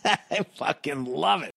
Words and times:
I 0.30 0.40
fucking 0.54 1.06
love 1.06 1.46
it. 1.46 1.52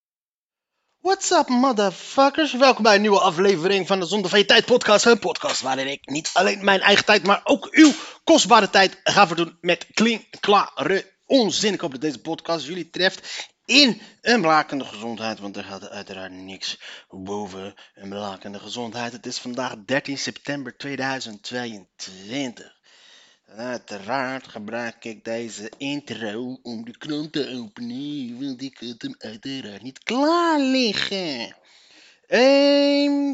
What's 1.00 1.32
up, 1.32 1.50
motherfuckers? 1.50 2.54
Welkom 2.54 2.84
bij 2.84 2.96
een 2.96 3.02
nieuwe 3.02 3.20
aflevering 3.20 3.88
van 3.88 4.00
de 4.00 4.06
Zonder 4.06 4.30
van 4.30 4.40
je 4.40 4.46
Tijd 4.46 4.66
podcast. 4.66 5.06
Een 5.06 5.20
podcast 5.20 5.62
waarin 5.62 5.88
ik 5.88 6.10
niet 6.10 6.30
alleen 6.34 6.64
mijn 6.64 6.82
eigen 6.82 7.06
tijd, 7.06 7.24
maar 7.24 7.42
ook 7.44 7.68
uw 7.72 7.92
kostbare 8.24 8.70
tijd 8.70 9.00
ga 9.04 9.28
verdoen 9.28 9.58
met 9.62 9.88
klinkklare 9.94 11.12
onzin. 11.26 11.74
Ik 11.74 11.82
hoop 11.82 11.92
dat 11.92 12.02
deze 12.02 12.22
podcast 12.22 12.66
jullie 12.66 12.90
treft 12.90 13.50
in 13.66 14.02
een 14.22 14.42
blakende 14.42 14.86
gezondheid, 14.86 15.40
want 15.40 15.58
er 15.58 15.64
gaat 15.64 15.90
uiteraard 15.90 16.32
niks 16.32 16.80
boven 17.10 17.74
een 17.94 18.10
blakende 18.10 18.60
gezondheid. 18.60 19.12
Het 19.12 19.26
is 19.26 19.38
vandaag 19.38 19.76
13 19.86 20.18
september 20.18 20.78
2022. 20.78 22.82
Uiteraard 23.58 24.48
gebruik 24.48 25.06
ik 25.06 25.26
deze 25.26 25.72
intro 25.78 26.60
om 26.64 26.86
de 26.86 26.98
krant 26.98 27.32
te 27.32 27.62
openen, 27.62 28.46
want 28.46 28.62
ik 28.62 28.78
had 28.80 29.02
hem 29.02 29.16
uiteraard 29.18 29.82
niet 29.82 30.04
klaar 30.04 30.60
liggen. 30.60 31.56
Ehm, 32.28 33.34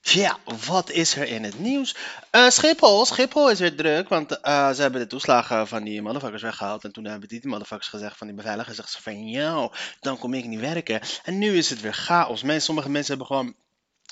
ja, 0.00 0.38
wat 0.66 0.90
is 0.90 1.16
er 1.16 1.26
in 1.26 1.44
het 1.44 1.58
nieuws? 1.58 1.96
Eh, 2.30 2.48
Schiphol, 2.48 3.04
Schiphol 3.04 3.50
is 3.50 3.58
weer 3.58 3.76
druk, 3.76 4.08
want 4.08 4.40
eh, 4.40 4.70
ze 4.70 4.82
hebben 4.82 5.00
de 5.00 5.06
toeslagen 5.06 5.68
van 5.68 5.84
die 5.84 6.02
motherfuckers 6.02 6.42
weggehaald. 6.42 6.84
En 6.84 6.92
toen 6.92 7.04
hebben 7.04 7.28
die 7.28 7.46
motherfuckers 7.48 7.88
gezegd 7.88 8.16
van 8.16 8.26
die 8.26 8.36
beveiligers, 8.36 8.76
zeggen 8.76 8.94
ze 8.94 9.02
van, 9.02 9.28
jou, 9.28 9.72
dan 10.00 10.18
kom 10.18 10.34
ik 10.34 10.44
niet 10.44 10.60
werken. 10.60 11.00
En 11.24 11.38
nu 11.38 11.56
is 11.56 11.70
het 11.70 11.80
weer 11.80 11.94
chaos. 11.94 12.44
Sommige 12.64 12.90
mensen 12.90 13.16
hebben 13.16 13.36
gewoon 13.36 13.54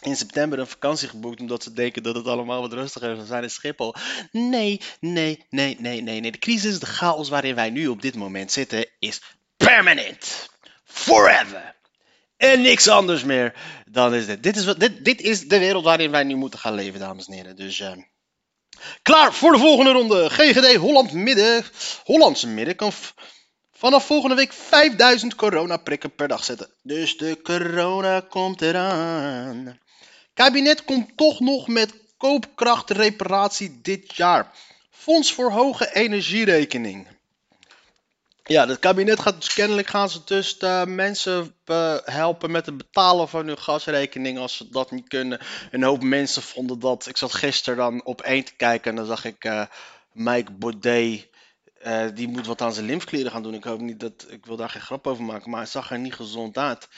in 0.00 0.16
september 0.16 0.58
een 0.58 0.66
vakantie 0.66 1.08
geboekt 1.08 1.40
omdat 1.40 1.62
ze 1.62 1.72
denken 1.72 2.02
dat 2.02 2.14
het 2.14 2.26
allemaal 2.26 2.60
wat 2.60 2.72
rustiger 2.72 3.16
zal 3.16 3.24
zijn 3.24 3.42
in 3.42 3.50
Schiphol. 3.50 3.94
Nee, 4.32 4.80
nee, 5.00 5.44
nee, 5.50 5.76
nee, 5.78 6.00
nee, 6.02 6.20
nee. 6.20 6.32
De 6.32 6.38
crisis, 6.38 6.78
de 6.78 6.86
chaos 6.86 7.28
waarin 7.28 7.54
wij 7.54 7.70
nu 7.70 7.86
op 7.86 8.02
dit 8.02 8.14
moment 8.14 8.52
zitten, 8.52 8.86
is 8.98 9.20
permanent. 9.56 10.48
Forever. 10.84 11.76
En 12.36 12.60
niks 12.60 12.88
anders 12.88 13.24
meer 13.24 13.54
dan 13.90 14.14
is 14.14 14.26
dit. 14.26 14.42
Dit 14.42 14.56
is, 14.56 14.64
dit, 14.64 15.04
dit 15.04 15.20
is 15.20 15.48
de 15.48 15.58
wereld 15.58 15.84
waarin 15.84 16.10
wij 16.10 16.24
nu 16.24 16.34
moeten 16.34 16.58
gaan 16.58 16.74
leven, 16.74 17.00
dames 17.00 17.26
en 17.26 17.32
heren. 17.32 17.56
Dus 17.56 17.80
eh, 17.80 17.92
klaar 19.02 19.34
voor 19.34 19.52
de 19.52 19.58
volgende 19.58 19.90
ronde. 19.90 20.30
GGD 20.30 20.74
Holland 20.76 21.12
Midden. 21.12 21.64
Hollandse 22.04 22.46
Midden 22.46 22.76
kan 22.76 22.92
vanaf 23.72 24.06
volgende 24.06 24.34
week 24.34 24.52
5000 24.52 25.34
coronaprikken 25.34 26.14
per 26.14 26.28
dag 26.28 26.44
zetten. 26.44 26.74
Dus 26.82 27.16
de 27.16 27.40
corona 27.42 28.20
komt 28.20 28.62
eraan. 28.62 29.78
Kabinet 30.38 30.84
komt 30.84 31.16
toch 31.16 31.40
nog 31.40 31.68
met 31.68 31.94
koopkrachtreparatie 32.16 33.78
dit 33.82 34.16
jaar. 34.16 34.50
Fonds 34.90 35.32
voor 35.32 35.50
hoge 35.50 35.94
energierekening. 35.94 37.08
Ja, 38.44 38.66
het 38.68 38.78
kabinet 38.78 39.20
gaat 39.20 39.40
dus 39.40 39.54
kennelijk 39.54 39.88
gaan 39.88 40.10
ze 40.10 40.20
dus 40.24 40.58
de 40.58 40.84
mensen 40.86 41.54
eh, 41.64 41.96
helpen 42.04 42.50
met 42.50 42.66
het 42.66 42.76
betalen 42.76 43.28
van 43.28 43.46
hun 43.46 43.58
gasrekening 43.58 44.38
als 44.38 44.56
ze 44.56 44.68
dat 44.68 44.90
niet 44.90 45.08
kunnen. 45.08 45.40
Een 45.70 45.82
hoop 45.82 46.02
mensen 46.02 46.42
vonden 46.42 46.78
dat. 46.78 47.06
Ik 47.06 47.16
zat 47.16 47.34
gisteren 47.34 47.78
dan 47.78 48.04
op 48.04 48.20
één 48.22 48.44
te 48.44 48.56
kijken 48.56 48.90
en 48.90 48.96
dan 48.96 49.06
zag 49.06 49.24
ik 49.24 49.44
eh, 49.44 49.62
Mike 50.12 50.52
Baudet. 50.52 51.28
eh, 51.78 52.06
die 52.14 52.28
moet 52.28 52.46
wat 52.46 52.62
aan 52.62 52.72
zijn 52.72 52.86
lymfeklieren 52.86 53.32
gaan 53.32 53.42
doen. 53.42 53.54
Ik 53.54 53.64
hoop 53.64 53.80
niet 53.80 54.00
dat. 54.00 54.26
Ik 54.28 54.46
wil 54.46 54.56
daar 54.56 54.70
geen 54.70 54.82
grap 54.82 55.06
over 55.06 55.24
maken, 55.24 55.50
maar 55.50 55.60
hij 55.60 55.68
zag 55.68 55.90
er 55.90 55.98
niet 55.98 56.14
gezond 56.14 56.58
uit. 56.58 56.88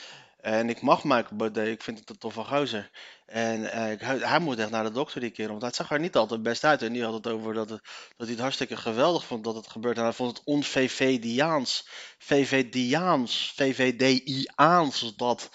En 0.41 0.69
ik 0.69 0.81
mag 0.81 1.29
Baudet, 1.31 1.67
ik 1.67 1.83
vind 1.83 1.99
het 1.99 2.09
een 2.09 2.17
toffe 2.17 2.43
gozer. 2.43 2.89
En 3.25 3.71
eh, 3.71 4.21
hij, 4.29 4.39
moet 4.39 4.59
echt 4.59 4.69
naar 4.69 4.83
de 4.83 4.91
dokter 4.91 5.21
die 5.21 5.29
keer, 5.29 5.47
want 5.47 5.61
hij 5.61 5.71
zag 5.73 5.91
er 5.91 5.99
niet 5.99 6.15
altijd 6.15 6.43
best 6.43 6.63
uit. 6.63 6.81
En 6.81 6.93
die 6.93 7.03
had 7.03 7.13
het 7.13 7.27
over 7.27 7.53
dat, 7.53 7.67
dat 7.67 7.79
hij 8.17 8.29
het 8.29 8.39
hartstikke 8.39 8.77
geweldig 8.77 9.25
vond 9.25 9.43
dat 9.43 9.55
het 9.55 9.67
gebeurt. 9.67 9.97
En 9.97 10.03
hij 10.03 10.13
vond 10.13 10.37
het 10.37 10.45
on-VVDiaans, 10.45 11.87
VVDiaans, 12.17 13.53
VVDIaans 13.55 15.13
dat 15.15 15.49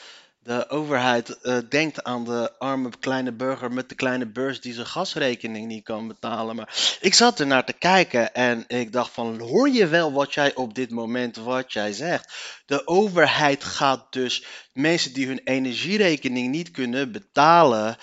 de 0.47 0.69
overheid 0.69 1.41
eh, 1.41 1.59
denkt 1.69 2.05
aan 2.05 2.25
de 2.25 2.53
arme 2.59 2.91
kleine 3.01 3.33
burger 3.33 3.73
met 3.73 3.89
de 3.89 3.95
kleine 3.95 4.27
beurs 4.27 4.61
die 4.61 4.73
zijn 4.73 4.87
gasrekening 4.87 5.67
niet 5.67 5.85
kan 5.85 6.09
betalen. 6.09 6.57
Maar 6.57 6.97
ik 7.01 7.15
zat 7.15 7.41
er 7.41 7.47
naar 7.47 7.65
te 7.65 7.73
kijken 7.73 8.35
en 8.35 8.65
ik 8.67 8.93
dacht 8.93 9.11
van, 9.11 9.41
hoor 9.41 9.69
je 9.69 9.87
wel 9.87 10.13
wat 10.13 10.35
jij 10.35 10.55
op 10.55 10.75
dit 10.75 10.91
moment 10.91 11.37
wat 11.37 11.73
jij 11.73 11.93
zegt? 11.93 12.35
De 12.67 12.87
overheid 12.87 13.65
gaat 13.65 14.13
dus 14.13 14.45
mensen 14.73 15.13
die 15.13 15.27
hun 15.27 15.41
energierekening 15.45 16.51
niet 16.51 16.71
kunnen 16.71 17.13
betalen, 17.13 17.97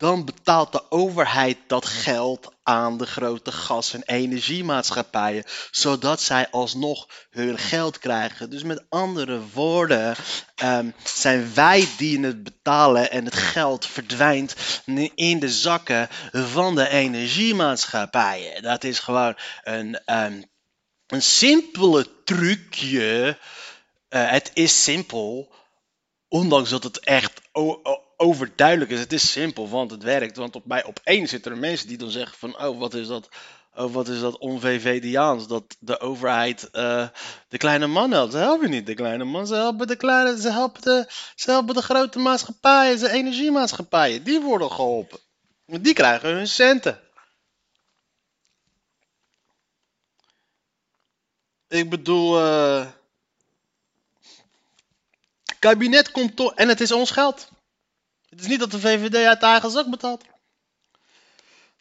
dan 0.00 0.24
betaalt 0.24 0.72
de 0.72 0.90
overheid 0.90 1.58
dat 1.66 1.86
geld 1.86 2.52
aan 2.62 2.98
de 2.98 3.06
grote 3.06 3.52
gas- 3.52 3.94
en 3.94 4.02
energiemaatschappijen, 4.02 5.44
zodat 5.70 6.20
zij 6.20 6.50
alsnog 6.50 7.08
hun 7.30 7.58
geld 7.58 7.98
krijgen. 7.98 8.50
Dus 8.50 8.62
met 8.62 8.84
andere 8.88 9.40
woorden, 9.52 10.16
ehm, 10.54 10.90
zijn 11.04 11.54
wij 11.54 11.88
die 11.96 12.20
het 12.20 12.42
betalen 12.42 13.10
en 13.10 13.24
het 13.24 13.34
geld 13.34 13.86
verdwijnt 13.86 14.54
in 15.14 15.38
de 15.38 15.50
zakken 15.50 16.08
van 16.32 16.74
de 16.74 16.88
energiemaatschappijen. 16.88 18.62
Dat 18.62 18.84
is 18.84 18.98
gewoon 18.98 19.36
een, 19.62 20.00
ehm, 20.04 20.42
een 21.06 21.22
simpele 21.22 22.24
trucje. 22.24 23.38
Eh, 24.08 24.30
het 24.30 24.50
is 24.54 24.82
simpel, 24.82 25.54
ondanks 26.28 26.70
dat 26.70 26.82
het 26.82 26.98
echt 27.00 27.40
overduidelijk 28.20 28.90
is. 28.90 28.98
Het 29.00 29.12
is 29.12 29.32
simpel, 29.32 29.68
want 29.68 29.90
het 29.90 30.02
werkt. 30.02 30.36
Want 30.36 30.56
op 30.56 30.66
mij 30.66 30.84
opeens 30.84 31.30
zitten 31.30 31.52
er 31.52 31.58
mensen 31.58 31.88
die 31.88 31.98
dan 31.98 32.10
zeggen 32.10 32.38
van... 32.38 32.62
Oh, 32.64 32.78
wat 32.78 32.94
is 32.94 33.06
dat, 33.06 33.28
oh, 33.74 33.92
wat 33.92 34.08
is 34.08 34.20
dat 34.20 34.38
on-VVDiaans? 34.38 35.46
Dat 35.46 35.76
de 35.78 36.00
overheid 36.00 36.70
eh, 36.70 37.08
de 37.48 37.58
kleine 37.58 37.86
man 37.86 38.10
helpt. 38.10 38.32
Ze 38.32 38.38
helpen 38.38 38.70
niet 38.70 38.86
de 38.86 38.94
kleine 38.94 39.24
man. 39.24 39.46
Ze 39.46 39.54
helpen 39.54 39.86
de, 39.86 39.96
kleine, 39.96 40.40
ze 40.40 40.50
helpen 40.50 40.82
de, 40.82 41.10
ze 41.34 41.50
helpen 41.50 41.74
de 41.74 41.82
grote 41.82 42.18
maatschappijen, 42.18 42.98
de 42.98 43.10
energiemaatschappijen. 43.10 44.22
Die 44.22 44.40
worden 44.40 44.70
geholpen. 44.70 45.18
Want 45.64 45.84
die 45.84 45.94
krijgen 45.94 46.28
hun 46.28 46.48
centen. 46.48 47.00
Ik 51.68 51.90
bedoel... 51.90 52.40
eh 52.40 52.86
kabinet 55.58 56.10
komt 56.10 56.36
toch... 56.36 56.54
En 56.54 56.68
het 56.68 56.80
is 56.80 56.92
ons 56.92 57.10
geld. 57.10 57.48
Het 58.30 58.40
is 58.40 58.46
niet 58.46 58.60
dat 58.60 58.70
de 58.70 58.80
VVD 58.80 59.14
uit 59.14 59.42
eigen 59.42 59.70
zak 59.70 59.90
betaalt. 59.90 60.24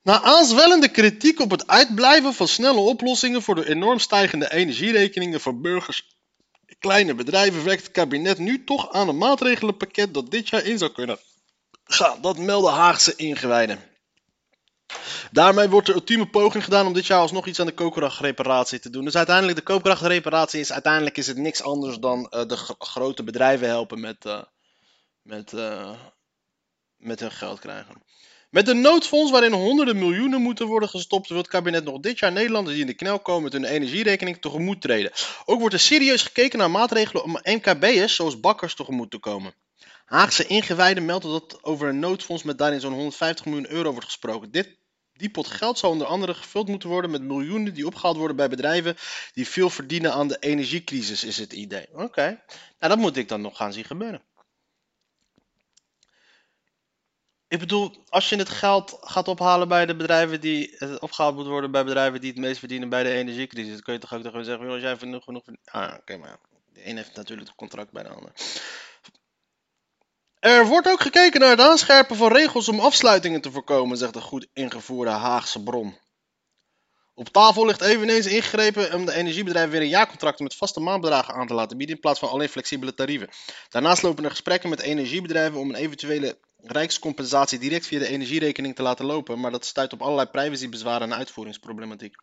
Na 0.04 0.22
aanzwellende 0.22 0.90
kritiek 0.90 1.40
op 1.40 1.52
het 1.52 1.68
uitblijven 1.68 2.34
van 2.34 2.48
snelle 2.48 2.80
oplossingen 2.80 3.42
voor 3.42 3.56
de 3.56 3.70
enorm 3.70 4.00
stijgende 4.00 4.52
energierekeningen 4.52 5.40
voor 5.40 5.60
burgers 5.60 6.08
en 6.66 6.76
kleine 6.80 7.16
bedrijven 7.16 7.64
werkt 7.64 7.84
het 7.84 7.92
kabinet 7.92 8.38
nu 8.38 8.64
toch 8.64 8.92
aan 8.92 9.08
een 9.08 9.18
maatregelenpakket 9.18 10.14
dat 10.14 10.32
dit 10.32 10.50
jaar 10.50 10.66
in 10.66 10.78
zou 10.78 10.92
kunnen 10.92 11.20
gaan. 11.84 12.22
Dat 12.22 12.38
melden 12.38 12.74
Haagse 12.74 13.16
ingewijden. 13.16 13.80
Daarmee 15.32 15.70
wordt 15.70 15.88
de 15.88 15.94
ultieme 15.94 16.28
poging 16.28 16.64
gedaan 16.64 16.88
om 16.88 16.94
dit 16.94 17.06
jaar 17.06 17.20
alsnog 17.20 17.48
iets 17.48 17.60
aan 17.60 17.66
de 17.66 17.74
koopkrachtreparatie 17.74 18.80
te 18.80 18.90
doen. 18.90 19.06
Dus 19.06 19.16
uiteindelijk, 19.16 19.58
de 19.58 19.64
koopkrachtreparatie 19.64 20.60
is 20.60 20.72
uiteindelijk 20.72 21.18
is 21.18 21.28
het 21.28 21.38
niks 21.38 21.64
anders 21.64 21.98
dan 21.98 22.30
eh, 22.30 22.46
de 22.46 22.58
gro- 22.58 22.76
grote 22.80 23.24
bedrijven 23.24 23.68
helpen 23.68 24.00
met, 24.00 24.26
eh, 24.26 24.42
met, 25.22 25.54
eh, 25.54 25.92
met 27.00 27.20
hun 27.20 27.32
geld 27.32 27.60
krijgen. 27.60 28.04
Met 28.50 28.68
een 28.68 28.82
noodfonds 28.82 29.32
waarin 29.32 29.52
honderden 29.52 29.98
miljoenen 29.98 30.42
moeten 30.42 30.68
worden 30.68 30.90
gestopt, 30.90 31.30
wil 31.30 31.38
het 31.38 31.48
kabinet 31.48 31.84
nog 31.84 32.00
dit 32.00 32.20
jaar 32.20 32.32
Nederlanders 32.32 32.74
die 32.76 32.86
in 32.86 32.92
de 32.92 32.96
knel 32.96 33.20
komen 33.20 33.44
met 33.44 33.54
hun 33.54 33.64
energierekening 33.64 34.38
tegemoet 34.42 34.82
treden. 34.82 35.12
Ook 35.46 35.60
wordt 35.60 35.74
er 35.74 35.80
serieus 35.80 36.24
gekeken 36.24 36.60
naar 36.60 36.72
maatregelen 36.72 37.24
om 37.24 37.40
MKB'ers 37.44 38.16
zoals 38.16 38.40
bakkers 38.40 38.76
tegemoet 38.76 39.12
te 39.12 39.18
komen. 39.18 39.54
Haagse 40.06 40.48
ingewijden 40.48 41.06
melden 41.06 41.32
dat 41.32 41.64
over 41.64 41.88
een 41.88 42.00
noodfonds 42.00 42.44
met 42.44 42.58
daarin 42.58 42.80
zo'n 42.80 42.94
150 42.94 43.46
miljoen 43.46 43.72
euro 43.72 43.92
wordt 43.92 44.06
gesproken. 44.06 44.52
Dit, 44.52 44.78
die 45.14 45.30
pot 45.30 45.48
geld 45.48 45.78
zou 45.78 45.92
onder 45.92 46.08
andere 46.08 46.34
gevuld 46.34 46.68
moeten 46.68 46.90
worden 46.90 47.12
met 47.12 47.22
miljoenen 47.22 47.74
die 47.74 47.86
opgehaald 47.86 48.18
worden 48.18 48.36
bij 48.36 48.50
bedrijven 48.50 48.96
die 49.34 49.48
veel 49.48 49.70
verdienen 49.70 50.14
aan 50.14 50.28
de 50.28 50.38
energiecrisis, 50.40 51.24
is 51.24 51.38
het 51.38 51.54
idee. 51.54 51.88
Oké, 51.94 52.44
nou 52.80 52.94
dat 52.94 52.98
moet 52.98 53.18
ik 53.18 53.28
dan 53.28 53.42
nog 53.42 53.58
gaan 53.58 53.74
zien 53.74 53.86
gebeuren. 53.86 54.22
Ik 57.50 57.60
bedoel, 57.60 58.04
als 58.10 58.30
je 58.30 58.36
het 58.36 58.50
geld 58.50 58.98
gaat 59.02 59.28
ophalen 59.28 59.68
bij 59.68 59.86
de 59.86 59.96
bedrijven 59.96 60.42
die 60.42 60.76
het 60.78 61.00
opgehaald 61.00 61.36
moet 61.36 61.48
worden 61.48 61.72
bij 61.72 61.84
bedrijven 61.84 62.22
die 62.22 62.30
het 62.30 62.40
meest 62.40 62.60
verdienen 62.60 62.90
bij 62.90 63.04
de 63.04 63.10
energiecrisis, 63.10 63.72
dan 63.72 63.82
kun 63.82 63.94
je 63.94 64.00
toch 64.00 64.14
ook 64.14 64.22
tegen 64.22 64.36
hun 64.36 64.46
zeggen, 64.46 64.70
als 64.70 64.82
jij 64.82 64.98
genoeg 64.98 65.24
genoeg 65.24 65.44
Ah, 65.66 65.94
oké, 66.00 66.18
maar 66.18 66.40
De 66.74 66.88
een 66.88 66.96
heeft 66.96 67.16
natuurlijk 67.16 67.48
het 67.48 67.58
contract 67.58 67.92
bij 67.92 68.04
de 68.04 68.10
ander. 68.10 68.32
Er 70.40 70.66
wordt 70.66 70.88
ook 70.88 71.02
gekeken 71.02 71.40
naar 71.40 71.50
het 71.50 71.60
aanscherpen 71.60 72.16
van 72.16 72.32
regels 72.32 72.68
om 72.68 72.80
afsluitingen 72.80 73.42
te 73.42 73.52
voorkomen, 73.52 73.98
zegt 73.98 74.14
de 74.14 74.22
goed 74.22 74.48
ingevoerde 74.54 75.12
Haagse 75.12 75.64
bron. 75.64 75.98
Op 77.14 77.30
tafel 77.30 77.66
ligt 77.66 77.82
eveneens 77.82 78.26
ingegrepen 78.26 78.94
om 78.94 79.06
de 79.06 79.14
energiebedrijven 79.14 79.72
weer 79.72 79.82
een 79.82 79.88
jaarcontracten 79.88 80.44
met 80.44 80.56
vaste 80.56 80.80
maandbedragen 80.80 81.34
aan 81.34 81.48
te 81.48 81.54
laten 81.54 81.78
bieden 81.78 81.96
in 81.96 82.02
plaats 82.02 82.20
van 82.20 82.30
alleen 82.30 82.50
flexibele 82.50 82.94
tarieven. 82.94 83.30
Daarnaast 83.70 84.02
lopen 84.02 84.24
er 84.24 84.30
gesprekken 84.30 84.70
met 84.70 84.80
energiebedrijven 84.80 85.60
om 85.60 85.70
een 85.70 85.76
eventuele 85.76 86.38
rijkscompensatie 86.62 87.60
direct 87.60 87.86
via 87.86 88.00
de 88.00 88.08
energierekening 88.08 88.76
te 88.76 88.82
laten 88.82 89.06
lopen, 89.06 89.40
maar 89.40 89.52
dat 89.52 89.66
stuit 89.66 89.94
op 89.94 90.02
allerlei 90.02 90.28
privacybezwaren 90.28 91.12
en 91.12 91.18
uitvoeringsproblematiek. 91.18 92.16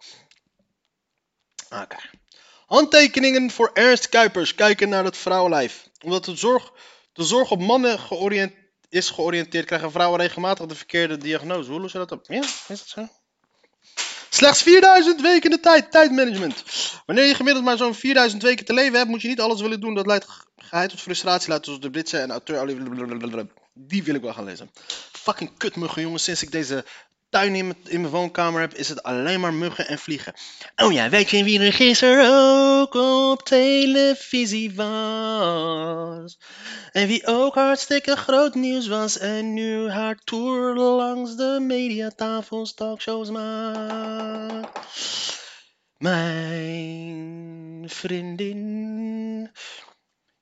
Oké. 1.71 1.97
Handtekeningen 2.67 3.51
voor 3.51 3.71
Ernst 3.73 4.09
Kuipers 4.09 4.55
kijken 4.55 4.89
naar 4.89 5.05
het 5.05 5.17
vrouwenlijf. 5.17 5.89
Omdat 6.05 6.25
de 6.25 6.37
zorg, 6.37 6.73
de 7.13 7.25
zorg 7.25 7.51
op 7.51 7.61
mannen 7.61 7.99
is 8.89 9.11
georiënteerd, 9.11 9.67
krijgen 9.67 9.91
vrouwen 9.91 10.21
regelmatig 10.21 10.67
de 10.67 10.75
verkeerde 10.75 11.17
diagnose. 11.17 11.71
Hoe 11.71 11.81
los 11.81 11.93
je 11.93 11.99
dat 11.99 12.13
op? 12.13 12.25
Ja, 12.29 12.43
is 12.43 12.67
dat 12.67 12.89
zo? 12.89 13.09
Slechts 14.31 14.63
4000 14.63 15.21
weken 15.21 15.51
de 15.51 15.61
tijd, 15.61 15.91
tijdmanagement. 15.91 16.65
Wanneer 17.07 17.25
je 17.25 17.35
gemiddeld 17.35 17.65
maar 17.65 17.77
zo'n 17.77 17.95
4000 17.95 18.43
weken 18.43 18.65
te 18.65 18.75
leven 18.75 18.97
hebt, 18.97 19.09
moet 19.09 19.23
je 19.23 19.29
niet 19.29 19.41
alles 19.41 19.61
willen 19.61 19.81
doen. 19.81 19.95
Dat 19.95 20.07
leidt 20.07 20.27
geheid 20.57 20.91
tot 20.91 21.01
frustratie, 21.01 21.49
leidt 21.49 21.65
tot 21.65 21.83
de 21.83 21.91
Britse 21.91 22.19
en 22.19 22.31
auteur. 22.31 23.57
Die 23.79 24.03
wil 24.03 24.15
ik 24.15 24.23
wel 24.23 24.33
gaan 24.33 24.45
lezen. 24.45 24.71
Fucking 25.13 25.51
kutmuggen, 25.57 26.03
jongens. 26.03 26.25
Sinds 26.25 26.43
ik 26.43 26.51
deze 26.51 26.85
tuin 27.31 27.55
in 27.55 27.75
mijn, 28.01 28.09
woonkamer 28.09 28.61
heb, 28.61 28.75
is 28.75 28.89
het 28.89 29.03
alleen 29.03 29.41
maar 29.41 29.55
muggen 29.55 29.89
en 29.89 29.99
vliegen. 29.99 30.35
Oh 30.77 30.93
ja, 30.93 31.09
weet 31.09 31.31
je 31.31 31.45
wie 31.45 31.61
er 31.61 31.73
gisteren 31.73 32.31
ook 32.31 32.95
op 32.95 33.43
televisie 33.43 34.75
was? 34.75 36.39
En 36.93 37.07
wie 37.07 37.27
ook 37.27 37.55
hartstikke 37.55 38.17
groot 38.17 38.55
nieuws 38.55 38.87
was 38.87 39.19
en 39.19 39.55
nu 39.55 39.91
haar 39.91 40.17
tour 40.25 40.75
langs 40.75 41.37
de 41.37 41.59
mediatafels 41.61 42.75
talkshows 42.75 43.31
maakt? 43.31 44.79
Mijn 45.99 47.85
vriendin. 47.87 49.51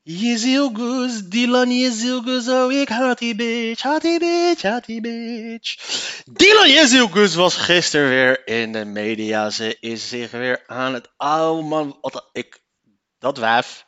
Yezilgus, 0.04 1.22
Dylan 1.32 1.70
Yezilgus, 1.70 2.48
oh 2.48 2.72
ik 2.72 2.88
haat 2.88 3.18
die 3.18 3.34
bitch, 3.34 3.82
haat 3.82 4.02
die 4.02 4.18
bitch, 4.18 4.62
haat 4.62 4.84
die 4.84 5.00
bitch. 5.00 5.76
Dylan 6.28 6.68
Yezilgus 6.68 7.34
was 7.34 7.56
gisteren 7.56 8.08
weer 8.08 8.46
in 8.46 8.72
de 8.72 8.84
media. 8.84 9.50
Ze 9.50 9.76
is 9.80 10.08
zich 10.08 10.30
weer 10.30 10.62
aan 10.66 10.94
het... 10.94 11.08
Oh 11.16 11.68
man, 11.68 11.98
wat, 12.00 12.28
ik, 12.32 12.60
dat 13.18 13.38
wijf 13.38 13.86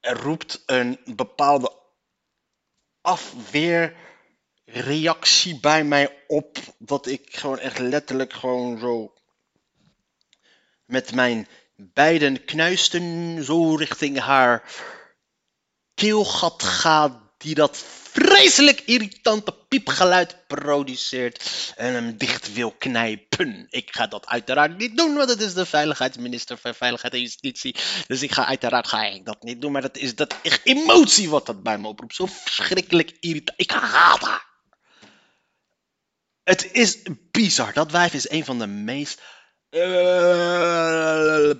er 0.00 0.16
roept 0.16 0.62
een 0.66 0.98
bepaalde 1.04 1.72
afweerreactie 3.00 5.60
bij 5.60 5.84
mij 5.84 6.24
op. 6.26 6.58
Dat 6.78 7.06
ik 7.06 7.36
gewoon 7.36 7.58
echt 7.58 7.78
letterlijk 7.78 8.32
gewoon 8.32 8.78
zo 8.78 9.14
met 10.84 11.14
mijn 11.14 11.48
beiden 11.94 12.44
knuisten 12.44 13.44
zo 13.44 13.74
richting 13.74 14.18
haar 14.18 14.62
keelgat 15.94 16.62
ga, 16.62 17.30
die 17.38 17.54
dat 17.54 17.84
vreselijk 18.12 18.80
irritante 18.80 19.52
piepgeluid 19.68 20.46
produceert 20.46 21.72
en 21.76 21.92
hem 21.92 22.16
dicht 22.16 22.52
wil 22.52 22.70
knijpen. 22.70 23.66
Ik 23.70 23.88
ga 23.92 24.06
dat 24.06 24.26
uiteraard 24.26 24.78
niet 24.78 24.96
doen, 24.96 25.14
want 25.14 25.30
het 25.30 25.40
is 25.40 25.54
de 25.54 25.66
veiligheidsminister 25.66 26.58
van 26.58 26.74
Veiligheid 26.74 27.12
en 27.14 27.20
Justitie. 27.20 27.76
Dus 28.06 28.22
ik 28.22 28.32
ga 28.32 28.46
uiteraard 28.46 28.88
ga 28.88 29.04
ik 29.04 29.24
dat 29.24 29.42
niet 29.42 29.60
doen, 29.60 29.72
maar 29.72 29.82
dat 29.82 29.96
is 29.96 30.14
dat 30.14 30.34
echt 30.42 30.60
emotie 30.64 31.30
wat 31.30 31.46
dat 31.46 31.62
bij 31.62 31.78
me 31.78 31.88
oproept. 31.88 32.14
Zo 32.14 32.26
verschrikkelijk 32.26 33.16
irritant. 33.20 33.60
Ik 33.60 33.70
haat 33.70 34.20
haar. 34.20 34.48
Het 36.42 36.72
is 36.72 36.98
bizar. 37.30 37.72
Dat 37.72 37.90
wijf 37.90 38.14
is 38.14 38.30
een 38.30 38.44
van 38.44 38.58
de 38.58 38.66
meest 38.66 39.20
uh, 39.70 41.50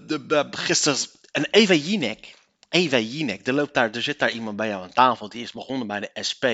gisteren. 0.51 0.99
En 1.33 1.47
Eva 1.51 1.75
Jinek. 1.75 2.39
Eva 2.69 2.99
Jinek, 2.99 3.47
er, 3.47 3.53
loopt 3.53 3.75
daar, 3.75 3.91
er 3.91 4.03
zit 4.03 4.19
daar 4.19 4.31
iemand 4.31 4.57
bij 4.57 4.69
jou 4.69 4.83
aan 4.83 4.93
tafel. 4.93 5.29
Die 5.29 5.43
is 5.43 5.53
begonnen 5.53 5.87
bij 5.87 6.01
de 6.01 6.11
SP, 6.29 6.45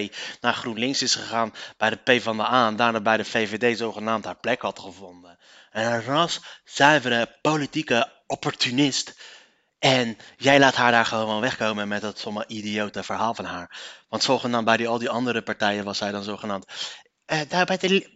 naar 0.40 0.54
GroenLinks 0.54 1.02
is 1.02 1.14
gegaan, 1.14 1.54
bij 1.76 1.90
de 1.90 1.96
PvdA 1.96 2.66
en 2.66 2.76
daarna 2.76 3.00
bij 3.00 3.16
de 3.16 3.24
VVD 3.24 3.78
zogenaamd 3.78 4.24
haar 4.24 4.36
plek 4.36 4.60
had 4.60 4.78
gevonden. 4.78 5.38
En 5.70 5.92
een 5.92 6.02
ras 6.02 6.40
zuivere 6.64 7.38
politieke 7.42 8.12
opportunist. 8.26 9.16
En 9.78 10.16
jij 10.36 10.58
laat 10.58 10.74
haar 10.74 10.90
daar 10.90 11.06
gewoon 11.06 11.40
wegkomen 11.40 11.88
met 11.88 12.00
dat 12.02 12.18
sommige 12.18 12.46
idiote 12.48 13.02
verhaal 13.02 13.34
van 13.34 13.44
haar. 13.44 13.78
Want 14.08 14.22
zogenaamd 14.22 14.64
bij 14.64 14.76
die, 14.76 14.88
al 14.88 14.98
die 14.98 15.10
andere 15.10 15.42
partijen 15.42 15.84
was 15.84 15.98
zij 15.98 16.10
dan 16.10 16.22
zogenaamd. 16.22 16.66
Uh, 17.26 17.40
daar 17.48 17.66
bij 17.66 17.76
de 17.76 18.15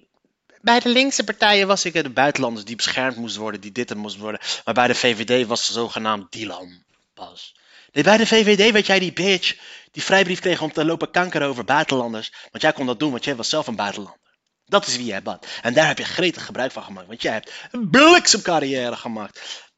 bij 0.61 0.81
de 0.81 0.89
linkse 0.89 1.25
partijen 1.25 1.67
was 1.67 1.85
ik 1.85 1.93
de 1.93 2.11
buitenlanders 2.11 2.65
die 2.65 2.77
beschermd 2.77 3.17
moesten 3.17 3.41
worden, 3.41 3.61
die 3.61 3.73
dit 3.73 3.91
en 3.91 3.99
moesten 3.99 4.23
worden. 4.23 4.41
Maar 4.65 4.75
bij 4.75 4.87
de 4.87 4.95
VVD 4.95 5.47
was 5.47 5.65
ze 5.65 5.73
zogenaamd 5.73 6.33
Dylan 6.33 6.85
pas. 7.15 7.55
Nee, 7.93 8.05
bij 8.05 8.17
de 8.17 8.27
VVD 8.27 8.73
werd 8.73 8.87
jij 8.87 8.99
die 8.99 9.13
bitch 9.13 9.57
die 9.91 10.03
vrijbrief 10.03 10.41
kreeg 10.41 10.63
om 10.63 10.73
te 10.73 10.85
lopen 10.85 11.11
kanker 11.11 11.43
over 11.43 11.65
buitenlanders. 11.65 12.33
Want 12.51 12.63
jij 12.63 12.73
kon 12.73 12.87
dat 12.87 12.99
doen, 12.99 13.11
want 13.11 13.25
jij 13.25 13.37
was 13.37 13.49
zelf 13.49 13.67
een 13.67 13.77
buitenlander. 13.77 14.21
Dat 14.65 14.87
is 14.87 14.97
wie 14.97 15.07
jij 15.07 15.23
bent. 15.23 15.47
En 15.63 15.75
daar 15.75 15.87
heb 15.87 15.99
je 15.99 16.05
gretig 16.05 16.45
gebruik 16.45 16.73
van 16.73 16.83
gemaakt. 16.83 17.07
Want 17.07 17.23
jij 17.23 17.33
hebt 17.33 17.53
een 17.71 17.91
bliksemcarrière 17.91 18.97
gemaakt. 18.97 19.71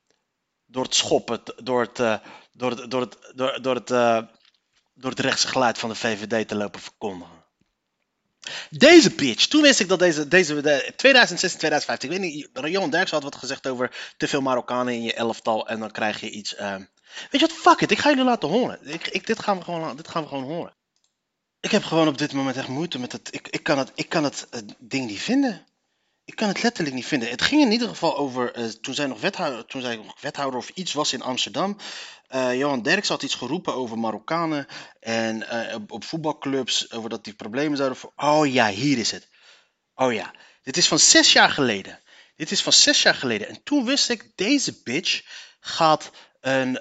Door 0.67 0.85
het 0.85 0.95
schoppen, 0.95 1.43
door 1.57 1.81
het, 1.81 1.99
uh, 1.99 2.17
door 2.53 2.71
het, 2.71 2.91
door 2.91 3.01
het, 3.01 3.17
door, 3.35 3.63
door 3.63 3.75
het, 3.75 3.91
uh, 3.91 4.19
door 4.95 5.11
het 5.11 5.21
rechtse 5.21 5.49
geluid 5.49 5.79
van 5.79 5.89
de 5.89 5.95
VVD 5.95 6.49
te 6.49 6.55
lopen 6.55 6.81
verkondigen. 6.81 7.42
Deze 8.71 9.11
bitch, 9.11 9.47
toen 9.47 9.63
wist 9.63 9.81
ik 9.81 9.89
dat 9.89 9.99
deze, 9.99 10.29
deze 10.29 10.55
2016, 10.97 11.59
2015, 11.59 12.11
ik 12.11 12.19
weet 12.19 12.31
niet, 12.31 12.73
Johan 12.73 12.91
Derks 12.91 13.11
had 13.11 13.23
wat 13.23 13.37
gezegd 13.37 13.67
over 13.67 14.15
te 14.17 14.29
veel 14.29 14.41
Marokkanen 14.41 14.95
in 14.95 15.03
je 15.03 15.15
elftal 15.15 15.69
en 15.69 15.81
dan 15.81 15.91
krijg 15.91 16.21
je 16.21 16.31
iets. 16.31 16.55
Uh... 16.55 16.75
Weet 17.31 17.41
je 17.41 17.47
wat, 17.47 17.53
fuck 17.53 17.81
it, 17.81 17.91
ik 17.91 17.99
ga 17.99 18.09
jullie 18.09 18.25
laten 18.25 18.49
horen. 18.49 18.79
Ik, 18.83 19.09
ik, 19.09 19.27
dit, 19.27 19.39
gaan 19.39 19.59
we 19.59 19.65
gewoon, 19.65 19.97
dit 19.97 20.09
gaan 20.09 20.23
we 20.23 20.29
gewoon 20.29 20.45
horen. 20.45 20.75
Ik 21.61 21.71
heb 21.71 21.85
gewoon 21.85 22.09
op 22.09 22.19
dit 22.19 22.33
moment 22.33 22.57
echt 22.57 22.69
moeite 22.69 22.99
met 22.99 23.13
het, 23.13 23.29
ik, 23.35 23.49
ik 23.49 23.63
kan 23.63 23.79
het, 23.79 23.93
ik 23.95 24.09
kan 24.09 24.25
het, 24.25 24.47
het 24.51 24.75
ding 24.79 25.07
niet 25.07 25.21
vinden. 25.21 25.67
Ik 26.25 26.37
kan 26.37 26.49
het 26.49 26.63
letterlijk 26.63 26.95
niet 26.97 27.07
vinden. 27.07 27.31
Het 27.31 27.43
ging 27.43 27.63
in 27.63 27.73
ieder 27.73 27.89
geval 27.89 28.17
over, 28.17 28.59
uh, 28.59 28.69
toen 28.69 28.95
zij 28.95 29.07
nog 29.07 29.21
wethouder, 29.21 29.67
toen 29.67 29.81
zij 29.81 29.97
nog 29.97 30.21
wethouder 30.21 30.59
of 30.59 30.69
iets 30.69 30.93
was 30.93 31.13
in 31.13 31.23
Amsterdam. 31.23 31.77
Uh, 32.35 32.55
Johan 32.59 32.83
Derks 32.83 33.09
had 33.09 33.23
iets 33.23 33.35
geroepen 33.35 33.75
over 33.75 33.99
Marokkanen 33.99 34.67
en 35.01 35.37
uh, 35.37 35.77
op, 35.89 36.05
voetbalclubs, 36.05 36.93
over 36.93 37.11
dat 37.11 37.25
die 37.25 37.35
problemen 37.35 37.77
zouden... 37.77 37.99
Oh 38.17 38.47
ja, 38.47 38.69
hier 38.69 38.99
is 38.99 39.11
het. 39.11 39.29
Oh 39.95 40.13
ja, 40.13 40.35
dit 40.63 40.77
is 40.77 40.89
van 40.89 40.99
zes 40.99 41.33
jaar 41.33 41.51
geleden. 41.51 42.01
Dit 42.37 42.51
is 42.51 42.63
van 42.63 42.73
zes 42.73 43.03
jaar 43.03 43.15
geleden. 43.15 43.49
En 43.49 43.63
toen 43.63 43.85
wist 43.85 44.09
ik, 44.09 44.33
deze 44.35 44.81
bitch 44.85 45.23
gaat 45.61 46.11
een 46.41 46.81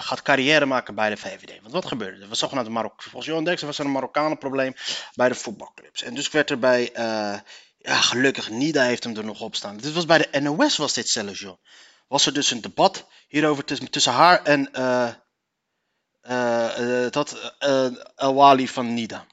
gaat 0.00 0.22
carrière 0.22 0.66
maken 0.66 0.94
bij 0.94 1.10
de 1.10 1.16
VVD. 1.16 1.60
Want 1.60 1.72
wat 1.72 1.86
gebeurde 1.86 2.22
er? 2.22 2.28
was 2.28 2.38
zogenaamde 2.38 2.70
Marok. 2.70 3.02
Volgens 3.02 3.26
Johan 3.26 3.44
Derksen 3.44 3.66
was 3.66 3.78
er 3.78 3.84
een 3.84 3.92
Marokkanen 3.92 4.38
probleem 4.38 4.74
bij 5.14 5.28
de 5.28 5.34
voetbalclubs. 5.34 6.02
En 6.02 6.14
dus 6.14 6.30
werd 6.30 6.50
er 6.50 6.58
bij, 6.58 6.90
ja 7.78 8.00
gelukkig, 8.00 8.50
Nida 8.50 8.82
heeft 8.82 9.04
hem 9.04 9.16
er 9.16 9.24
nog 9.24 9.40
op 9.40 9.56
staan. 9.56 9.76
Dit 9.76 9.92
was 9.92 10.06
bij 10.06 10.18
de 10.18 10.40
NOS 10.40 10.76
was 10.76 10.92
dit 10.92 11.08
zelfs 11.08 11.40
joh 11.40 11.58
was 12.08 12.26
er 12.26 12.32
dus 12.32 12.50
een 12.50 12.60
debat 12.60 13.06
hierover 13.28 13.64
tussen, 13.64 13.90
tussen 13.90 14.12
haar 14.12 14.44
en 14.44 14.68
uh, 14.72 15.14
uh, 16.22 17.10
dat 17.10 17.54
El 18.16 18.34
Wali 18.34 18.68
van 18.68 18.94
Nida. 18.94 19.26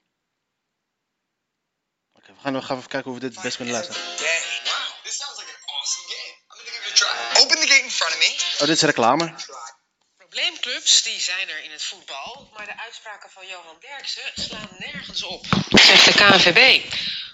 Oké, 2.14 2.34
we 2.34 2.40
gaan, 2.40 2.54
we 2.54 2.62
gaan 2.62 2.78
even 2.78 2.90
kijken 2.90 3.12
hoe 3.12 3.20
we 3.20 3.26
dit 3.26 3.34
het 3.34 3.44
best 3.44 3.56
kunnen 3.56 3.74
luisteren. 3.74 4.02
Open 7.42 7.60
the 7.60 7.68
gate 7.68 7.84
in 7.84 7.92
front 7.92 8.14
of 8.14 8.20
me. 8.20 8.54
Oh, 8.54 8.68
dit 8.68 8.70
is 8.70 8.82
reclame. 8.82 9.36
Probleemclubs 10.18 11.04
die 11.04 11.20
zijn 11.20 11.50
er 11.50 11.64
in 11.64 11.72
het 11.72 11.84
voetbal, 11.84 12.50
maar 12.54 12.66
de 12.66 12.78
uitspraken 12.78 13.30
van 13.30 13.48
Johan 13.48 13.78
Derksen 13.80 14.32
slaan 14.34 14.70
nergens 14.78 15.24
op, 15.24 15.46
zegt 15.70 16.06
de 16.06 16.14
KNVB. 16.14 16.92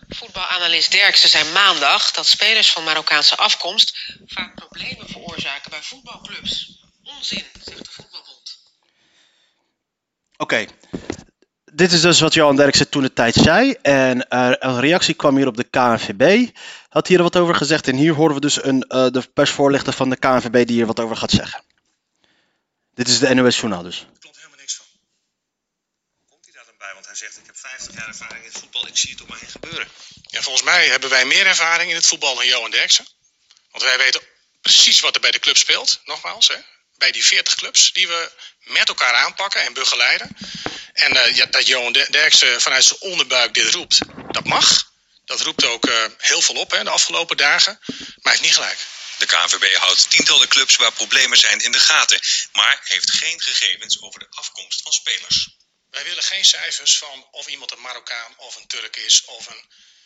Voetbalanalist 0.10 0.92
Derksen 0.92 1.30
zei 1.30 1.52
maandag 1.52 2.12
dat 2.12 2.28
spelers 2.28 2.72
van 2.72 2.84
Marokkaanse 2.84 3.38
afkomst 3.38 4.16
vaak 4.26 4.56
problemen 4.56 5.08
veroorzaken 5.08 5.70
bij 5.70 5.82
voetbalclubs. 5.82 6.84
Onzin, 7.04 7.46
zegt 7.64 7.86
de 7.86 7.92
voetbalbond. 7.92 8.60
Oké, 10.38 10.66
dit 11.74 11.92
is 11.92 12.02
dus 12.02 12.20
wat 12.20 12.34
Johan 12.34 12.56
Derksen 12.56 12.90
toen 12.90 13.02
de 13.02 13.14
tijd 13.14 13.34
zei. 13.34 13.72
En 13.82 14.26
uh, 14.30 14.52
een 14.60 14.80
reactie 14.80 15.14
kwam 15.14 15.36
hier 15.36 15.48
op 15.48 15.58
de 15.58 15.64
KNVB. 15.64 16.50
Had 16.90 17.08
hier 17.08 17.24
wat 17.24 17.38
over 17.38 17.56
gezegd. 17.56 17.88
En 17.88 17.96
hier 17.96 18.14
horen 18.14 18.36
we 18.36 18.42
dus 18.42 18.64
een, 18.64 18.86
uh, 18.88 19.08
de 19.08 19.30
persvoorlichter 19.34 19.94
van 19.94 20.10
de 20.10 20.18
KNVB 20.18 20.66
die 20.68 20.76
hier 20.76 20.86
wat 20.86 21.00
over 21.00 21.16
gaat 21.16 21.32
zeggen. 21.32 21.64
Dit 22.94 23.08
is 23.08 23.20
de 23.20 23.34
NOS 23.34 23.60
Journaal 23.60 23.84
dus. 23.84 24.06
Klopt 24.20 24.36
helemaal 24.36 24.58
niks 24.58 24.76
van. 24.76 24.86
Komt 26.30 26.46
hij 26.46 26.54
daar 26.54 26.66
dan 26.66 26.78
bij? 26.78 26.94
Want 26.94 27.06
hij 27.06 27.09
zegt 27.20 27.38
ik 27.38 27.46
heb 27.46 27.58
50 27.58 27.96
jaar 27.96 28.08
ervaring 28.08 28.46
in 28.46 28.52
het 28.52 28.60
voetbal. 28.60 28.88
Ik 28.88 28.98
zie 28.98 29.12
het 29.12 29.22
om 29.22 29.28
mij 29.30 29.40
heen 29.40 29.50
gebeuren. 29.50 29.88
Ja, 30.28 30.42
volgens 30.42 30.66
mij 30.66 30.88
hebben 30.88 31.10
wij 31.10 31.26
meer 31.26 31.46
ervaring 31.46 31.90
in 31.90 31.96
het 31.96 32.06
voetbal 32.06 32.36
dan 32.36 32.48
Johan 32.48 32.72
Derksen. 32.72 33.08
Want 33.72 33.84
wij 33.84 33.98
weten 33.98 34.22
precies 34.62 35.00
wat 35.00 35.16
er 35.16 35.22
bij 35.22 35.32
de 35.32 35.40
club 35.40 35.58
speelt. 35.58 36.02
Nogmaals, 36.04 36.48
hè. 36.48 36.56
bij 36.98 37.12
die 37.12 37.26
40 37.26 37.56
clubs 37.56 37.94
die 37.94 38.08
we 38.08 38.32
met 38.60 38.88
elkaar 38.88 39.14
aanpakken 39.14 39.62
en 39.62 39.74
begeleiden. 39.74 40.38
En 40.94 41.16
uh, 41.16 41.36
ja, 41.36 41.46
dat 41.46 41.68
Johan 41.68 41.94
Derksen 41.94 42.62
vanuit 42.62 42.84
zijn 42.84 43.00
onderbuik 43.00 43.54
dit 43.54 43.74
roept, 43.74 44.00
dat 44.32 44.46
mag. 44.46 44.92
Dat 45.26 45.42
roept 45.42 45.66
ook 45.66 45.88
uh, 45.88 46.06
heel 46.18 46.42
veel 46.42 46.56
op 46.56 46.72
hè, 46.72 46.84
de 46.84 46.90
afgelopen 46.90 47.38
dagen, 47.38 47.80
maar 47.88 47.98
hij 48.22 48.32
heeft 48.32 48.42
niet 48.42 48.54
gelijk. 48.54 48.80
De 49.18 49.26
KNVB 49.26 49.76
houdt 49.76 50.10
tientallen 50.10 50.48
clubs 50.48 50.76
waar 50.76 50.92
problemen 50.92 51.38
zijn 51.38 51.60
in 51.60 51.72
de 51.72 51.80
gaten, 51.80 52.20
maar 52.52 52.80
heeft 52.84 53.12
geen 53.12 53.42
gegevens 53.42 54.02
over 54.02 54.20
de 54.20 54.28
afkomst 54.30 54.82
van 54.82 54.94
spelers. 54.94 55.59
Wij 55.90 56.04
willen 56.04 56.24
geen 56.24 56.46
cijfers 56.46 56.98
van 56.98 57.28
of 57.32 57.48
iemand 57.48 57.72
een 57.72 57.82
Marokkaan 57.82 58.34
of 58.38 58.56
een 58.56 58.68
Turk 58.68 58.96
is 58.96 59.26
of 59.26 59.48
een 59.48 59.64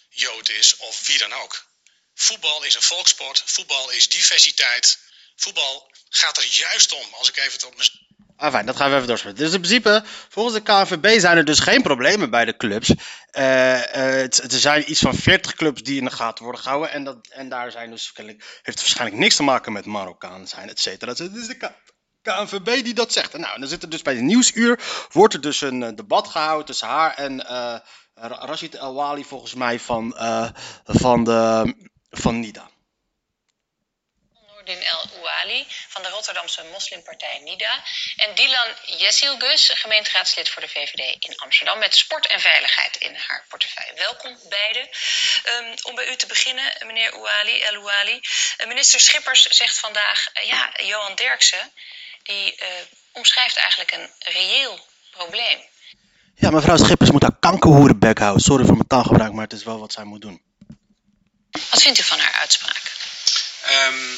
Jood 0.10 0.50
is 0.50 0.78
of 0.78 1.08
wie 1.08 1.18
dan 1.18 1.34
ook. 1.34 1.66
Voetbal 2.14 2.64
is 2.64 2.76
een 2.76 2.82
volkssport, 2.82 3.44
voetbal 3.46 3.90
is 3.90 4.10
diversiteit. 4.10 5.00
Voetbal 5.36 5.92
gaat 6.10 6.38
er 6.38 6.46
juist 6.46 6.94
om, 6.94 7.14
als 7.14 7.30
ik 7.30 7.38
even 7.38 7.68
op 7.68 7.76
mijn 7.76 7.90
Ah, 8.38 8.52
fijn, 8.52 8.66
dat 8.66 8.76
gaan 8.76 8.90
we 8.90 8.96
even 8.96 9.08
doorspelen. 9.08 9.36
Dus 9.36 9.54
in 9.54 9.62
principe, 9.62 10.04
volgens 10.30 10.56
de 10.56 10.62
KNVB 10.62 11.20
zijn 11.20 11.38
er 11.38 11.46
dus 11.46 11.60
geen 11.60 11.82
problemen 11.82 12.30
bij 12.30 12.46
de 12.46 12.58
clubs. 12.58 12.90
Uh, 12.90 12.96
uh, 12.96 13.84
het, 13.94 14.54
er 14.54 14.60
zijn 14.60 14.92
iets 14.92 15.00
van 15.00 15.16
40 15.16 15.54
clubs 15.54 15.84
die 15.84 15.98
in 15.98 16.06
de 16.06 16.12
gaten 16.12 16.44
worden 16.44 16.62
gehouden. 16.62 16.92
En, 16.92 17.04
dat, 17.04 17.28
en 17.30 17.50
daar 17.50 17.72
zijn 17.72 17.92
dus, 17.92 18.12
heeft 18.16 18.40
het 18.64 18.80
waarschijnlijk 18.80 19.20
niks 19.20 19.36
te 19.36 19.44
maken 19.44 19.72
met 19.72 19.86
Marokkaan 19.86 20.48
zijn, 20.48 20.70
et 20.70 20.80
cetera. 20.80 21.12
Is 21.12 21.18
de 21.18 21.74
KNVB 22.24 22.84
die 22.84 22.94
dat 22.94 23.14
zegt. 23.14 23.34
Nou, 23.34 23.54
en 23.54 23.60
dan 23.60 23.70
zit 23.70 23.84
er 23.84 23.90
dus 23.90 24.02
bij 24.02 24.14
de 24.14 24.22
nieuwsuur, 24.22 24.80
wordt 25.12 25.34
er 25.34 25.42
dus 25.42 25.62
een 25.62 25.82
uh, 25.82 25.90
debat 25.96 26.28
gehouden 26.28 26.66
tussen 26.66 26.88
haar 26.88 27.16
en 27.16 27.46
Rashid 28.16 28.76
El 28.76 28.94
Wali, 28.94 29.24
volgens 29.24 29.54
mij, 29.54 29.80
van, 29.80 30.16
van, 30.86 31.24
de, 31.24 31.74
van 32.10 32.40
NIDA. 32.40 32.70
Noordin 34.66 34.84
El 34.84 35.06
Ouali 35.18 35.66
van 35.88 36.04
de 36.04 36.10
Rotterdamse 36.10 36.64
moslimpartij 36.64 37.40
NIDA. 37.40 37.84
En 38.16 38.36
Dilan 38.36 38.68
Yesilgus, 38.86 39.72
gemeenteraadslid 39.74 40.50
voor 40.50 40.62
de 40.62 40.68
VVD 40.68 41.24
in 41.26 41.38
Amsterdam, 41.38 41.80
met 41.80 41.96
sport 41.96 42.28
en 42.28 42.40
veiligheid 42.40 42.96
in 42.96 43.16
haar 43.16 43.46
portefeuille. 43.50 43.94
Welkom 43.94 44.38
beiden. 44.50 44.90
Um, 45.46 45.74
om 45.82 45.96
bij 45.96 46.12
u 46.12 46.16
te 46.16 46.28
beginnen, 46.28 46.74
meneer 46.86 47.12
Ouali, 47.12 47.62
El 47.62 47.76
Ouali. 47.76 48.22
Uh, 48.58 48.68
minister 48.68 49.00
Schippers 49.00 49.42
zegt 49.42 49.80
vandaag, 49.80 50.28
uh, 50.34 50.48
ja, 50.48 50.72
Johan 50.84 51.16
Derksen, 51.16 51.74
die 52.24 52.56
uh, 52.62 52.68
omschrijft 53.12 53.58
eigenlijk 53.58 53.92
een 53.92 54.10
reëel 54.34 54.80
probleem. 55.12 55.60
Ja, 56.36 56.50
mevrouw 56.50 56.78
Schippers 56.78 57.12
moet 57.12 57.22
haar 57.22 57.40
kankerhoerenbek 57.40 58.20
houden. 58.20 58.44
Sorry 58.44 58.66
voor 58.66 58.76
mijn 58.76 58.88
taalgebruik, 58.88 59.34
maar 59.34 59.44
het 59.44 59.54
is 59.54 59.64
wel 59.64 59.80
wat 59.80 59.94
zij 59.94 60.04
moet 60.04 60.22
doen. 60.22 60.42
Wat 61.70 61.82
vindt 61.82 62.00
u 62.00 62.04
van 62.04 62.20
haar 62.20 62.34
uitspraak? 62.34 62.92
Um, 63.70 64.18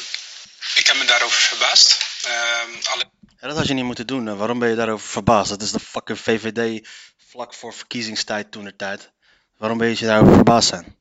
ik 0.74 0.86
heb 0.86 0.96
me 0.96 1.04
daarover 1.04 1.40
verbaasd. 1.40 2.06
Uh, 2.26 2.90
alle... 2.92 3.10
ja, 3.40 3.48
dat 3.48 3.56
had 3.56 3.66
je 3.66 3.74
niet 3.74 3.84
moeten 3.84 4.06
doen. 4.06 4.36
Waarom 4.36 4.58
ben 4.58 4.68
je 4.68 4.74
daarover 4.74 5.08
verbaasd? 5.08 5.50
Dat 5.50 5.62
is 5.62 5.70
de 5.72 5.80
fucking 5.80 6.20
VVD 6.20 6.88
vlak 7.16 7.54
voor 7.54 7.74
verkiezingstijd 7.74 8.50
toen 8.50 8.64
de 8.64 8.76
tijd. 8.76 9.10
Waarom 9.56 9.78
ben 9.78 9.88
je 9.88 10.06
daarover 10.06 10.34
verbaasd 10.34 10.68
zijn? 10.68 10.96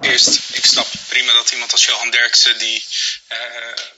Eerst, 0.00 0.43
prima 1.14 1.32
dat 1.32 1.50
iemand 1.50 1.72
als 1.72 1.84
Johan 1.84 2.10
Derksen, 2.10 2.58
die 2.58 2.84
uh, 3.32 3.38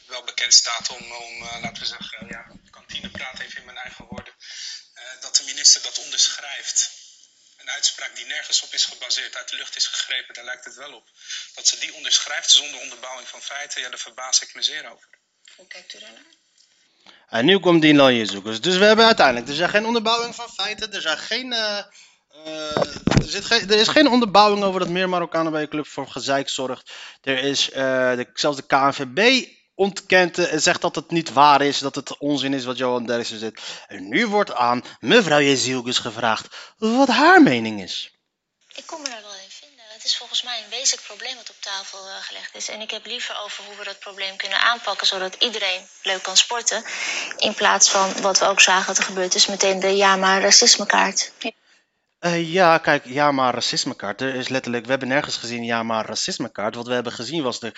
wel 0.06 0.24
bekend 0.24 0.54
staat 0.54 0.90
om, 0.90 1.12
om 1.12 1.42
uh, 1.42 1.62
laten 1.62 1.82
we 1.82 1.88
zeggen, 1.88 2.26
ja, 2.28 2.46
kantine 2.70 3.10
praat 3.10 3.38
even 3.40 3.58
in 3.58 3.64
mijn 3.64 3.76
eigen 3.76 4.04
woorden, 4.04 4.34
uh, 4.94 5.02
dat 5.20 5.36
de 5.36 5.44
minister 5.44 5.82
dat 5.82 5.98
onderschrijft 5.98 6.90
een 7.56 7.70
uitspraak 7.70 8.16
die 8.16 8.26
nergens 8.26 8.62
op 8.62 8.72
is 8.72 8.84
gebaseerd, 8.84 9.36
uit 9.36 9.48
de 9.48 9.56
lucht 9.56 9.76
is 9.76 9.86
gegrepen, 9.86 10.34
daar 10.34 10.44
lijkt 10.44 10.64
het 10.64 10.74
wel 10.74 10.92
op. 10.92 11.08
Dat 11.54 11.68
ze 11.68 11.78
die 11.78 11.94
onderschrijft 11.94 12.50
zonder 12.50 12.80
onderbouwing 12.80 13.28
van 13.28 13.42
feiten, 13.42 13.80
ja, 13.80 13.88
daar 13.88 13.98
verbaas 13.98 14.40
ik 14.40 14.54
me 14.54 14.62
zeer 14.62 14.90
over. 14.92 15.08
Hoe 15.56 15.66
kijkt 15.66 15.94
u 15.94 15.98
daarnaar? 15.98 16.34
En 17.28 17.44
nu 17.44 17.58
komt 17.58 17.82
die 17.82 17.94
lanje-zoekers. 17.94 18.60
Dus 18.60 18.76
we 18.76 18.84
hebben 18.84 19.04
uiteindelijk, 19.04 19.48
er 19.48 19.54
zijn 19.54 19.70
geen 19.70 19.86
onderbouwing 19.86 20.34
van 20.34 20.54
feiten, 20.54 20.92
er 20.92 21.00
zijn 21.00 21.18
geen... 21.18 21.52
Uh, 21.52 21.84
uh, 22.44 23.50
er, 23.50 23.70
er 23.70 23.78
is 23.78 23.88
geen 23.88 24.08
onderbouwing 24.08 24.62
over 24.64 24.80
dat 24.80 24.88
meer 24.88 25.08
Marokkanen 25.08 25.52
bij 25.52 25.60
je 25.60 25.68
club 25.68 25.86
voor 25.86 26.08
gezeik 26.08 26.48
zorgt. 26.48 26.92
Er 27.22 27.38
is, 27.38 27.68
uh, 27.68 27.74
de, 27.76 28.30
zelfs 28.34 28.56
de 28.56 28.66
KNVB 28.66 29.46
ontkent 29.74 30.38
en 30.38 30.62
zegt 30.62 30.80
dat 30.80 30.94
het 30.94 31.10
niet 31.10 31.32
waar 31.32 31.62
is, 31.62 31.78
dat 31.78 31.94
het 31.94 32.18
onzin 32.18 32.54
is 32.54 32.64
wat 32.64 32.78
Johan 32.78 33.06
Derksen 33.06 33.38
zit. 33.38 33.60
En 33.86 34.08
nu 34.08 34.26
wordt 34.26 34.54
aan 34.54 34.84
mevrouw 35.00 35.40
Jezielgus 35.40 35.98
gevraagd 35.98 36.56
wat 36.76 37.08
haar 37.08 37.42
mening 37.42 37.82
is. 37.82 38.10
Ik 38.74 38.86
kom 38.86 39.04
daar 39.04 39.22
wel 39.22 39.34
in 39.34 39.50
vinden. 39.50 39.84
Het 39.88 40.04
is 40.04 40.16
volgens 40.16 40.42
mij 40.42 40.62
een 40.62 40.70
wezenlijk 40.70 41.06
probleem 41.06 41.36
wat 41.36 41.50
op 41.50 41.56
tafel 41.60 41.98
gelegd 42.20 42.54
is. 42.54 42.68
En 42.68 42.80
ik 42.80 42.90
heb 42.90 43.06
liever 43.06 43.40
over 43.44 43.64
hoe 43.64 43.76
we 43.76 43.84
dat 43.84 43.98
probleem 43.98 44.36
kunnen 44.36 44.60
aanpakken, 44.60 45.06
zodat 45.06 45.34
iedereen 45.38 45.86
leuk 46.02 46.22
kan 46.22 46.36
sporten. 46.36 46.84
In 47.36 47.54
plaats 47.54 47.90
van 47.90 48.20
wat 48.20 48.38
we 48.38 48.46
ook 48.46 48.60
zagen 48.60 48.86
dat 48.86 48.98
er 48.98 49.04
gebeurd 49.04 49.34
is, 49.34 49.46
meteen 49.46 49.80
de 49.80 49.96
ja 49.96 50.16
maar 50.16 50.40
racismekaart. 50.40 51.32
Uh, 52.20 52.52
ja, 52.52 52.78
kijk, 52.78 53.06
ja 53.06 53.32
maar 53.32 53.54
racismekaart. 53.54 54.20
Er 54.20 54.34
is 54.34 54.48
letterlijk, 54.48 54.84
we 54.84 54.90
hebben 54.90 55.08
nergens 55.08 55.36
gezien 55.36 55.64
ja 55.64 55.82
maar 55.82 56.06
racismekaart. 56.06 56.74
Wat 56.74 56.86
we 56.86 56.92
hebben 56.92 57.12
gezien 57.12 57.42
was 57.42 57.60
de, 57.60 57.72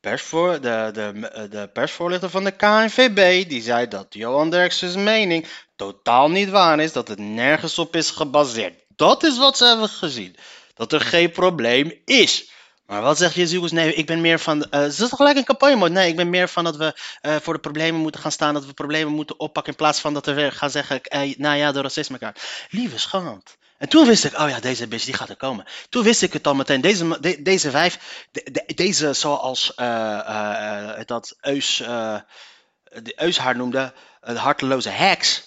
persvoor, 0.00 0.60
de, 0.60 0.90
de, 0.92 1.48
de 1.50 1.68
persvoorlichter 1.72 2.30
van 2.30 2.44
de 2.44 2.50
KNVB. 2.50 3.48
Die 3.48 3.62
zei 3.62 3.88
dat 3.88 4.06
Johan 4.10 4.50
Derksen's 4.50 4.94
mening 4.94 5.46
totaal 5.76 6.30
niet 6.30 6.50
waar 6.50 6.80
is. 6.80 6.92
Dat 6.92 7.08
het 7.08 7.18
nergens 7.18 7.78
op 7.78 7.96
is 7.96 8.10
gebaseerd. 8.10 8.84
Dat 8.88 9.22
is 9.24 9.38
wat 9.38 9.56
ze 9.56 9.64
hebben 9.64 9.88
gezien. 9.88 10.36
Dat 10.74 10.92
er 10.92 11.00
geen 11.00 11.30
probleem 11.30 12.00
is. 12.04 12.50
Maar 12.86 13.02
wat 13.02 13.18
zegt 13.18 13.34
Jezus? 13.34 13.70
Nee, 13.70 13.94
ik 13.94 14.06
ben 14.06 14.20
meer 14.20 14.38
van. 14.38 14.66
Uh, 14.70 14.88
ze 14.88 15.04
is 15.04 15.10
gelijk 15.10 15.36
een 15.36 15.44
campagne 15.44 15.76
mode? 15.76 15.92
Nee, 15.92 16.08
ik 16.08 16.16
ben 16.16 16.30
meer 16.30 16.48
van 16.48 16.64
dat 16.64 16.76
we 16.76 16.94
uh, 17.22 17.36
voor 17.36 17.54
de 17.54 17.60
problemen 17.60 18.00
moeten 18.00 18.20
gaan 18.20 18.32
staan. 18.32 18.54
Dat 18.54 18.66
we 18.66 18.72
problemen 18.72 19.12
moeten 19.12 19.40
oppakken. 19.40 19.72
In 19.72 19.78
plaats 19.78 20.00
van 20.00 20.14
dat 20.14 20.26
we 20.26 20.50
gaan 20.50 20.70
zeggen. 20.70 21.00
Nou 21.36 21.56
ja, 21.56 21.72
de 21.72 21.80
racismekaart. 21.80 22.66
Lieve 22.70 22.98
schat. 22.98 23.58
En 23.80 23.88
toen 23.88 24.06
wist 24.06 24.24
ik, 24.24 24.38
oh 24.38 24.48
ja, 24.48 24.60
deze 24.60 24.86
bitch 24.86 25.04
die 25.04 25.14
gaat 25.14 25.28
er 25.28 25.36
komen. 25.36 25.66
Toen 25.88 26.02
wist 26.02 26.22
ik 26.22 26.32
het 26.32 26.46
al 26.46 26.54
meteen. 26.54 26.80
Deze, 26.80 27.20
de, 27.20 27.42
deze 27.42 27.70
vijf, 27.70 28.26
de, 28.30 28.50
de, 28.52 28.74
deze 28.74 29.12
zoals 29.12 29.72
uh, 29.76 31.00
dat 31.06 31.36
Eus, 31.40 31.76
de 31.76 33.12
Eus 33.16 33.38
haar 33.38 33.56
noemde, 33.56 33.92
de 34.20 34.38
harteloze 34.38 34.88
heks, 34.88 35.42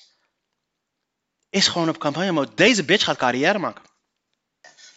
is 1.50 1.68
gewoon 1.68 1.90
op 1.90 1.98
campagne 1.98 2.32
mode. 2.32 2.54
Deze 2.54 2.84
bitch 2.84 3.04
gaat 3.04 3.18
carrière 3.18 3.60
maken. 3.60 3.84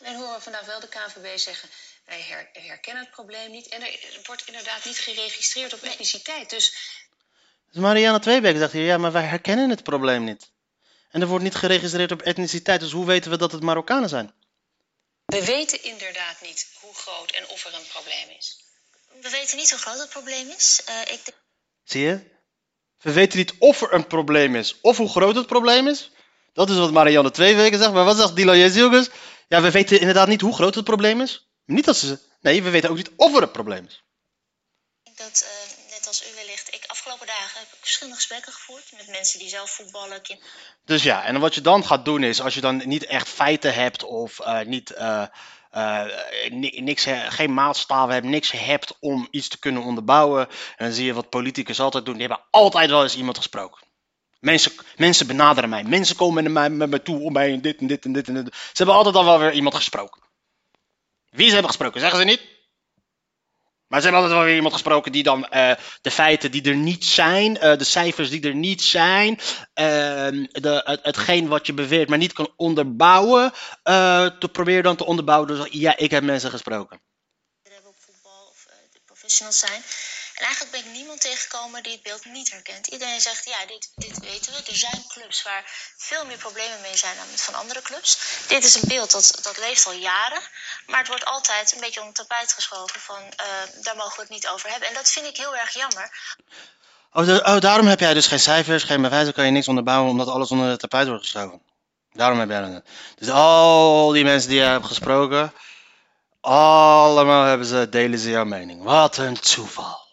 En 0.02 0.14
horen 0.16 0.35
we 0.35 0.40
vandaag 0.40 0.66
wel 0.66 0.81
de 0.81 0.88
KVB 0.88 1.38
zeggen, 1.38 1.69
wij 2.05 2.21
her, 2.21 2.49
herkennen 2.52 3.02
het 3.02 3.12
probleem 3.12 3.50
niet. 3.50 3.69
En 3.69 3.83
er 3.83 4.21
wordt 4.26 4.47
inderdaad 4.47 4.85
niet 4.85 4.99
geregistreerd 4.99 5.73
op 5.73 5.83
etniciteit. 5.83 6.50
Dus... 6.50 6.76
dus 7.71 7.83
Marianne 7.83 8.21
Tweebeek 8.21 8.57
zegt 8.57 8.73
hier, 8.73 8.85
ja, 8.85 8.99
maar 8.99 9.12
wij 9.12 9.25
herkennen 9.25 9.71
het 9.71 9.83
probleem 9.83 10.25
niet. 10.25 10.55
En 11.11 11.21
er 11.21 11.27
wordt 11.27 11.45
niet 11.45 11.55
geregistreerd 11.55 12.13
op 12.13 12.23
etniciteit, 12.23 12.81
dus 12.81 12.93
hoe 12.93 13.07
weten 13.07 13.31
we 13.31 13.37
dat 13.37 13.53
het 13.53 13.63
Marokkanen 13.63 14.09
zijn? 14.09 14.35
We 15.25 15.45
weten 15.45 15.85
inderdaad 15.85 16.41
niet 16.43 16.69
hoe 16.81 16.95
groot 16.95 17.31
en 17.31 17.49
of 17.49 17.65
er 17.65 17.75
een 17.75 17.87
probleem 17.93 18.37
is. 18.39 18.65
We 19.21 19.31
weten 19.31 19.57
niet 19.57 19.71
hoe 19.71 19.81
groot 19.81 19.99
het 19.99 20.09
probleem 20.09 20.49
is. 20.49 20.83
Uh, 20.89 21.01
ik... 21.01 21.21
Zie 21.85 22.03
je? 22.03 22.35
We 23.01 23.13
weten 23.13 23.39
niet 23.39 23.55
of 23.59 23.83
er 23.83 23.93
een 23.93 24.07
probleem 24.07 24.55
is, 24.57 24.81
of 24.81 24.97
hoe 24.97 25.09
groot 25.09 25.35
het 25.35 25.47
probleem 25.47 25.89
is. 25.89 26.11
Dat 26.53 26.71
is 26.71 26.77
wat 26.77 26.93
Marianne 26.93 27.31
twee 27.31 27.57
weken 27.57 27.79
zegt. 27.79 27.93
Maar 27.93 28.05
wat 28.05 28.17
zegt 28.17 28.37
Dilo 28.37 28.57
Jezielgus? 28.57 29.09
Ja, 29.49 29.63
we 29.63 29.71
weten 29.71 30.01
inderdaad 30.01 30.29
niet 30.29 30.41
hoe 30.41 30.55
groot 30.55 30.75
het 30.75 30.85
probleem 30.85 31.21
is. 31.21 31.49
Niet 31.65 31.85
dat 31.85 31.97
ze... 31.97 32.19
Nee, 32.41 32.63
we 32.63 32.71
weten 32.71 32.91
ook 32.91 32.97
niet 32.97 33.11
of 33.17 33.37
er 33.37 33.43
een 33.43 33.51
probleem 33.51 33.87
is. 33.87 34.05
Ik 35.03 35.17
denk 35.17 35.17
dat, 35.17 35.45
uh, 35.45 35.75
als 36.07 36.31
u 36.31 36.35
wellicht, 36.35 36.75
ik 36.75 36.85
afgelopen 36.87 37.27
dagen 37.27 37.61
heb 37.61 37.69
ik 37.73 37.79
verschillende 37.81 38.19
gesprekken 38.19 38.53
gevoerd 38.53 38.93
met 38.97 39.09
mensen 39.09 39.39
die 39.39 39.49
zelf 39.49 39.71
voetballen. 39.71 40.21
Dus 40.85 41.03
ja, 41.03 41.25
en 41.25 41.41
wat 41.41 41.55
je 41.55 41.61
dan 41.61 41.85
gaat 41.85 42.05
doen 42.05 42.23
is, 42.23 42.41
als 42.41 42.55
je 42.55 42.61
dan 42.61 42.83
niet 42.85 43.07
echt 43.07 43.29
feiten 43.29 43.75
hebt 43.75 44.03
of 44.03 44.41
uh, 44.41 44.61
niet, 44.61 44.91
uh, 44.91 45.25
niks, 46.75 47.07
geen 47.29 47.55
maatstaven 47.55 48.15
hebt, 48.15 48.27
niks 48.27 48.51
hebt 48.51 48.97
om 49.01 49.29
iets 49.31 49.49
te 49.49 49.59
kunnen 49.59 49.83
onderbouwen. 49.83 50.49
En 50.77 50.85
dan 50.85 50.93
zie 50.93 51.05
je 51.05 51.15
wat 51.15 51.31
politicus 51.31 51.81
altijd 51.81 52.05
doen, 52.05 52.17
die 52.17 52.27
hebben 52.27 52.47
altijd 52.51 52.91
wel 52.91 53.03
eens 53.03 53.17
iemand 53.17 53.37
gesproken. 53.37 53.85
Mensen, 54.39 54.73
mensen 54.97 55.27
benaderen 55.27 55.71
mij, 55.71 55.85
mensen 55.85 56.17
komen 56.17 56.43
naar 56.43 56.53
mij, 56.53 56.71
met 56.71 56.91
me 56.91 57.03
toe 57.03 57.21
om 57.21 57.33
mij 57.33 57.61
dit 57.61 57.81
en 57.81 57.87
dit 57.87 58.05
en 58.05 58.13
dit 58.13 58.29
en 58.29 58.35
dit. 58.35 58.55
Ze 58.55 58.73
hebben 58.73 58.95
altijd 58.95 59.15
al 59.15 59.25
wel 59.25 59.39
weer 59.39 59.53
iemand 59.53 59.75
gesproken. 59.75 60.23
Wie 61.31 61.47
ze 61.47 61.53
hebben 61.53 61.71
gesproken, 61.71 62.01
zeggen 62.01 62.19
ze 62.19 62.25
niet? 62.25 62.56
Maar 63.88 64.00
ze 64.00 64.07
hebben 64.07 64.23
altijd 64.23 64.38
wel 64.38 64.49
weer 64.49 64.57
iemand 64.57 64.75
gesproken 64.75 65.12
die 65.12 65.23
dan 65.23 65.47
uh, 65.52 65.73
de 66.00 66.11
feiten 66.11 66.50
die 66.50 66.62
er 66.62 66.76
niet 66.76 67.05
zijn, 67.05 67.55
uh, 67.55 67.76
de 67.76 67.85
cijfers 67.85 68.31
die 68.31 68.43
er 68.49 68.55
niet 68.55 68.83
zijn, 68.83 69.33
uh, 69.33 69.37
de, 70.52 70.83
het, 70.85 71.00
hetgeen 71.02 71.49
wat 71.49 71.66
je 71.66 71.73
beweert, 71.75 72.09
maar 72.09 72.19
niet 72.19 72.33
kan 72.33 72.52
onderbouwen, 72.57 73.52
te 74.38 74.49
proberen 74.52 74.83
dan 74.83 74.97
te 74.97 75.05
onderbouwen. 75.05 75.49
Dus 75.49 75.66
ja, 75.71 75.97
ik 75.97 76.11
heb 76.11 76.23
mensen 76.23 76.50
gesproken. 76.50 77.00
We 77.62 77.71
hebben 77.73 77.90
op 77.90 77.97
voetbal 77.99 78.47
of 78.50 78.66
professionals 79.05 79.59
zijn. 79.59 79.83
En 80.37 80.45
eigenlijk 80.45 80.73
ben 80.73 80.85
ik 80.85 80.97
niemand 80.97 81.21
tegengekomen 81.21 81.83
die 81.83 81.93
het 81.93 82.02
beeld 82.02 82.25
niet 82.25 82.50
herkent. 82.50 82.87
Iedereen 82.87 83.21
zegt, 83.21 83.45
ja, 83.45 83.66
dit, 83.66 83.90
dit 83.95 84.19
weten 84.19 84.52
we. 84.52 84.59
Er 84.71 84.76
zijn 84.76 85.05
clubs 85.09 85.43
waar 85.43 85.64
veel 85.97 86.25
meer 86.25 86.37
problemen 86.37 86.81
mee 86.81 86.97
zijn 86.97 87.16
dan 87.16 87.26
van 87.35 87.55
andere 87.55 87.83
clubs. 87.83 88.19
Dit 88.49 88.64
is 88.64 88.75
een 88.75 88.88
beeld 88.88 89.11
dat, 89.11 89.38
dat 89.43 89.59
leeft 89.59 89.87
al 89.87 89.93
jaren. 89.93 90.40
Maar 90.87 90.99
het 90.99 91.09
wordt 91.09 91.25
altijd 91.25 91.73
een 91.73 91.81
beetje 91.81 92.00
onder 92.00 92.16
het 92.16 92.28
tapijt 92.28 92.52
geschoven 92.52 93.00
van, 93.00 93.23
uh, 93.23 93.83
daar 93.83 93.97
mogen 93.97 94.16
we 94.16 94.21
het 94.21 94.31
niet 94.31 94.49
over 94.49 94.71
hebben. 94.71 94.88
En 94.88 94.95
dat 94.95 95.11
vind 95.11 95.26
ik 95.26 95.37
heel 95.37 95.57
erg 95.57 95.73
jammer. 95.75 96.11
Oh, 97.12 97.28
oh, 97.28 97.61
daarom 97.61 97.87
heb 97.87 98.00
jij 98.00 98.14
dus 98.14 98.26
geen 98.26 98.40
cijfers, 98.40 98.83
geen 98.83 99.02
bewijzen, 99.02 99.35
kan 99.35 99.45
je 99.45 99.50
niks 99.50 99.69
onderbouwen, 99.69 100.11
omdat 100.11 100.28
alles 100.28 100.50
onder 100.50 100.69
het 100.69 100.81
tapijt 100.81 101.09
wordt 101.09 101.23
geschoven. 101.23 101.62
Daarom 102.12 102.38
heb 102.38 102.49
jij 102.49 102.61
dat. 102.61 102.83
Dus 103.14 103.31
al 103.31 104.09
die 104.09 104.25
mensen 104.25 104.49
die 104.49 104.59
je 104.59 104.64
hebt 104.64 104.87
gesproken, 104.87 105.52
allemaal 106.40 107.45
hebben 107.45 107.66
ze, 107.66 107.88
delen 107.88 108.19
ze 108.19 108.31
jouw 108.31 108.45
mening. 108.45 108.83
Wat 108.83 109.16
een 109.16 109.40
toeval. 109.40 110.06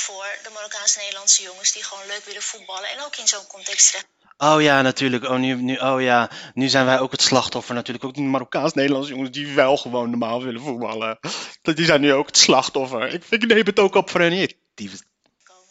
Voor 0.00 0.26
de 0.42 0.50
Marokkaanse 0.50 0.98
Nederlandse 0.98 1.42
jongens 1.42 1.72
die 1.72 1.84
gewoon 1.84 2.06
leuk 2.06 2.24
willen 2.24 2.42
voetballen 2.42 2.88
en 2.90 3.00
ook 3.04 3.16
in 3.16 3.28
zo'n 3.28 3.46
context 3.46 3.86
terecht. 3.90 4.06
Oh 4.36 4.62
ja, 4.62 4.82
natuurlijk. 4.82 5.24
Oh, 5.24 5.36
nu, 5.36 5.54
nu, 5.54 5.76
oh 5.76 6.02
ja, 6.02 6.30
nu 6.54 6.68
zijn 6.68 6.86
wij 6.86 6.98
ook 6.98 7.12
het 7.12 7.22
slachtoffer. 7.22 7.74
Natuurlijk 7.74 8.04
ook 8.04 8.14
die 8.14 8.22
Marokkaans-Nederlandse 8.24 9.10
jongens 9.12 9.30
die 9.30 9.54
wel 9.54 9.76
gewoon 9.76 10.10
normaal 10.10 10.42
willen 10.42 10.60
voetballen. 10.60 11.18
Die 11.62 11.84
zijn 11.86 12.00
nu 12.00 12.12
ook 12.12 12.26
het 12.26 12.38
slachtoffer. 12.38 13.08
Ik, 13.14 13.24
ik 13.30 13.46
neem 13.46 13.66
het 13.66 13.78
ook 13.78 13.94
op 13.94 14.10
voor 14.10 14.20
hen 14.20 14.30
niet. 14.30 14.54
Die- 14.74 14.90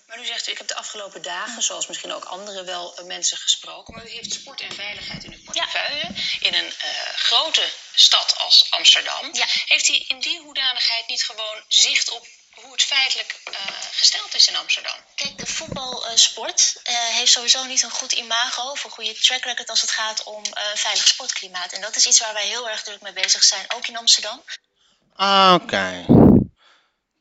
Maar 0.07 0.19
u 0.19 0.25
zegt, 0.25 0.47
u, 0.47 0.51
ik 0.51 0.57
heb 0.57 0.67
de 0.67 0.75
afgelopen 0.75 1.21
dagen, 1.21 1.61
zoals 1.63 1.87
misschien 1.87 2.13
ook 2.13 2.23
anderen, 2.25 2.65
wel 2.65 2.95
eh, 2.97 3.05
mensen 3.05 3.37
gesproken. 3.37 3.93
Maar 3.93 4.05
u 4.05 4.09
heeft 4.09 4.33
sport 4.33 4.61
en 4.61 4.71
veiligheid 4.75 5.23
in 5.23 5.33
uw 5.33 5.43
portefeuille. 5.43 6.05
In 6.39 6.53
een 6.53 6.71
eh, 6.79 6.89
grote 7.15 7.63
stad 7.95 8.35
als 8.37 8.67
Amsterdam. 8.69 9.31
Heeft 9.65 9.87
u 9.89 10.03
in 10.07 10.19
die 10.19 10.39
hoedanigheid 10.41 11.07
niet 11.07 11.23
gewoon 11.23 11.63
zicht 11.67 12.11
op 12.11 12.27
hoe 12.61 12.71
het 12.71 12.83
feitelijk 12.83 13.39
eh, 13.43 13.53
gesteld 13.91 14.35
is 14.35 14.47
in 14.47 14.57
Amsterdam? 14.57 14.97
Kijk, 15.15 15.37
de 15.37 15.45
voetbalsport 15.45 16.79
eh, 16.83 16.95
heeft 16.95 17.31
sowieso 17.31 17.65
niet 17.65 17.83
een 17.83 17.89
goed 17.89 18.11
imago 18.11 18.61
of 18.71 18.83
een 18.83 18.89
goede 18.89 19.13
track 19.13 19.43
record 19.43 19.69
als 19.69 19.81
het 19.81 19.91
gaat 19.91 20.23
om 20.23 20.43
eh, 20.43 20.63
een 20.71 20.77
veilig 20.77 21.07
sportklimaat. 21.07 21.71
En 21.71 21.81
dat 21.81 21.95
is 21.95 22.07
iets 22.07 22.19
waar 22.19 22.33
wij 22.33 22.47
heel 22.47 22.69
erg 22.69 22.83
druk 22.83 23.01
mee 23.01 23.13
bezig 23.13 23.43
zijn, 23.43 23.65
ook 23.75 23.87
in 23.87 23.97
Amsterdam. 23.97 24.41
Ah, 25.15 25.59
Oké. 25.61 26.05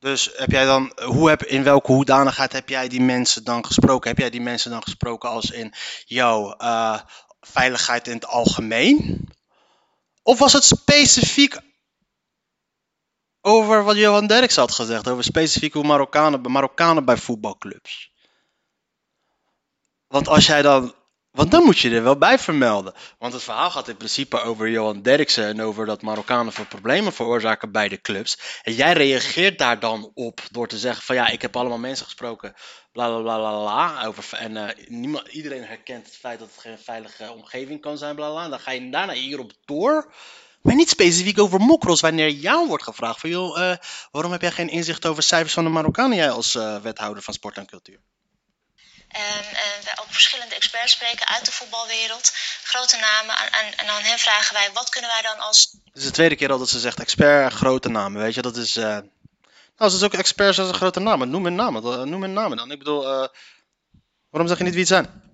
Dus 0.01 0.31
heb 0.37 0.51
jij 0.51 0.65
dan, 0.65 0.93
hoe 1.05 1.29
heb, 1.29 1.45
in 1.45 1.63
welke 1.63 1.93
hoedanigheid 1.93 2.53
heb 2.53 2.69
jij 2.69 2.89
die 2.89 3.01
mensen 3.01 3.45
dan 3.45 3.65
gesproken? 3.65 4.11
Heb 4.11 4.19
jij 4.19 4.31
die 4.31 4.41
mensen 4.41 4.71
dan 4.71 4.83
gesproken 4.83 5.29
als 5.31 5.51
in 5.51 5.75
jouw 6.05 6.57
eh, 6.57 7.01
veiligheid 7.41 8.07
in 8.07 8.15
het 8.15 8.27
algemeen? 8.27 9.29
Of 10.23 10.39
was 10.39 10.53
het 10.53 10.65
specifiek 10.65 11.59
over 13.47 13.85
wat 13.85 13.97
Johan 13.97 14.27
Derks 14.27 14.57
had 14.57 14.73
gezegd? 14.73 15.09
Over 15.09 15.25
specifiek 15.25 15.73
hoe 15.73 15.85
Marokkanen, 16.49 17.05
bij 17.05 17.17
voetbalclubs? 17.17 18.13
Want 20.09 20.29
als 20.29 20.47
jij 20.47 20.63
dan. 20.63 20.95
Want 21.31 21.51
dan 21.51 21.65
moet 21.65 21.79
je 21.79 21.91
er 21.91 22.03
wel 22.03 22.19
bij 22.19 22.39
vermelden. 22.39 22.95
Want 23.19 23.33
het 23.33 23.43
verhaal 23.43 23.71
gaat 23.71 23.89
in 23.89 23.97
principe 23.97 24.41
over 24.41 24.69
Johan 24.69 25.03
Derksen 25.03 25.47
en 25.47 25.63
over 25.63 25.87
dat 25.87 26.03
Marokkanen 26.03 26.53
veel 26.53 26.67
problemen 26.67 27.13
veroorzaken 27.13 27.73
bij 27.73 27.89
de 27.89 28.01
clubs. 28.01 28.61
En 28.63 28.73
jij 28.73 28.93
reageert 28.93 29.59
daar 29.59 29.81
dan 29.81 30.11
op 30.15 30.41
door 30.51 30.69
te 30.69 30.79
zeggen 30.79 31.05
van 31.05 31.15
ja, 31.15 31.29
ik 31.29 31.43
heb 31.43 31.57
allemaal 31.57 31.79
mensen 31.79 32.05
gesproken, 32.05 32.55
bla 32.93 33.09
bla 33.09 33.21
bla 33.21 33.39
bla, 33.39 34.07
over, 34.07 34.39
en 34.39 34.57
eh, 34.57 34.89
niemand, 34.89 35.29
iedereen 35.29 35.65
herkent 35.65 36.07
het 36.07 36.17
feit 36.17 36.39
dat 36.39 36.49
het 36.49 36.61
geen 36.61 36.79
veilige 36.79 37.33
omgeving 37.33 37.81
kan 37.81 37.99
zijn, 37.99 38.15
bla. 38.15 38.31
bla. 38.31 38.49
Dan 38.49 38.61
ga 38.61 38.71
je 38.71 38.91
daarna 38.91 39.13
hierop 39.13 39.53
door. 39.65 40.13
Maar 40.67 40.75
niet 40.75 40.89
specifiek 40.89 41.39
over 41.39 41.61
mokros, 41.61 42.01
wanneer 42.01 42.31
jou 42.31 42.67
wordt 42.67 42.85
gevraagd 42.85 43.21
van 43.21 43.31
joh, 43.31 43.71
eh, 43.71 43.77
waarom 44.11 44.33
heb 44.33 44.41
jij 44.41 44.51
geen 44.51 44.69
inzicht 44.69 45.07
over 45.07 45.23
cijfers 45.23 45.55
van 45.55 45.65
de 45.65 45.71
Marokkanen, 45.71 46.17
jij 46.17 46.31
als 46.31 46.55
eh, 46.55 46.77
wethouder 46.77 47.23
van 47.23 47.35
sport 47.35 47.57
en 47.57 47.67
cultuur? 47.67 48.01
En 49.09 49.45
wij 49.85 49.99
ook 50.01 50.07
verschillende 50.09 50.55
experts 50.55 50.93
spreken 50.93 51.27
uit 51.27 51.45
de 51.45 51.53
voetbalwereld, 51.53 52.33
grote 52.63 52.97
namen. 52.97 53.37
En, 53.39 53.53
en, 53.53 53.77
en 53.77 53.89
aan 53.89 54.03
hen 54.03 54.19
vragen 54.19 54.55
wij, 54.55 54.71
wat 54.75 54.89
kunnen 54.89 55.11
wij 55.11 55.23
dan 55.23 55.39
als 55.39 55.79
Het 55.85 55.97
is 55.97 56.05
de 56.05 56.11
tweede 56.11 56.37
keer 56.37 56.53
al 56.53 56.59
dat 56.59 56.69
ze 56.69 56.81
zegt 56.81 57.01
expert, 57.01 57.53
grote 57.53 57.89
namen, 57.89 58.23
weet 58.23 58.35
je, 58.35 58.43
dat 58.43 58.57
is... 58.57 58.77
eh 58.77 58.99
Nou, 59.77 59.91
ze 59.91 59.97
is 59.97 60.03
ook 60.03 60.15
experts 60.15 60.59
als 60.59 60.69
een 60.69 60.75
grote 60.75 61.01
namen. 61.01 61.31
Noem 61.31 61.45
hun 61.45 61.55
namen, 61.55 62.09
noem 62.11 62.23
hun 62.23 62.33
namen 62.33 62.57
dan. 62.57 62.71
Ik 62.71 62.79
bedoel, 62.79 63.03
waarom 64.31 64.49
zeg 64.49 64.59
je 64.59 64.65
niet 64.65 64.73
wie 64.73 64.81
het 64.81 64.89
zijn? 64.89 65.26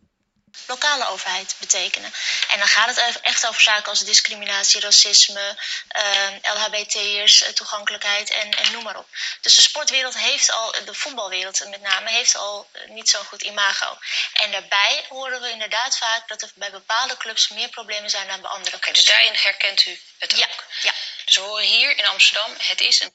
Lokale 0.66 1.08
overheid 1.08 1.56
betekenen. 1.58 2.12
En 2.48 2.58
dan 2.58 2.68
gaat 2.68 2.96
het 2.96 3.20
echt 3.20 3.46
over 3.46 3.62
zaken 3.62 3.90
als 3.90 4.00
discriminatie, 4.00 4.80
racisme, 4.80 5.56
eh, 5.88 6.54
LHBT'ers, 6.54 7.42
eh, 7.42 7.48
toegankelijkheid 7.52 8.30
en, 8.30 8.50
en 8.50 8.72
noem 8.72 8.82
maar 8.82 8.96
op. 8.98 9.06
Dus 9.40 9.54
de 9.54 9.62
sportwereld 9.62 10.18
heeft 10.18 10.50
al, 10.52 10.72
de 10.84 10.94
voetbalwereld 10.94 11.68
met 11.68 11.80
name, 11.80 12.10
heeft 12.10 12.36
al 12.36 12.68
eh, 12.72 12.88
niet 12.88 13.08
zo'n 13.08 13.24
goed 13.24 13.42
imago. 13.42 13.98
En 14.32 14.50
daarbij 14.50 15.04
horen 15.08 15.40
we 15.40 15.50
inderdaad 15.50 15.98
vaak 15.98 16.28
dat 16.28 16.42
er 16.42 16.50
bij 16.54 16.70
bepaalde 16.70 17.16
clubs 17.16 17.48
meer 17.48 17.68
problemen 17.68 18.10
zijn 18.10 18.28
dan 18.28 18.40
bij 18.40 18.50
andere 18.50 18.76
Oké, 18.76 18.92
dus 18.92 19.04
daarin 19.04 19.34
herkent 19.34 19.86
u 19.86 20.00
het 20.18 20.36
Ja, 20.36 20.46
ook. 20.46 20.64
ja. 20.82 20.92
Dus 21.24 21.36
we 21.36 21.42
horen 21.42 21.66
hier 21.66 21.98
in 21.98 22.06
Amsterdam, 22.06 22.54
het 22.58 22.80
is 22.80 23.00
een 23.00 23.12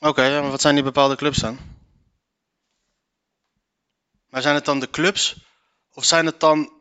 Oké, 0.00 0.40
maar 0.40 0.50
wat 0.50 0.60
zijn 0.60 0.74
die 0.74 0.84
bepaalde 0.84 1.16
clubs 1.16 1.38
dan? 1.38 1.76
Maar 4.30 4.42
zijn 4.42 4.54
het 4.54 4.64
dan 4.64 4.80
de 4.80 4.90
clubs 4.90 5.34
of 5.98 6.04
zijn 6.04 6.26
het 6.26 6.40
dan 6.40 6.72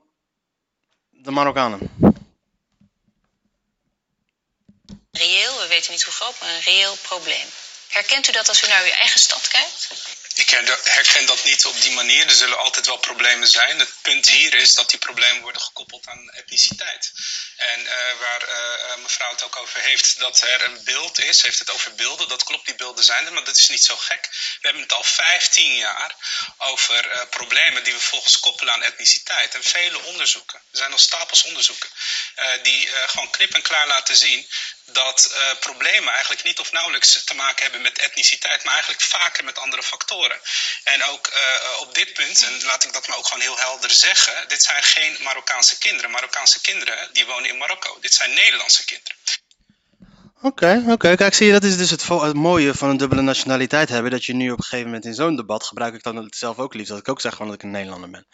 de 1.10 1.32
Marokkanen? 1.32 1.80
reëel, 5.12 5.60
we 5.60 5.67
weten 5.67 5.91
niet 5.91 6.03
hoe 6.03 6.13
groot, 6.13 6.39
maar 6.39 6.49
een 6.49 6.62
reëel 6.62 6.95
probleem. 6.95 7.47
Herkent 7.88 8.27
u 8.27 8.32
dat 8.32 8.47
als 8.47 8.63
u 8.63 8.67
naar 8.67 8.84
uw 8.84 8.91
eigen 8.91 9.19
stad 9.19 9.47
kijkt? 9.47 9.88
Ik 10.38 10.50
her- 10.50 10.80
herken 10.84 11.26
dat 11.26 11.43
niet 11.43 11.65
op 11.65 11.82
die 11.82 11.91
manier. 11.91 12.28
Er 12.28 12.34
zullen 12.36 12.58
altijd 12.58 12.86
wel 12.86 12.97
problemen 12.97 13.47
zijn. 13.47 13.80
Het 13.80 13.93
punt 14.02 14.30
hier 14.30 14.54
is 14.54 14.73
dat 14.73 14.89
die 14.89 15.00
problemen 15.00 15.41
worden 15.41 15.62
gekoppeld 15.62 16.08
aan 16.08 16.30
etniciteit. 16.30 17.12
En 17.56 17.88
eh, 17.88 18.19
waar 18.19 18.41
eh, 18.41 18.91
eh, 18.91 18.97
mevrouw 18.97 19.32
het 19.32 19.43
ook 19.43 19.56
over 19.56 19.80
heeft, 19.80 20.19
dat 20.19 20.41
er 20.41 20.63
een 20.63 20.84
beeld 20.84 21.19
is, 21.19 21.41
heeft 21.41 21.60
het 21.60 21.71
over 21.71 21.95
beelden. 21.95 22.28
Dat 22.28 22.43
klopt, 22.43 22.65
die 22.65 22.76
beelden 22.76 23.04
zijn 23.04 23.26
er, 23.26 23.34
maar 23.34 23.43
dat 23.43 23.58
is 23.58 23.69
niet 23.69 23.84
zo 23.84 23.95
gek. 23.95 24.28
We 24.32 24.58
hebben 24.62 24.82
het 24.82 24.93
al 24.93 25.04
15 25.04 25.76
jaar 25.76 26.15
over 26.58 27.28
problemen 27.30 27.84
die 27.84 27.93
we 27.93 28.00
volgens 28.00 28.39
koppelen 28.39 28.73
aan 28.73 28.84
etniciteit. 28.84 29.56
En 29.56 29.63
vele 29.63 30.00
onderzoeken, 30.00 30.60
er 30.71 30.78
zijn 30.78 30.91
al 30.91 30.97
stapels 30.97 31.43
onderzoeken, 31.43 31.89
die 32.63 32.89
gewoon 33.08 33.30
knip 33.30 33.54
en 33.54 33.62
klaar 33.62 33.88
laten 33.88 34.15
zien 34.15 34.50
dat 34.86 35.36
problemen 35.60 36.13
eigenlijk 36.13 36.43
niet 36.43 36.60
of 36.60 36.71
nauwelijks 36.71 37.23
te 37.23 37.36
maken 37.36 37.62
hebben 37.62 37.82
met 37.82 38.00
etniciteit, 38.00 38.63
maar 38.63 38.73
eigenlijk 38.73 39.04
vaker 39.04 39.43
met 39.43 39.58
andere 39.58 39.84
factoren. 39.84 40.26
En 40.83 41.03
ook 41.03 41.27
eh, 41.27 41.81
op 41.81 41.95
dit 41.95 42.13
punt, 42.13 42.43
en 42.43 42.65
laat 42.65 42.83
ik 42.83 42.93
dat 42.93 43.07
maar 43.07 43.17
ook 43.17 43.27
gewoon 43.27 43.43
heel 43.43 43.57
helder 43.57 43.91
zeggen, 43.91 44.47
dit 44.47 44.63
zijn 44.63 44.83
geen 44.83 45.17
Marokkaanse 45.23 45.77
kinderen. 45.77 46.11
Marokkaanse 46.11 46.61
kinderen 46.61 47.09
die 47.13 47.25
wonen 47.25 47.49
in 47.49 47.57
Marokko. 47.57 47.97
Dit 48.01 48.13
zijn 48.13 48.33
Nederlandse 48.33 48.85
kinderen. 48.85 49.17
Oké, 50.41 50.83
oké. 50.87 51.15
Kijk, 51.15 51.33
zie 51.33 51.45
je, 51.45 51.51
dat 51.51 51.63
is 51.63 51.77
dus 51.77 51.89
het, 51.89 52.33
mooie 52.33 52.73
van 52.73 52.89
een 52.89 52.97
dubbele 52.97 53.21
nationaliteit 53.21 53.89
hebben. 53.89 54.11
Dat 54.11 54.25
je 54.25 54.33
nu 54.33 54.51
op 54.51 54.57
een 54.57 54.63
gegeven 54.63 54.85
moment 54.85 55.05
in 55.05 55.13
zo'n 55.13 55.35
debat 55.35 55.63
gebruik 55.63 55.93
ik 55.93 56.03
dan 56.03 56.27
zelf 56.29 56.57
ook 56.57 56.73
liefst. 56.73 56.89
Dat 56.89 56.99
ik 56.99 57.09
ook 57.09 57.21
zeg 57.21 57.31
gewoon 57.31 57.47
dat 57.47 57.55
ik 57.55 57.63
een 57.63 57.71
Nederlander 57.71 58.09
ben. 58.09 58.27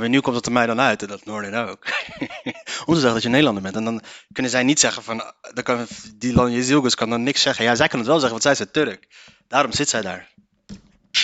Maar 0.00 0.08
nu 0.08 0.20
komt 0.20 0.36
het 0.36 0.46
er 0.46 0.52
mij 0.52 0.66
dan 0.66 0.80
uit, 0.80 1.02
en 1.02 1.08
dat 1.08 1.24
Noorden 1.24 1.68
ook. 1.68 1.86
Om 2.86 2.94
te 2.94 3.00
zeggen 3.00 3.12
dat 3.12 3.22
je 3.22 3.28
Nederlander 3.28 3.62
bent. 3.62 3.76
En 3.76 3.84
dan 3.84 4.02
kunnen 4.32 4.52
zij 4.52 4.62
niet 4.62 4.80
zeggen 4.80 5.02
van, 5.02 5.32
dan 5.52 5.64
kan 5.64 5.86
Dylan 6.14 6.52
Jezilgus 6.52 6.94
kan 6.94 7.10
dan 7.10 7.22
niks 7.22 7.42
zeggen. 7.42 7.64
Ja, 7.64 7.74
zij 7.74 7.88
kan 7.88 7.98
het 7.98 8.08
wel 8.08 8.20
zeggen, 8.20 8.40
want 8.40 8.56
zij 8.56 8.66
is 8.66 8.72
Turk. 8.72 9.08
Daarom 9.48 9.72
zit 9.72 9.88
zij 9.88 10.02
daar. 10.02 10.32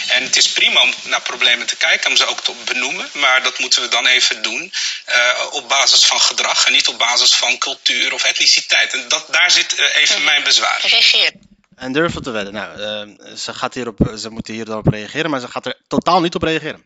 En 0.08 0.22
het 0.22 0.36
is 0.36 0.52
prima 0.52 0.82
om 0.82 0.92
naar 1.04 1.22
problemen 1.22 1.66
te 1.66 1.76
kijken, 1.76 2.10
om 2.10 2.16
ze 2.16 2.26
ook 2.26 2.40
te 2.40 2.52
benoemen. 2.64 3.08
Maar 3.12 3.42
dat 3.42 3.58
moeten 3.58 3.82
we 3.82 3.88
dan 3.88 4.06
even 4.06 4.42
doen 4.42 4.72
eh, 5.04 5.46
op 5.50 5.68
basis 5.68 6.04
van 6.04 6.20
gedrag 6.20 6.66
en 6.66 6.72
niet 6.72 6.88
op 6.88 6.98
basis 6.98 7.34
van 7.34 7.58
cultuur 7.58 8.12
of 8.12 8.24
etniciteit. 8.24 8.92
En 8.92 9.08
dat, 9.08 9.26
daar 9.30 9.50
zit 9.50 9.74
eh, 9.74 10.02
even 10.02 10.24
mijn 10.24 10.42
bezwaar. 10.42 10.80
Reageer. 10.82 11.32
En 11.76 11.92
durf 11.92 12.14
het 12.14 12.24
te 12.24 12.30
wedden. 12.30 12.52
Nou, 12.52 12.80
eh, 12.80 13.36
ze, 13.36 13.54
gaat 13.54 13.74
hierop, 13.74 14.12
ze 14.18 14.30
moet 14.30 14.46
hier 14.46 14.64
dan 14.64 14.78
op 14.78 14.86
reageren, 14.86 15.30
maar 15.30 15.40
ze 15.40 15.48
gaat 15.48 15.66
er 15.66 15.76
totaal 15.88 16.20
niet 16.20 16.34
op 16.34 16.42
reageren. 16.42 16.84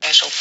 eens 0.00 0.22
op. 0.22 0.32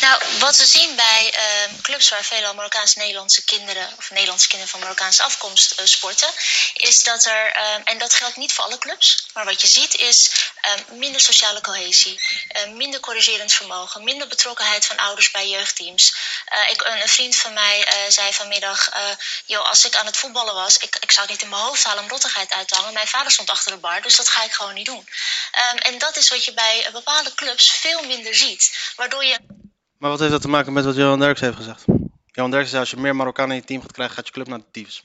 Nou, 0.00 0.22
wat 0.38 0.56
we 0.56 0.66
zien 0.66 0.96
bij 0.96 1.30
ehm, 1.32 1.80
clubs 1.80 2.08
waar 2.08 2.24
veelal 2.24 2.54
Marokkaans-Nederlandse 2.54 3.44
kinderen 3.44 3.88
of 3.96 4.10
Nederlandse 4.10 4.48
kinderen 4.48 4.70
van 4.70 4.80
Marokkaanse 4.80 5.22
afkomst 5.22 5.70
eh, 5.70 5.86
sporten, 5.86 6.28
is 6.72 7.02
dat 7.02 7.24
er, 7.24 7.52
ehm, 7.52 7.80
en 7.84 7.98
dat 7.98 8.14
geldt 8.14 8.36
niet 8.36 8.52
voor 8.52 8.64
alle 8.64 8.78
clubs, 8.78 9.26
maar 9.32 9.44
wat 9.44 9.60
je 9.60 9.66
ziet 9.66 9.94
is 9.94 10.30
ehm, 10.60 10.98
minder 10.98 11.20
sociale 11.20 11.60
cohesie, 11.60 12.20
minder 12.68 13.00
corrigerend 13.00 13.52
vermogen, 13.52 14.04
minder 14.04 14.28
betrokkenheid 14.28 14.86
van 14.86 14.96
ouders 14.96 15.30
bij 15.30 15.48
jeugdteams. 15.48 16.14
Eh, 16.44 16.70
ik, 16.70 16.82
een, 16.82 17.08
vriend 17.08 17.36
van 17.36 17.52
mij 17.52 17.84
eh, 17.84 17.96
zei 18.08 18.32
vanmiddag, 18.32 18.88
joh, 19.46 19.68
als 19.68 19.84
ik 19.84 19.96
aan 19.96 20.06
het 20.06 20.16
voetballen 20.16 20.54
was, 20.54 20.76
ik, 20.78 20.96
ik 21.00 21.12
zou 21.12 21.26
het 21.26 21.34
niet 21.34 21.42
in 21.42 21.48
mijn 21.48 21.62
hoofd 21.62 21.84
halen 21.84 22.02
om 22.02 22.08
rottigheid 22.08 22.52
uit 22.52 22.68
te 22.68 22.74
hangen. 22.74 22.92
Mijn 22.92 23.08
vader 23.08 23.32
stond 23.32 23.50
achter 23.50 23.72
de 23.72 23.78
bar, 23.78 24.02
dus 24.02 24.16
dat 24.16 24.28
ga 24.28 24.42
ik 24.42 24.52
gewoon 24.52 24.74
niet 24.74 24.86
doen. 24.86 25.08
En 25.78 25.98
dat 25.98 26.16
is 26.16 26.28
wat 26.28 26.44
je 26.44 26.52
bij 26.52 26.88
bepaalde 26.92 27.34
clubs 27.34 27.70
veel 27.70 28.02
minder 28.02 28.34
ziet, 28.34 28.92
waardoor 28.96 29.24
je 29.24 29.38
Maar 29.98 30.10
wat 30.10 30.18
heeft 30.18 30.30
dat 30.30 30.40
te 30.40 30.48
maken 30.48 30.72
met 30.72 30.84
wat 30.84 30.96
Johan 30.96 31.18
Derks 31.18 31.40
heeft 31.40 31.56
gezegd? 31.56 31.84
Johan 32.26 32.50
Derks 32.50 32.68
zei, 32.68 32.80
als 32.80 32.90
je 32.90 32.96
meer 32.96 33.16
Marokkanen 33.16 33.54
in 33.54 33.60
je 33.60 33.66
team 33.66 33.80
gaat 33.80 33.92
krijgen, 33.92 34.14
gaat 34.14 34.26
je 34.26 34.32
club 34.32 34.46
naar 34.46 34.58
de 34.58 34.70
tyfus. 34.72 35.04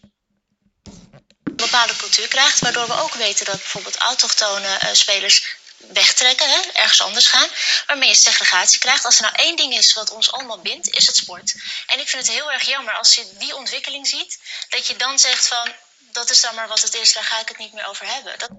een 1.44 1.56
bepaalde 1.56 1.96
cultuur 1.96 2.28
krijgt, 2.28 2.60
waardoor 2.60 2.88
we 2.88 3.02
ook 3.02 3.14
weten 3.14 3.46
dat 3.46 3.56
bijvoorbeeld 3.56 3.98
autochtone 3.98 4.68
eh, 4.68 4.94
spelers 4.94 5.56
wegtrekken, 5.94 6.50
hè, 6.50 6.60
ergens 6.74 7.02
anders 7.02 7.28
gaan, 7.28 7.48
waarmee 7.88 8.10
je 8.10 8.16
segregatie 8.16 8.80
krijgt. 8.80 9.06
Als 9.06 9.16
er 9.16 9.22
nou 9.22 9.36
één 9.36 9.56
ding 9.56 9.74
is 9.74 9.94
wat 9.94 10.12
ons 10.12 10.32
allemaal 10.32 10.60
bindt, 10.60 10.90
is 10.90 11.08
het 11.08 11.16
sport. 11.16 11.56
En 11.88 12.00
ik 12.00 12.08
vind 12.08 12.28
het 12.28 12.36
heel 12.36 12.52
erg 12.52 12.64
jammer 12.64 12.94
als 12.94 13.16
je 13.16 13.26
die 13.40 13.56
ontwikkeling 13.56 14.08
ziet, 14.08 14.40
dat 14.70 14.88
je 14.88 14.96
dan 14.96 15.20
zegt 15.20 15.48
van, 15.48 15.72
dat 16.12 16.30
is 16.30 16.42
dan 16.42 16.56
maar 16.56 16.68
wat 16.68 16.82
het 16.82 16.94
is, 16.94 17.14
daar 17.14 17.24
ga 17.24 17.40
ik 17.42 17.48
het 17.48 17.58
niet 17.58 17.74
meer 17.74 17.88
over 17.88 18.06
hebben. 18.06 18.34
Dat... 18.38 18.50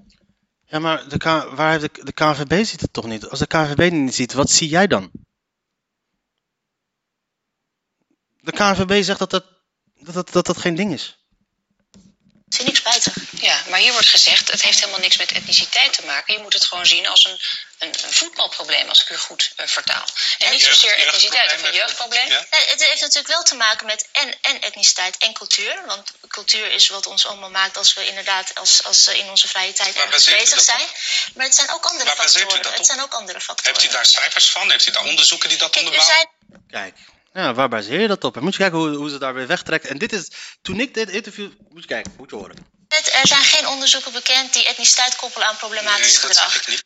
Ja, 0.66 0.78
maar 0.78 1.08
de, 1.08 1.16
K 1.16 1.24
waar 1.24 1.70
heeft 1.70 1.94
de, 1.94 2.04
de 2.04 2.12
KNVB 2.12 2.64
ziet 2.64 2.80
het 2.80 2.92
toch 2.92 3.06
niet? 3.06 3.28
Als 3.28 3.38
de 3.38 3.46
KNVB 3.46 3.78
het 3.78 3.92
niet 3.92 4.14
ziet, 4.14 4.32
wat 4.32 4.50
zie 4.50 4.68
jij 4.68 4.86
dan? 4.86 5.10
De 8.44 8.52
KNVB 8.52 9.04
zegt 9.04 9.18
dat 9.18 9.30
dat, 9.30 9.44
dat, 9.94 10.14
dat, 10.14 10.32
dat, 10.32 10.46
dat 10.46 10.58
geen 10.58 10.74
ding 10.74 10.92
is. 10.92 11.16
Dat 12.46 12.56
vind 12.62 12.68
ik 12.68 12.76
spijtig. 12.76 13.14
Ja, 13.40 13.62
maar 13.68 13.78
hier 13.78 13.92
wordt 13.92 14.08
gezegd, 14.08 14.50
het 14.50 14.62
heeft 14.62 14.78
helemaal 14.80 15.00
niks 15.00 15.16
met 15.16 15.32
etniciteit 15.32 15.92
te 15.92 16.04
maken. 16.06 16.34
Je 16.34 16.40
moet 16.40 16.52
het 16.52 16.64
gewoon 16.64 16.86
zien 16.86 17.06
als 17.08 17.24
een, 17.24 17.38
een, 17.78 17.88
een 18.04 18.12
voetbalprobleem, 18.12 18.88
als 18.88 19.02
ik 19.02 19.10
u 19.10 19.16
goed 19.16 19.52
eh, 19.56 19.66
vertaal. 19.66 20.04
En 20.38 20.50
niet 20.52 20.60
jeugd- 20.60 20.78
zozeer 20.80 20.98
etniciteit 20.98 21.52
of 21.54 21.62
een 21.62 21.72
jeugdprobleem. 21.74 22.28
Ja. 22.28 22.46
Nee, 22.50 22.66
het 22.66 22.84
heeft 22.84 23.00
natuurlijk 23.00 23.28
wel 23.28 23.42
te 23.42 23.54
maken 23.54 23.86
met 23.86 24.08
en, 24.12 24.34
en 24.40 24.60
etniciteit 24.60 25.16
en 25.16 25.32
cultuur. 25.32 25.82
Want 25.86 26.12
cultuur 26.28 26.72
is 26.72 26.88
wat 26.88 27.06
ons 27.06 27.26
allemaal 27.26 27.50
maakt 27.50 27.76
als 27.76 27.94
we 27.94 28.06
inderdaad 28.06 28.54
als, 28.54 28.84
als 28.84 29.06
in 29.08 29.28
onze 29.30 29.48
vrije 29.48 29.72
tijd 29.72 29.94
ergens 29.96 30.24
bezig 30.24 30.58
op? 30.58 30.64
zijn. 30.64 30.86
Maar 31.34 31.46
het 31.46 31.54
zijn 31.54 31.70
ook 31.70 31.84
andere 31.84 32.04
Waar 32.04 32.16
factoren. 32.28 32.62
dat 32.62 32.76
Het 32.76 32.86
zijn 32.86 33.00
ook 33.02 33.12
andere 33.14 33.40
factoren. 33.40 33.72
Heeft 33.74 33.90
u 33.90 33.92
daar 33.92 34.06
cijfers 34.06 34.50
van? 34.50 34.70
Heeft 34.70 34.86
u 34.86 34.90
daar 34.90 35.04
onderzoeken 35.04 35.48
die 35.48 35.58
dat 35.58 35.70
Kijk, 35.70 35.84
onderbouwen? 35.86 36.28
zei 36.50 36.62
Kijk, 36.70 36.96
ja, 37.42 37.54
waar 37.54 37.68
baseer 37.68 38.00
je 38.00 38.08
dat 38.08 38.24
op? 38.24 38.36
En 38.36 38.42
moet 38.42 38.52
je 38.52 38.58
kijken 38.58 38.78
hoe, 38.78 38.88
hoe 38.88 39.10
ze 39.10 39.18
daarbij 39.18 39.46
wegtrekken. 39.46 39.90
En 39.90 39.98
dit 39.98 40.12
is, 40.12 40.30
toen 40.62 40.80
ik 40.80 40.94
dit 40.94 41.10
interview, 41.10 41.50
moet 41.68 41.82
je 41.82 41.88
kijken, 41.88 42.12
moet 42.16 42.30
je 42.30 42.36
horen. 42.36 42.56
er 42.88 43.26
zijn 43.26 43.44
geen 43.44 43.68
onderzoeken 43.68 44.12
bekend 44.12 44.52
die 44.52 44.66
etniciteit 44.66 45.16
koppelen 45.16 45.48
aan 45.48 45.56
problematisch 45.56 46.22
Nee, 46.22 46.32
dat 46.32 46.38
gedrag. 46.38 46.82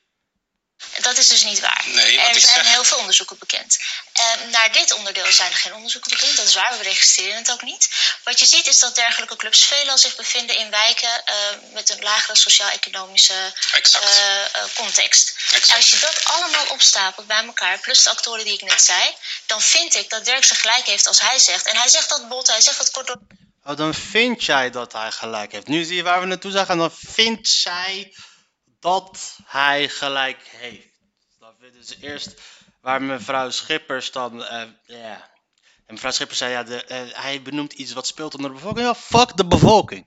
Dat 1.00 1.18
is 1.18 1.28
dus 1.28 1.44
niet 1.44 1.60
waar. 1.60 1.84
Nee, 1.86 2.16
wat 2.16 2.34
er 2.34 2.40
zijn 2.40 2.64
zeg- 2.64 2.72
heel 2.72 2.84
veel 2.84 2.98
onderzoeken 2.98 3.38
bekend. 3.38 3.78
Ehm, 4.12 4.50
naar 4.50 4.72
dit 4.72 4.92
onderdeel 4.92 5.32
zijn 5.32 5.50
er 5.50 5.56
geen 5.56 5.74
onderzoeken 5.74 6.10
bekend. 6.10 6.36
Dat 6.36 6.46
is 6.46 6.54
waar, 6.54 6.78
we 6.78 6.82
registreren 6.82 7.36
het 7.36 7.50
ook 7.50 7.62
niet. 7.62 7.88
Wat 8.24 8.38
je 8.38 8.46
ziet 8.46 8.66
is 8.66 8.78
dat 8.78 8.94
dergelijke 8.94 9.36
clubs 9.36 9.64
veelal 9.64 9.98
zich 9.98 10.16
bevinden 10.16 10.56
in 10.56 10.70
wijken 10.70 11.24
eh, 11.24 11.34
met 11.72 11.90
een 11.90 12.02
lagere 12.02 12.36
sociaal-economische 12.36 13.52
eh, 13.72 14.44
eh, 14.44 14.50
context. 14.74 15.34
Exact. 15.50 15.76
Als 15.76 15.90
je 15.90 15.98
dat 15.98 16.24
allemaal 16.24 16.66
opstapelt 16.66 17.26
bij 17.26 17.44
elkaar, 17.44 17.78
plus 17.78 18.02
de 18.02 18.10
actoren 18.10 18.44
die 18.44 18.54
ik 18.54 18.62
net 18.62 18.82
zei, 18.82 19.14
dan 19.46 19.62
vind 19.62 19.94
ik 19.94 20.10
dat 20.10 20.24
Dirkse 20.24 20.54
gelijk 20.54 20.86
heeft 20.86 21.06
als 21.06 21.20
hij 21.20 21.38
zegt. 21.38 21.66
En 21.66 21.76
hij 21.76 21.88
zegt 21.88 22.08
dat 22.08 22.28
bot, 22.28 22.46
hij 22.48 22.60
zegt 22.60 22.78
dat 22.78 22.90
kort 22.90 23.06
door 23.06 23.20
Oh, 23.64 23.76
dan 23.76 23.94
vind 23.94 24.44
jij 24.44 24.70
dat 24.70 24.92
hij 24.92 25.10
gelijk 25.10 25.52
heeft. 25.52 25.66
Nu 25.66 25.84
zie 25.84 25.96
je 25.96 26.02
waar 26.02 26.20
we 26.20 26.26
naartoe 26.26 26.50
zijn 26.50 26.66
gaan. 26.66 26.78
Dan 26.78 26.94
vindt 27.06 27.48
zij 27.48 28.14
dat 28.80 29.38
hij 29.44 29.88
gelijk 29.88 30.42
heeft. 30.42 30.98
Dat 31.38 31.54
dus 31.72 31.96
eerst 32.00 32.40
waar 32.80 33.02
mevrouw 33.02 33.50
Schippers 33.50 34.12
dan. 34.12 34.38
ja. 34.86 35.36
En 35.88 35.94
mevrouw 35.94 36.12
Schippers 36.12 36.38
zei 36.38 36.52
ja, 36.52 36.62
de, 36.62 36.84
eh, 36.84 37.00
hij 37.10 37.42
benoemt 37.42 37.72
iets 37.72 37.92
wat 37.92 38.06
speelt 38.06 38.34
onder 38.34 38.50
de 38.50 38.56
bevolking. 38.56 38.86
Ja, 38.86 38.94
fuck 38.94 39.36
de 39.36 39.46
bevolking. 39.46 40.06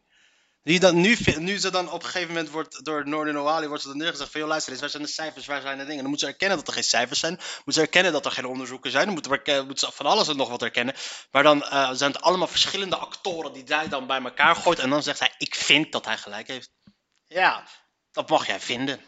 Die 0.64 0.80
dan, 0.80 1.02
nu, 1.02 1.18
nu 1.38 1.60
ze 1.60 1.72
dan 1.72 1.92
op 1.92 2.04
een 2.04 2.10
gegeven 2.10 2.28
moment 2.28 2.50
wordt 2.50 2.86
door 2.86 3.08
Noorden 3.08 3.42
Oali 3.42 3.68
wordt 3.68 3.82
ze 3.82 3.88
dan 3.88 3.98
neergezegd 3.98 4.32
van 4.32 4.40
joh 4.40 4.50
luister 4.50 4.72
eens, 4.72 4.82
waar 4.82 4.90
zijn 4.90 5.04
de 5.04 5.10
cijfers, 5.10 5.46
waar 5.46 5.62
zijn 5.62 5.78
de 5.78 5.84
dingen? 5.84 6.02
Dan 6.02 6.10
moeten 6.10 6.28
ze 6.28 6.34
erkennen 6.34 6.58
dat 6.58 6.68
er 6.68 6.74
geen 6.74 6.84
cijfers 6.84 7.20
zijn. 7.20 7.34
Moeten 7.34 7.74
ze 7.74 7.82
erkennen 7.82 8.12
dat 8.12 8.26
er 8.26 8.32
geen 8.32 8.46
onderzoeken 8.46 8.92
zijn. 8.92 9.06
Dan 9.06 9.14
moeten, 9.14 9.66
moeten 9.66 9.88
ze 9.88 9.94
van 9.94 10.06
alles 10.06 10.28
en 10.28 10.38
nog 10.38 10.50
wat 10.50 10.62
erkennen. 10.62 10.96
Maar 11.32 11.44
dan 11.44 11.64
eh, 11.64 11.90
zijn 11.94 12.12
het 12.12 12.22
allemaal 12.22 12.48
verschillende 12.48 12.96
actoren 12.96 13.54
die 13.54 13.64
zij 13.66 13.88
dan 13.88 14.08
bij 14.08 14.22
elkaar 14.22 14.56
gooit. 14.56 14.80
En 14.80 14.90
dan 14.90 15.04
zegt 15.04 15.20
hij, 15.20 15.34
ik 15.38 15.56
vind 15.56 15.92
dat 15.92 16.06
hij 16.06 16.18
gelijk 16.18 16.48
heeft. 16.48 16.70
Ja, 17.28 17.68
dat 18.12 18.30
mag 18.30 18.48
jij 18.48 18.60
vinden. 18.60 19.02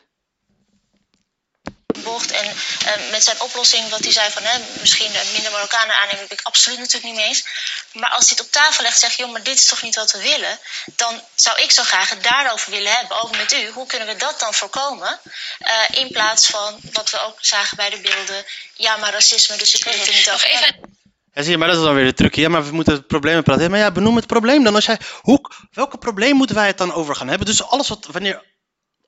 bocht. 2.04 2.32
En 2.32 2.46
eh, 2.86 3.12
met 3.12 3.24
zijn 3.24 3.42
oplossing, 3.42 3.90
wat 3.90 4.00
hij 4.00 4.12
zei 4.12 4.32
van 4.32 4.44
hè, 4.44 4.60
misschien 4.80 5.12
minder 5.34 5.52
Marokkanen 5.52 5.96
aannemen, 5.96 6.28
ben 6.28 6.38
ik 6.38 6.44
absoluut 6.44 6.80
natuurlijk 6.80 7.06
niet 7.06 7.16
mee 7.16 7.26
eens. 7.26 7.46
Maar 7.94 8.10
als 8.10 8.30
hij 8.30 8.38
het 8.38 8.46
op 8.46 8.52
tafel 8.52 8.84
legt, 8.84 9.00
zeg 9.00 9.12
je, 9.16 9.24
joh, 9.24 9.32
maar 9.32 9.44
dit 9.44 9.58
is 9.58 9.66
toch 9.66 9.82
niet 9.82 9.96
wat 9.96 10.12
we 10.12 10.22
willen? 10.22 10.60
Dan 10.96 11.22
zou 11.36 11.62
ik 11.62 11.72
zo 11.72 11.84
graag 11.84 12.10
het 12.10 12.24
daarover 12.24 12.72
willen 12.72 12.92
hebben, 12.92 13.22
ook 13.22 13.38
met 13.38 13.54
u. 13.54 13.70
Hoe 13.70 13.88
kunnen 13.88 14.08
we 14.08 14.16
dat 14.16 14.40
dan 14.40 14.54
voorkomen? 14.54 15.20
Eh, 15.60 16.00
in 16.02 16.08
plaats 16.08 16.48
van 16.48 16.80
wat 16.92 17.10
we 17.10 17.20
ook 17.22 17.38
zagen 17.40 17.78
bij 17.78 17.90
de 17.90 18.02
beelden. 18.02 18.46
Ja, 18.74 18.98
maar 18.98 19.12
racisme, 19.12 19.58
dus 19.58 19.74
ik 19.74 19.84
wil 19.84 19.94
het 19.94 20.08
er 20.08 20.14
niet 20.14 20.26
Nog 20.26 20.36
over 20.36 20.50
hebben. 20.50 21.02
Ja, 21.34 21.42
zie 21.42 21.52
je, 21.52 21.58
maar 21.58 21.68
dat 21.68 21.78
is 21.78 21.84
dan 21.84 21.96
weer 21.96 22.06
de 22.06 22.14
truc. 22.14 22.36
Ja, 22.36 22.50
maar 22.50 22.66
we 22.66 22.72
moeten 22.72 22.94
het 22.94 23.08
probleem 23.08 23.44
praten. 23.44 23.64
Ja, 23.64 23.70
maar 23.70 23.80
ja, 23.80 23.92
benoem 23.92 24.16
het 24.16 24.28
probleem 24.28 24.64
dan. 24.64 24.76
Als 24.76 24.86
jij, 24.86 25.00
hoe, 25.22 25.52
welke 25.72 25.98
probleem 25.98 26.36
moeten 26.36 26.56
wij 26.56 26.68
het 26.68 26.78
dan 26.78 26.94
over 26.94 27.16
gaan 27.16 27.28
hebben? 27.28 27.48
Dus 27.48 27.64
alles 27.64 27.90
wat, 27.90 28.08
wanneer, 28.12 28.42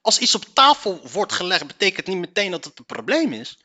als 0.06 0.18
iets 0.18 0.36
op 0.36 0.46
tafel 0.54 1.02
wordt 1.12 1.34
gelegd, 1.34 1.68
betekent 1.68 2.08
niet 2.08 2.18
meteen 2.18 2.52
dat 2.52 2.65
het 2.65 2.80
een 2.80 2.86
probleem 2.86 3.34
is. 3.34 3.58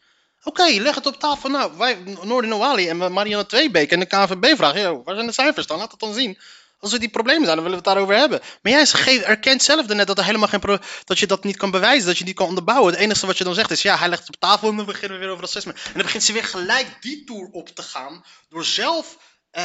Oké, 0.42 0.62
leg 0.62 0.94
het 0.94 1.06
op 1.06 1.20
tafel. 1.20 1.50
Nou, 1.50 1.76
wij, 1.76 1.94
Noorden 2.22 2.50
Noali 2.50 2.88
en 2.88 3.12
Marianne 3.12 3.46
Tweebeek 3.46 3.90
en 3.90 4.00
de 4.00 4.06
KNVB 4.06 4.56
vragen, 4.56 4.80
"Yo, 4.80 5.02
waar 5.04 5.14
zijn 5.14 5.26
de 5.26 5.32
cijfers 5.32 5.66
dan? 5.66 5.78
Laat 5.78 5.90
het 5.90 6.00
dan 6.00 6.14
zien. 6.14 6.38
Als 6.78 6.92
er 6.92 6.98
die 6.98 7.08
problemen 7.08 7.44
zijn, 7.44 7.56
dan 7.56 7.64
willen 7.64 7.82
we 7.82 7.88
het 7.88 7.94
daarover 7.94 8.16
hebben. 8.16 8.40
Maar 8.62 8.72
jij 8.72 9.22
erkent 9.24 9.62
zelf 9.62 9.86
net 9.86 10.06
dat 10.06 10.18
er 10.18 10.24
helemaal 10.24 10.48
geen 10.48 10.80
dat 11.04 11.18
je 11.18 11.26
dat 11.26 11.44
niet 11.44 11.56
kan 11.56 11.70
bewijzen, 11.70 12.06
dat 12.06 12.18
je 12.18 12.24
niet 12.24 12.34
kan 12.34 12.46
onderbouwen. 12.46 12.92
Het 12.92 13.00
enige 13.00 13.26
wat 13.26 13.38
je 13.38 13.44
dan 13.44 13.54
zegt 13.54 13.70
is, 13.70 13.82
ja, 13.82 13.96
hij 13.96 14.08
legt 14.08 14.26
het 14.26 14.34
op 14.34 14.40
tafel 14.40 14.68
en 14.68 14.76
dan 14.76 14.86
beginnen 14.86 15.18
we 15.18 15.24
weer 15.24 15.32
over 15.32 15.44
racisme. 15.44 15.72
En 15.72 15.92
dan 15.92 16.02
begint 16.02 16.22
ze 16.22 16.32
weer 16.32 16.44
gelijk 16.44 16.96
die 17.00 17.24
tour 17.24 17.48
op 17.52 17.68
te 17.68 17.82
gaan, 17.82 18.24
door 18.48 18.64
zelf 18.64 19.18
eh, 19.50 19.64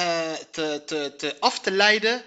te, 0.52 0.82
te, 0.86 1.14
te 1.18 1.36
af 1.40 1.60
te 1.60 1.72
leiden 1.72 2.24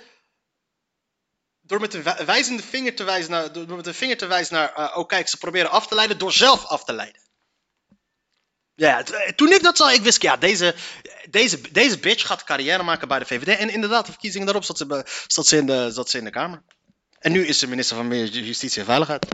door 1.69 1.81
met 1.81 1.95
een 1.95 2.03
wij- 2.03 2.25
wijzende 2.25 2.63
vinger 2.63 2.95
te 2.95 3.05
wijzen 3.05 3.31
naar, 3.31 3.53
door 3.53 3.77
met 3.77 3.87
een 3.87 3.95
vinger 3.95 4.17
te 4.17 4.27
wijzen 4.27 4.55
naar, 4.55 4.97
oh 4.97 5.07
kijk, 5.07 5.29
ze 5.29 5.37
proberen 5.37 5.71
af 5.71 5.87
te 5.87 5.95
leiden 5.95 6.19
door 6.19 6.33
zelf 6.33 6.65
af 6.65 6.85
te 6.85 6.93
leiden. 6.93 7.21
Ja, 8.75 9.05
eh, 9.05 9.33
toen 9.33 9.53
ik 9.53 9.63
dat 9.63 9.77
zag, 9.77 9.93
ik 9.93 10.03
wist, 10.03 10.23
ja, 10.23 10.37
deze, 10.37 10.75
deze, 11.31 11.61
deze 11.71 11.99
bitch 11.99 12.27
gaat 12.27 12.45
carrière 12.45 12.83
maken 12.83 13.09
bij 13.09 13.19
de 13.19 13.25
VVD. 13.25 13.59
En 13.59 13.71
inderdaad, 13.71 14.07
de 14.07 14.13
verkiezingen 14.13 14.47
daarop 14.47 14.65
zat 14.65 14.79
ze, 14.79 15.05
zat 15.27 15.47
ze, 15.47 15.57
in, 15.57 15.67
de, 15.67 15.91
zat 15.93 16.11
ze 16.11 16.19
in 16.19 16.25
de 16.25 16.31
Kamer. 16.31 16.63
En 17.19 17.33
nu 17.33 17.47
is 17.47 17.59
ze 17.59 17.67
minister 17.67 17.97
van 17.97 18.27
Justitie 18.27 18.81
en 18.81 18.87
Veiligheid. 18.87 19.27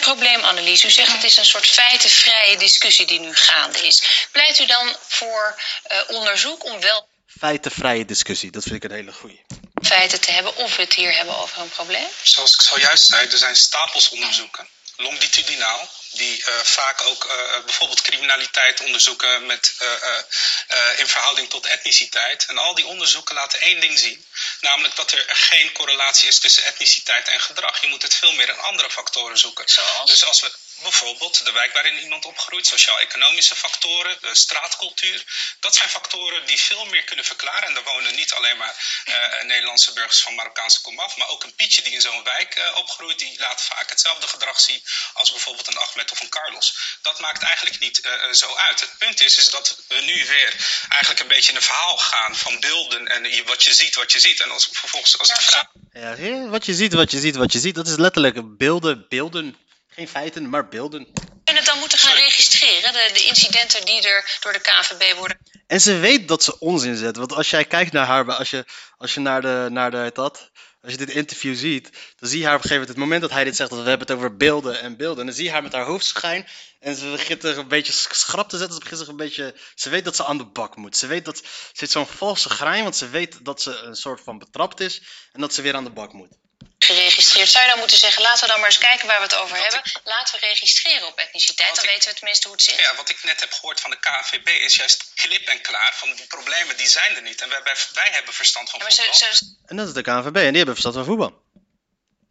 probleemanalyse. 0.00 0.86
U 0.86 0.90
zegt 0.90 1.12
het 1.12 1.24
is 1.24 1.36
een 1.36 1.44
soort 1.44 1.66
feitenvrije 1.66 2.58
discussie 2.58 3.06
die 3.06 3.20
nu 3.20 3.34
gaande 3.34 3.86
is. 3.86 4.28
Pleit 4.32 4.60
u 4.60 4.66
dan 4.66 4.94
voor 5.00 5.60
eh, 5.82 5.98
onderzoek 6.08 6.64
om 6.64 6.80
wel 6.80 7.08
Feitenvrije 7.26 8.04
discussie, 8.04 8.50
dat 8.50 8.62
vind 8.62 8.74
ik 8.74 8.90
een 8.90 8.96
hele 8.96 9.12
goeie. 9.12 9.40
Feiten 9.82 10.20
te 10.20 10.30
hebben 10.30 10.56
of 10.56 10.76
we 10.76 10.82
het 10.82 10.94
hier 10.94 11.14
hebben 11.14 11.36
over 11.36 11.60
een 11.60 11.68
probleem? 11.68 12.08
Zoals 12.22 12.54
ik 12.54 12.60
zojuist 12.60 13.06
zei, 13.06 13.28
er 13.28 13.38
zijn 13.38 13.56
stapels 13.56 14.08
onderzoeken, 14.08 14.68
longitudinaal, 14.96 15.88
die 16.10 16.44
eh, 16.44 16.54
vaak 16.58 17.02
ook 17.02 17.24
eh, 17.24 17.64
bijvoorbeeld 17.64 18.02
criminaliteit 18.02 18.80
onderzoeken 18.80 19.46
met, 19.46 19.74
eh, 19.78 20.98
in 20.98 21.08
verhouding 21.08 21.50
tot 21.50 21.66
etniciteit. 21.66 22.46
En 22.46 22.58
al 22.58 22.74
die 22.74 22.86
onderzoeken 22.86 23.34
laten 23.34 23.60
één 23.60 23.80
ding 23.80 23.98
zien, 23.98 24.26
namelijk 24.60 24.96
dat 24.96 25.12
er 25.12 25.24
geen 25.28 25.72
correlatie 25.72 26.28
is 26.28 26.38
tussen 26.38 26.64
etniciteit 26.64 27.28
en 27.28 27.40
gedrag. 27.40 27.80
Je 27.80 27.86
moet 27.86 28.02
het 28.02 28.14
veel 28.14 28.32
meer 28.32 28.48
in 28.48 28.58
andere 28.58 28.90
factoren 28.90 29.38
zoeken. 29.38 29.68
Zoals? 29.68 30.10
Dus 30.10 30.24
als 30.24 30.40
we 30.40 30.52
bijvoorbeeld 30.82 31.44
de 31.44 31.52
wijk 31.52 31.72
waarin 31.72 31.98
iemand 31.98 32.24
opgroeit, 32.24 32.66
sociaal-economische 32.66 33.54
factoren, 33.54 34.16
de 34.20 34.34
straatcultuur, 34.34 35.24
dat 35.60 35.74
zijn 35.74 35.88
factoren 35.88 36.46
die 36.46 36.60
veel 36.60 36.84
meer 36.84 37.04
kunnen 37.04 37.24
verklaren. 37.24 37.62
En 37.68 37.74
daar 37.74 37.82
wonen 37.82 38.14
niet 38.14 38.32
alleen 38.32 38.56
maar 38.56 39.02
eh, 39.04 39.44
Nederlandse 39.44 39.92
burgers 39.92 40.20
van 40.20 40.34
Marokkaanse 40.34 40.80
komaf, 40.80 41.16
maar 41.16 41.28
ook 41.28 41.44
een 41.44 41.54
Pietje 41.54 41.82
die 41.82 41.92
in 41.92 42.00
zo'n 42.00 42.22
wijk 42.24 42.54
eh, 42.54 42.76
opgroeit, 42.76 43.18
die 43.18 43.38
laat 43.38 43.62
vaak 43.62 43.90
hetzelfde 43.90 44.26
gedrag 44.28 44.60
zien 44.60 44.82
als 45.12 45.30
bijvoorbeeld 45.30 45.66
een 45.66 45.78
Ahmed 45.78 46.10
of 46.12 46.20
een 46.20 46.28
Carlos. 46.28 46.98
Dat 47.02 47.20
maakt 47.20 47.42
eigenlijk 47.42 47.78
niet 47.78 48.00
eh, 48.00 48.32
zo 48.32 48.54
uit. 48.54 48.80
Het 48.80 48.98
punt 48.98 49.20
is, 49.20 49.36
is 49.36 49.50
dat 49.50 49.76
we 49.88 50.00
nu 50.00 50.26
weer 50.26 50.54
eigenlijk 50.88 51.20
een 51.20 51.28
beetje 51.28 51.50
in 51.50 51.56
een 51.56 51.62
verhaal 51.62 51.98
gaan 51.98 52.36
van 52.36 52.60
beelden 52.60 53.08
en 53.08 53.24
je- 53.30 53.44
wat 53.44 53.64
je 53.64 53.74
ziet, 53.74 53.94
wat 53.94 54.12
je 54.12 54.20
ziet. 54.20 54.40
En 54.40 54.50
als, 54.50 54.68
vervolgens 54.72 55.18
als 55.18 55.30
ik 55.30 55.36
vraag... 55.40 55.64
Ja, 55.92 56.48
wat 56.48 56.66
je 56.66 56.74
ziet, 56.74 56.92
wat 56.92 57.10
je 57.10 57.18
ziet, 57.20 57.36
wat 57.36 57.52
je 57.52 57.58
ziet. 57.58 57.74
Dat 57.74 57.86
is 57.86 57.96
letterlijk 57.96 58.56
beelden, 58.56 59.06
beelden. 59.08 59.58
Geen 59.90 60.08
feiten, 60.08 60.48
maar 60.48 60.68
beelden. 60.68 61.08
En 61.44 61.56
het 61.56 61.64
dan 61.64 61.78
moeten 61.78 61.98
gaan 61.98 62.14
registreren, 62.14 62.92
de, 62.92 63.10
de 63.12 63.24
incidenten 63.24 63.84
die 63.84 64.08
er 64.08 64.38
door 64.40 64.52
de 64.52 64.60
KNVB 64.60 65.16
worden 65.16 65.38
En 65.66 65.80
ze 65.80 65.96
weet 65.96 66.28
dat 66.28 66.42
ze 66.42 66.58
onzin 66.58 66.96
zet. 66.96 67.16
Want 67.16 67.32
als 67.32 67.50
jij 67.50 67.64
kijkt 67.64 67.92
naar 67.92 68.06
haar, 68.06 68.32
als 68.32 68.50
je, 68.50 68.64
als 68.96 69.14
je 69.14 69.20
naar 69.20 69.40
de, 69.40 69.66
naar 69.70 69.90
de, 69.90 70.10
dat, 70.14 70.50
als 70.82 70.92
je 70.92 70.98
dit 70.98 71.10
interview 71.10 71.56
ziet, 71.56 71.90
dan 72.16 72.28
zie 72.28 72.38
je 72.38 72.44
haar 72.44 72.56
op 72.56 72.62
een 72.62 72.68
gegeven 72.68 72.88
moment, 72.88 72.88
het 72.88 72.96
moment 72.96 73.20
dat 73.20 73.30
hij 73.30 73.44
dit 73.44 73.56
zegt, 73.56 73.70
dat 73.70 73.82
we 73.82 73.88
hebben 73.88 74.06
het 74.06 74.16
over 74.16 74.36
beelden 74.36 74.80
en 74.80 74.96
beelden. 74.96 75.20
En 75.20 75.26
dan 75.26 75.34
zie 75.34 75.44
je 75.44 75.50
haar 75.50 75.62
met 75.62 75.72
haar 75.72 75.84
hoofdschijn 75.84 76.46
en 76.80 76.96
ze 76.96 77.10
begint 77.10 77.44
er 77.44 77.58
een 77.58 77.68
beetje 77.68 77.92
schrap 77.92 78.48
te 78.48 78.56
zetten. 78.56 78.74
Ze 78.74 78.80
begint 78.80 79.00
zich 79.00 79.08
een 79.08 79.16
beetje, 79.16 79.54
ze 79.74 79.90
weet 79.90 80.04
dat 80.04 80.16
ze 80.16 80.24
aan 80.24 80.38
de 80.38 80.46
bak 80.46 80.76
moet. 80.76 80.96
Ze 80.96 81.06
weet 81.06 81.24
dat, 81.24 81.36
ze 81.36 81.72
heeft 81.72 81.92
zo'n 81.92 82.06
valse 82.06 82.48
grein, 82.48 82.82
want 82.82 82.96
ze 82.96 83.08
weet 83.08 83.44
dat 83.44 83.62
ze 83.62 83.78
een 83.78 83.96
soort 83.96 84.20
van 84.20 84.38
betrapt 84.38 84.80
is 84.80 85.02
en 85.32 85.40
dat 85.40 85.54
ze 85.54 85.62
weer 85.62 85.74
aan 85.74 85.84
de 85.84 85.90
bak 85.90 86.12
moet. 86.12 86.39
Geregistreerd. 86.84 87.50
Zou 87.50 87.64
je 87.64 87.70
dan 87.70 87.78
moeten 87.78 87.98
zeggen, 87.98 88.22
laten 88.22 88.40
we 88.40 88.50
dan 88.50 88.60
maar 88.60 88.68
eens 88.68 88.78
kijken 88.78 89.06
waar 89.06 89.16
we 89.16 89.22
het 89.22 89.34
over 89.34 89.56
hebben. 89.56 89.82
Laten 90.04 90.40
we 90.40 90.46
registreren 90.46 91.06
op 91.06 91.18
etniciteit, 91.18 91.74
dan 91.76 91.86
weten 91.86 92.08
we 92.10 92.14
tenminste 92.14 92.46
hoe 92.48 92.56
het 92.56 92.64
zit. 92.64 92.78
Ja, 92.78 92.94
wat 92.96 93.08
ik 93.08 93.18
net 93.22 93.40
heb 93.40 93.52
gehoord 93.52 93.80
van 93.80 93.90
de 93.90 93.98
KNVB 93.98 94.48
is 94.48 94.74
juist 94.74 95.12
klip 95.14 95.48
en 95.48 95.60
klaar 95.60 95.94
van 95.94 96.14
die 96.14 96.26
problemen 96.26 96.76
die 96.76 96.88
zijn 96.88 97.16
er 97.16 97.22
niet. 97.22 97.40
En 97.40 97.48
wij, 97.48 97.62
wij, 97.94 98.08
hebben 98.10 98.34
verstand 98.34 98.70
van 98.70 98.78
Ja, 98.78 98.84
maar 98.84 98.94
ze, 98.94 99.02
voetbal. 99.02 99.66
En 99.66 99.76
dat 99.76 99.86
is 99.86 99.92
de 99.92 100.02
KNVB 100.02 100.36
en 100.36 100.54
die 100.54 100.62
hebben 100.62 100.74
verstand 100.80 100.94
van 100.94 101.04
voetbal. 101.04 101.42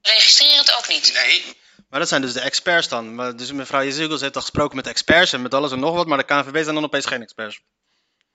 registreren 0.02 0.58
het 0.58 0.72
ook 0.78 0.88
niet. 0.88 1.14
Nee, 1.14 1.58
Maar 1.90 2.00
dat 2.00 2.10
zijn 2.10 2.22
dus 2.22 2.34
de 2.34 2.42
experts 2.42 2.88
dan. 2.88 3.16
Maar 3.16 3.36
dus 3.36 3.52
mevrouw 3.52 3.84
Jezilgos 3.84 4.22
heeft 4.22 4.36
al 4.36 4.42
gesproken 4.42 4.76
met 4.76 4.88
experts 4.88 5.34
en 5.34 5.42
met 5.42 5.54
alles 5.54 5.72
en 5.72 5.80
nog 5.80 5.96
wat, 5.96 6.08
maar 6.08 6.18
de 6.18 6.24
KNVB 6.24 6.64
zijn 6.64 6.76
dan 6.76 6.84
opeens 6.84 7.06
geen 7.06 7.22
experts. 7.22 7.60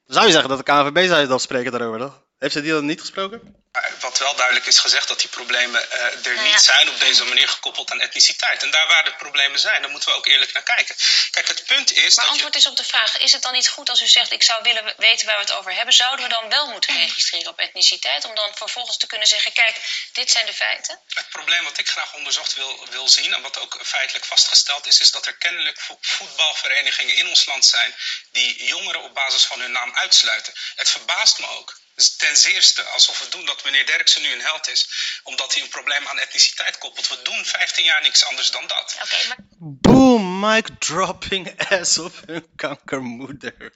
Dan 0.04 0.14
zou 0.14 0.26
je 0.26 0.32
zeggen 0.32 0.50
dat 0.50 0.58
de 0.58 0.72
KNVB 0.72 1.08
zou 1.08 1.20
je 1.20 1.26
dan 1.26 1.40
spreken 1.40 1.72
daarover, 1.72 2.00
toch? 2.00 2.23
Heeft 2.44 2.56
ze 2.56 2.62
die 2.62 2.72
dan 2.72 2.86
niet 2.86 3.00
gesproken? 3.00 3.62
Wat 4.00 4.18
wel 4.18 4.34
duidelijk 4.36 4.66
is 4.66 4.78
gezegd, 4.78 5.08
dat 5.08 5.20
die 5.20 5.28
problemen 5.28 5.90
eh, 5.90 6.00
er 6.02 6.34
Nou 6.34 6.34
ja. 6.36 6.42
niet 6.42 6.60
zijn 6.60 6.88
op 6.88 7.00
deze 7.00 7.24
manier 7.24 7.48
gekoppeld 7.48 7.90
aan 7.90 8.00
etniciteit. 8.00 8.62
En 8.62 8.70
daar 8.70 8.86
waar 8.86 9.04
de 9.04 9.14
problemen 9.14 9.58
zijn, 9.58 9.82
daar 9.82 9.90
moeten 9.90 10.08
we 10.08 10.14
ook 10.16 10.26
eerlijk 10.26 10.52
naar 10.52 10.62
kijken. 10.62 10.94
Kijk, 11.30 11.48
het 11.48 11.64
punt 11.66 11.92
is 11.92 12.00
Maar 12.02 12.10
dat 12.14 12.24
je... 12.24 12.30
antwoord 12.30 12.54
is 12.54 12.66
op 12.66 12.76
de 12.76 12.84
vraag: 12.84 13.18
is 13.18 13.32
het 13.32 13.42
dan 13.42 13.52
niet 13.52 13.68
goed 13.68 13.88
als 13.90 14.02
u 14.02 14.06
zegt: 14.06 14.32
ik 14.32 14.42
zou 14.42 14.62
willen 14.62 14.84
we- 14.84 14.94
weten 14.96 15.26
waar 15.26 15.34
we 15.36 15.40
het 15.42 15.52
over 15.52 15.74
hebben? 15.74 15.94
Zouden 15.94 16.24
we 16.24 16.32
dan 16.32 16.48
wel 16.48 16.66
moeten 16.68 16.96
registreren 16.96 17.48
op 17.50 17.58
etniciteit? 17.58 18.24
Om 18.24 18.34
dan 18.34 18.50
vervolgens 18.54 18.96
te 18.96 19.06
kunnen 19.06 19.28
zeggen: 19.28 19.52
kijk, 19.52 19.76
dit 20.12 20.30
zijn 20.30 20.46
de 20.46 20.54
feiten. 20.54 21.00
Het 21.08 21.28
probleem 21.28 21.64
wat 21.64 21.78
ik 21.78 21.88
graag 21.88 22.14
onderzocht 22.14 22.54
wil, 22.54 22.86
wil 22.90 23.08
zien, 23.08 23.34
en 23.34 23.42
wat 23.42 23.58
ook 23.58 23.78
feitelijk 23.82 24.24
vastgesteld 24.24 24.86
is, 24.86 25.00
is 25.00 25.10
dat 25.10 25.26
er 25.26 25.36
kennelijk 25.36 25.80
vo- 25.80 25.98
voetbalverenigingen 26.00 27.16
in 27.16 27.28
ons 27.28 27.46
land 27.46 27.66
zijn 27.66 27.94
die 28.32 28.64
jongeren 28.64 29.02
op 29.02 29.14
basis 29.14 29.44
van 29.44 29.60
hun 29.60 29.72
naam 29.72 29.96
uitsluiten. 29.96 30.52
Het 30.74 30.90
verbaast 30.90 31.38
me 31.38 31.48
ook. 31.48 31.82
Dus 31.94 32.16
ten 32.16 32.36
zeerste, 32.36 32.82
alsof 32.82 33.18
we 33.18 33.28
doen 33.28 33.46
dat 33.46 33.64
meneer 33.64 33.86
Derksen 33.86 34.22
nu 34.22 34.32
een 34.32 34.40
held 34.40 34.68
is, 34.68 34.88
omdat 35.22 35.54
hij 35.54 35.62
een 35.62 35.68
probleem 35.68 36.06
aan 36.06 36.18
etniciteit 36.18 36.78
koppelt. 36.78 37.08
We 37.08 37.22
doen 37.22 37.44
15 37.44 37.84
jaar 37.84 38.02
niks 38.02 38.24
anders 38.24 38.50
dan 38.50 38.66
dat. 38.66 38.96
Oké, 39.02 39.28
maar 39.28 39.36
Boom, 39.58 40.40
mic 40.40 40.68
dropping 40.78 41.70
ass 41.70 41.98
op 41.98 42.20
hun 42.26 42.46
kankermoeder. 42.56 43.72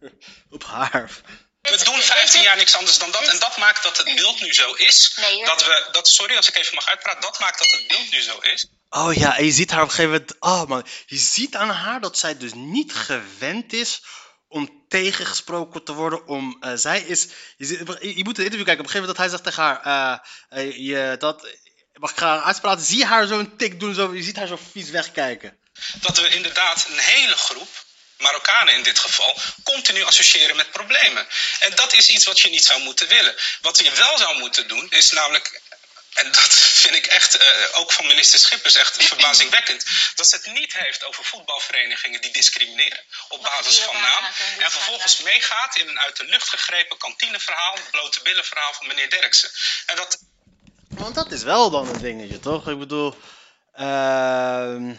op 0.56 0.64
haar. 0.64 1.10
We 1.62 1.84
doen 1.84 2.02
15 2.02 2.42
jaar 2.42 2.56
niks 2.56 2.76
anders 2.76 2.98
dan 2.98 3.10
dat. 3.10 3.28
En 3.28 3.38
dat 3.38 3.56
maakt 3.56 3.82
dat 3.82 3.96
het 3.96 4.14
beeld 4.14 4.40
nu 4.40 4.54
zo 4.54 4.72
is. 4.72 5.14
Dat 5.44 5.64
we, 5.64 5.88
dat, 5.92 6.08
sorry 6.08 6.36
als 6.36 6.48
ik 6.48 6.56
even 6.56 6.74
mag 6.74 6.86
uitpraten. 6.86 7.20
Dat 7.20 7.38
maakt 7.38 7.58
dat 7.58 7.70
het 7.70 7.86
beeld 7.88 8.10
nu 8.10 8.22
zo 8.22 8.38
is. 8.38 8.66
Oh 8.90 9.14
ja, 9.14 9.36
en 9.36 9.44
je 9.44 9.52
ziet 9.52 9.70
haar 9.70 9.82
op 9.82 9.88
een 9.88 9.94
gegeven 9.94 10.10
moment. 10.10 10.36
Oh 10.40 10.64
man, 10.64 10.86
je 11.06 11.16
ziet 11.16 11.54
aan 11.54 11.70
haar 11.70 12.00
dat 12.00 12.18
zij 12.18 12.36
dus 12.36 12.52
niet 12.54 12.94
gewend 12.94 13.72
is 13.72 14.00
om 14.56 14.84
tegengesproken 14.88 15.84
te 15.84 15.92
worden. 15.92 16.26
Om, 16.26 16.56
eh, 16.60 16.72
zij 16.74 17.00
is. 17.00 17.26
Je, 17.56 17.66
je 18.00 18.24
moet 18.24 18.36
het 18.36 18.46
interview 18.46 18.64
kijken. 18.64 18.84
Op 18.84 18.86
een 18.86 18.90
gegeven 18.90 19.00
moment 19.00 19.06
dat 19.06 19.16
hij 19.16 19.28
zegt 19.28 19.44
tegen 19.44 19.62
haar. 19.62 19.80
eh, 20.50 20.62
eh, 20.62 20.76
je, 20.76 21.16
dat, 21.18 21.48
mag 21.94 22.10
ik 22.10 22.18
haar 22.18 22.40
uitspraken? 22.40 22.84
Zie 22.84 23.04
haar 23.04 23.26
zo'n 23.26 23.56
tik 23.56 23.80
doen. 23.80 23.94
Zo, 23.94 24.14
je 24.14 24.22
ziet 24.22 24.36
haar 24.36 24.46
zo 24.46 24.58
vies 24.72 24.90
wegkijken. 24.90 25.58
dat 26.00 26.18
we 26.18 26.28
inderdaad 26.28 26.86
een 26.88 26.98
hele 26.98 27.36
groep, 27.36 27.68
Marokkanen 28.18 28.74
in 28.74 28.82
dit 28.82 28.98
geval, 28.98 29.38
continu 29.62 30.02
associëren 30.02 30.56
met 30.56 30.70
problemen. 30.70 31.26
En 31.60 31.74
dat 31.74 31.92
is 31.92 32.08
iets 32.08 32.24
wat 32.24 32.40
je 32.40 32.50
niet 32.50 32.64
zou 32.64 32.82
moeten 32.82 33.08
willen. 33.08 33.34
Wat 33.60 33.78
je 33.78 33.90
wel 33.90 34.18
zou 34.18 34.38
moeten 34.38 34.68
doen, 34.68 34.86
is 34.90 35.10
namelijk. 35.10 35.60
En 36.16 36.32
dat 36.32 36.54
vind 36.54 36.94
ik 36.94 37.06
echt, 37.06 37.36
eh, 37.36 37.46
ook 37.72 37.92
van 37.92 38.06
minister 38.06 38.38
Schippers, 38.38 38.74
echt 38.74 39.04
verbazingwekkend. 39.12 39.84
Dat 40.14 40.28
ze 40.28 40.36
het 40.36 40.46
niet 40.52 40.72
heeft 40.72 41.04
over 41.04 41.24
voetbalverenigingen 41.24 42.20
die 42.20 42.30
discrimineren 42.32 43.04
op 43.28 43.42
basis 43.42 43.78
van 43.78 44.00
naam. 44.00 44.24
En 44.58 44.70
vervolgens 44.70 45.18
meegaat 45.18 45.76
in 45.76 45.88
een 45.88 46.00
uit 46.00 46.16
de 46.16 46.24
lucht 46.24 46.48
gegrepen 46.48 46.98
kantineverhaal, 46.98 47.76
blote 47.90 48.20
billen 48.22 48.44
verhaal 48.44 48.72
van 48.72 48.86
meneer 48.86 49.10
Derksen. 49.10 49.50
En 49.86 49.96
dat, 49.96 50.18
Want 50.88 51.14
dat 51.14 51.32
is 51.32 51.42
wel 51.42 51.70
dan 51.70 51.88
een 51.88 52.00
dingetje, 52.00 52.40
toch? 52.40 52.68
Ik 52.68 52.78
bedoel. 52.78 53.18
ehm, 53.74 54.94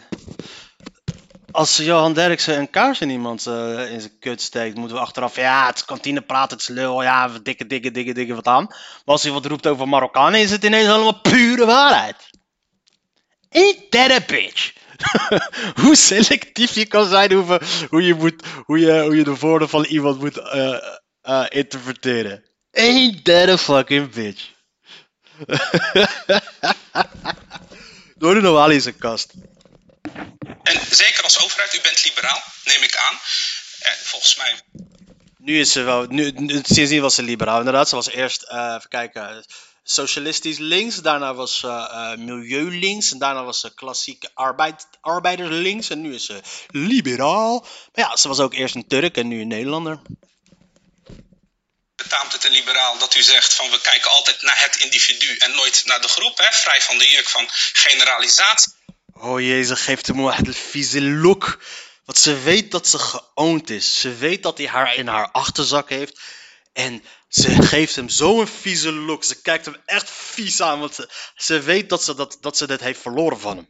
als 1.50 1.76
Johan 1.76 2.12
Derksen 2.12 2.58
een 2.58 2.70
kaars 2.70 3.00
in 3.00 3.10
iemand 3.10 3.46
eh, 3.46 3.92
in 3.92 4.00
zijn 4.00 4.18
kut 4.18 4.40
steekt, 4.40 4.76
moeten 4.76 4.96
we 4.96 5.02
achteraf. 5.02 5.36
Ja, 5.36 5.66
het 5.66 5.84
kantine 5.84 6.20
praat, 6.20 6.50
het 6.50 6.60
is 6.60 6.68
lul. 6.68 7.02
Ja, 7.02 7.28
dikke, 7.28 7.66
dikke, 7.66 7.90
dikke, 7.90 8.12
dikke 8.12 8.34
wat 8.34 8.46
aan. 8.46 8.64
Maar 8.66 9.02
als 9.04 9.22
hij 9.22 9.32
wat 9.32 9.46
roept 9.46 9.66
over 9.66 9.88
Marokkanen, 9.88 10.40
is 10.40 10.50
het 10.50 10.64
ineens 10.64 10.88
allemaal 10.88 11.20
pure 11.20 11.66
waarheid. 11.66 12.16
Ain't 13.50 13.90
that 13.90 14.26
bitch? 14.26 14.72
hoe 15.82 15.96
selectief 15.96 16.74
je 16.74 16.86
kan 16.86 17.08
zijn, 17.08 17.32
hoe, 17.32 17.60
hoe, 17.90 18.02
je, 18.02 18.14
moet, 18.14 18.44
hoe, 18.64 18.78
je, 18.78 19.02
hoe 19.02 19.16
je 19.16 19.24
de 19.24 19.36
woorden 19.36 19.68
van 19.68 19.84
iemand 19.84 20.20
moet 20.20 20.38
eh, 20.38 20.76
eh, 21.20 21.44
interpreteren. 21.48 22.44
Ain't 22.72 23.24
that 23.24 23.48
a 23.48 23.56
fucking 23.56 24.10
bitch? 24.10 24.50
Door 28.18 28.34
de 28.34 28.40
Noali 28.40 28.76
is 28.76 28.84
een 28.84 28.98
kast. 28.98 29.34
En 30.62 30.80
zeker 30.90 31.22
als 31.24 31.38
overheid, 31.44 31.74
u 31.74 31.80
bent 31.80 32.04
liberaal, 32.04 32.42
neem 32.64 32.82
ik 32.82 32.96
aan. 32.96 33.20
En 33.78 33.96
volgens 34.02 34.36
mij 34.36 34.60
Nu 35.38 35.60
is 35.60 35.72
ze 35.72 35.82
wel, 35.82 36.04
nu, 36.08 36.30
nu- 36.30 36.60
sindsdien 36.64 37.00
was 37.00 37.14
ze 37.14 37.22
liberaal. 37.22 37.58
Inderdaad, 37.58 37.88
ze 37.88 37.94
was 37.94 38.08
eerst, 38.08 38.42
eh, 38.42 38.74
even 38.76 38.88
kijken, 38.88 39.46
socialistisch 39.82 40.58
links. 40.58 40.96
Daarna 40.96 41.34
was 41.34 41.58
ze 41.58 41.68
eh, 41.68 42.16
milieu 42.16 42.78
links. 42.78 43.12
En 43.12 43.18
daarna 43.18 43.44
was 43.44 43.60
ze 43.60 43.74
klassiek 43.74 44.24
arbeid, 44.34 44.86
arbeiders 45.00 45.48
links. 45.50 45.88
En 45.90 46.00
nu 46.00 46.14
is 46.14 46.24
ze 46.26 46.40
liberaal. 46.70 47.60
Maar 47.60 48.08
ja, 48.08 48.16
ze 48.16 48.28
was 48.28 48.38
ook 48.40 48.54
eerst 48.54 48.74
een 48.74 48.86
Turk 48.88 49.16
en 49.16 49.28
nu 49.28 49.40
een 49.40 49.48
Nederlander. 49.48 50.00
betaamt 51.96 52.32
het 52.32 52.44
een 52.44 52.52
liberaal 52.52 52.98
dat 52.98 53.14
u 53.14 53.22
zegt 53.22 53.54
van 53.54 53.70
we 53.70 53.80
kijken 53.80 54.10
altijd 54.10 54.42
naar 54.42 54.58
het 54.62 54.76
individu 54.76 55.36
en 55.36 55.54
nooit 55.54 55.82
naar 55.84 56.00
de 56.00 56.08
groep, 56.08 56.38
hè? 56.38 56.52
vrij 56.52 56.82
van 56.82 56.98
de 56.98 57.08
juk 57.08 57.28
van 57.28 57.48
generalisatie. 57.72 58.72
Oh 59.20 59.40
jezus, 59.40 59.80
geeft 59.80 60.06
hem 60.06 60.18
een 60.18 60.54
vieze 60.54 61.02
look. 61.02 61.58
Want 62.04 62.18
ze 62.18 62.38
weet 62.38 62.70
dat 62.70 62.88
ze 62.88 62.98
geowned 62.98 63.70
is. 63.70 64.00
Ze 64.00 64.14
weet 64.14 64.42
dat 64.42 64.58
hij 64.58 64.66
haar 64.66 64.94
in 64.94 65.06
haar 65.06 65.30
achterzak 65.30 65.88
heeft. 65.88 66.18
En 66.72 67.04
ze 67.28 67.62
geeft 67.62 67.96
hem 67.96 68.08
zo'n 68.08 68.48
vieze 68.48 68.92
look. 68.92 69.24
Ze 69.24 69.40
kijkt 69.42 69.64
hem 69.64 69.82
echt 69.86 70.10
vies 70.10 70.60
aan. 70.60 70.80
Want 70.80 70.94
ze, 70.94 71.10
ze 71.36 71.60
weet 71.60 71.88
dat 71.88 72.04
ze, 72.04 72.14
dat, 72.14 72.38
dat 72.40 72.56
ze 72.56 72.66
dit 72.66 72.80
heeft 72.80 73.00
verloren 73.00 73.40
van 73.40 73.56
hem. 73.56 73.68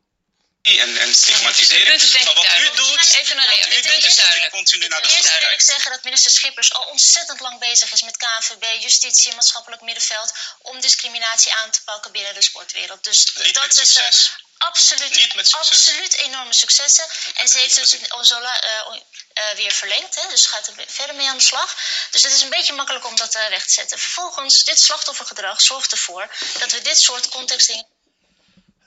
En, 0.62 0.96
en 0.96 1.14
stigmatiseren. 1.14 1.86
Denk 1.86 2.24
Maar 2.24 2.30
ik 2.30 2.36
wat 2.36 2.58
u 2.58 2.76
doet, 2.76 3.14
Even 3.14 3.38
een 3.38 3.46
wat 3.46 3.54
reactie. 3.54 3.78
u 3.78 3.82
doet 3.82 4.04
is 4.04 4.18
u 4.18 4.48
continu 4.50 4.88
naar 4.88 5.02
de 5.02 5.08
Eerst 5.08 5.40
wil 5.40 5.50
ik 5.50 5.60
zeggen 5.60 5.90
dat 5.90 6.04
minister 6.04 6.30
Schippers 6.30 6.72
al 6.74 6.82
ontzettend 6.82 7.40
lang 7.40 7.58
bezig 7.58 7.92
is 7.92 8.02
met 8.02 8.16
KNVB, 8.16 8.82
justitie, 8.82 9.34
maatschappelijk 9.34 9.82
middenveld, 9.82 10.32
om 10.62 10.80
discriminatie 10.80 11.54
aan 11.54 11.70
te 11.70 11.80
pakken 11.84 12.12
binnen 12.12 12.34
de 12.34 12.42
sportwereld. 12.42 13.04
Dus 13.04 13.32
Niet 13.44 13.54
dat 13.54 13.70
is 13.70 13.78
eh, 13.78 13.84
succes. 13.84 14.36
Absoluut, 14.58 15.16
Niet 15.16 15.34
met 15.34 15.48
succes. 15.48 15.70
absoluut 15.70 16.14
enorme 16.16 16.52
successen. 16.52 17.04
En 17.34 17.48
ze 17.48 17.58
heeft 17.58 17.76
dus 17.76 17.96
la- 18.30 18.60
eh, 18.60 19.00
eh, 19.32 19.56
weer 19.56 19.72
verlengd, 19.72 20.14
hè, 20.14 20.28
dus 20.28 20.46
gaat 20.46 20.66
er 20.66 20.74
verder 20.86 21.16
mee 21.16 21.28
aan 21.28 21.36
de 21.36 21.42
slag. 21.42 21.74
Dus 22.10 22.22
het 22.22 22.32
is 22.32 22.42
een 22.42 22.50
beetje 22.50 22.72
makkelijk 22.72 23.06
om 23.06 23.16
dat 23.16 23.34
eh, 23.34 23.48
weg 23.48 23.66
te 23.66 23.72
zetten. 23.72 23.98
Vervolgens, 23.98 24.64
dit 24.64 24.80
slachtoffergedrag 24.80 25.60
zorgt 25.60 25.92
ervoor 25.92 26.28
dat 26.58 26.72
we 26.72 26.82
dit 26.82 27.00
soort 27.00 27.28
contextdingen 27.28 27.86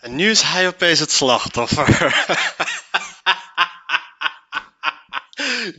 En 0.01 0.15
nu 0.15 0.31
is 0.31 0.41
hij 0.41 0.67
opeens 0.67 0.99
het 0.99 1.11
slachtoffer. 1.11 1.89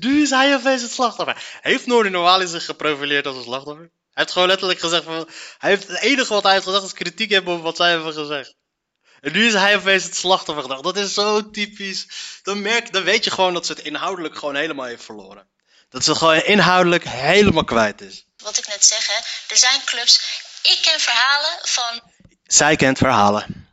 nu 0.00 0.22
is 0.22 0.30
hij 0.30 0.54
opeens 0.54 0.82
het 0.82 0.92
slachtoffer. 0.92 1.42
Heeft 1.60 1.86
Noordi 1.86 2.08
Noali 2.10 2.46
zich 2.46 2.64
geprofileerd 2.64 3.26
als 3.26 3.36
een 3.36 3.42
slachtoffer? 3.42 3.82
Hij 3.84 3.90
heeft 4.22 4.32
gewoon 4.32 4.48
letterlijk 4.48 4.80
gezegd 4.80 5.04
van... 5.04 5.28
Hij 5.58 5.70
heeft, 5.70 5.88
het 5.88 6.00
enige 6.00 6.32
wat 6.32 6.42
hij 6.42 6.52
heeft 6.52 6.64
gezegd 6.64 6.84
is 6.84 6.92
kritiek 6.92 7.30
hebben 7.30 7.54
op 7.54 7.62
wat 7.62 7.76
zij 7.76 7.90
hebben 7.90 8.12
gezegd. 8.12 8.54
En 9.22 9.32
nu 9.32 9.46
is 9.46 9.52
hij 9.52 9.76
opeens 9.76 10.04
het 10.04 10.16
slachtoffergedrag. 10.16 10.80
Dat 10.80 10.96
is 10.96 11.14
zo 11.14 11.50
typisch. 11.50 12.06
Dan, 12.42 12.62
merk, 12.62 12.92
dan 12.92 13.02
weet 13.02 13.24
je 13.24 13.30
gewoon 13.30 13.54
dat 13.54 13.66
ze 13.66 13.72
het 13.72 13.82
inhoudelijk 13.82 14.36
gewoon 14.38 14.54
helemaal 14.56 14.86
heeft 14.86 15.04
verloren. 15.04 15.46
Dat 15.90 16.04
ze 16.04 16.14
gewoon 16.14 16.42
inhoudelijk 16.42 17.04
helemaal 17.08 17.64
kwijt 17.64 18.00
is. 18.00 18.24
wat 18.36 18.58
ik 18.58 18.66
net 18.68 18.84
zeg, 18.84 19.06
hè, 19.06 19.14
er 19.48 19.56
zijn 19.56 19.80
clubs. 19.84 20.20
Ik 20.62 20.78
ken 20.82 21.00
verhalen 21.00 21.58
van 21.62 22.00
Zij 22.46 22.76
kent 22.76 22.98
verhalen. 22.98 23.68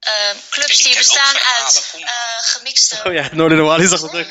eh, 0.00 0.30
clubs 0.50 0.82
die 0.82 0.96
bestaan 0.96 1.36
uit 1.38 1.90
eh, 1.94 2.06
gemixte. 2.40 3.00
Oh 3.04 3.12
ja, 3.12 3.28
Noordi 3.32 3.54
Noali 3.54 3.86
zegt 3.86 4.02
het 4.02 4.14
ook. 4.14 4.26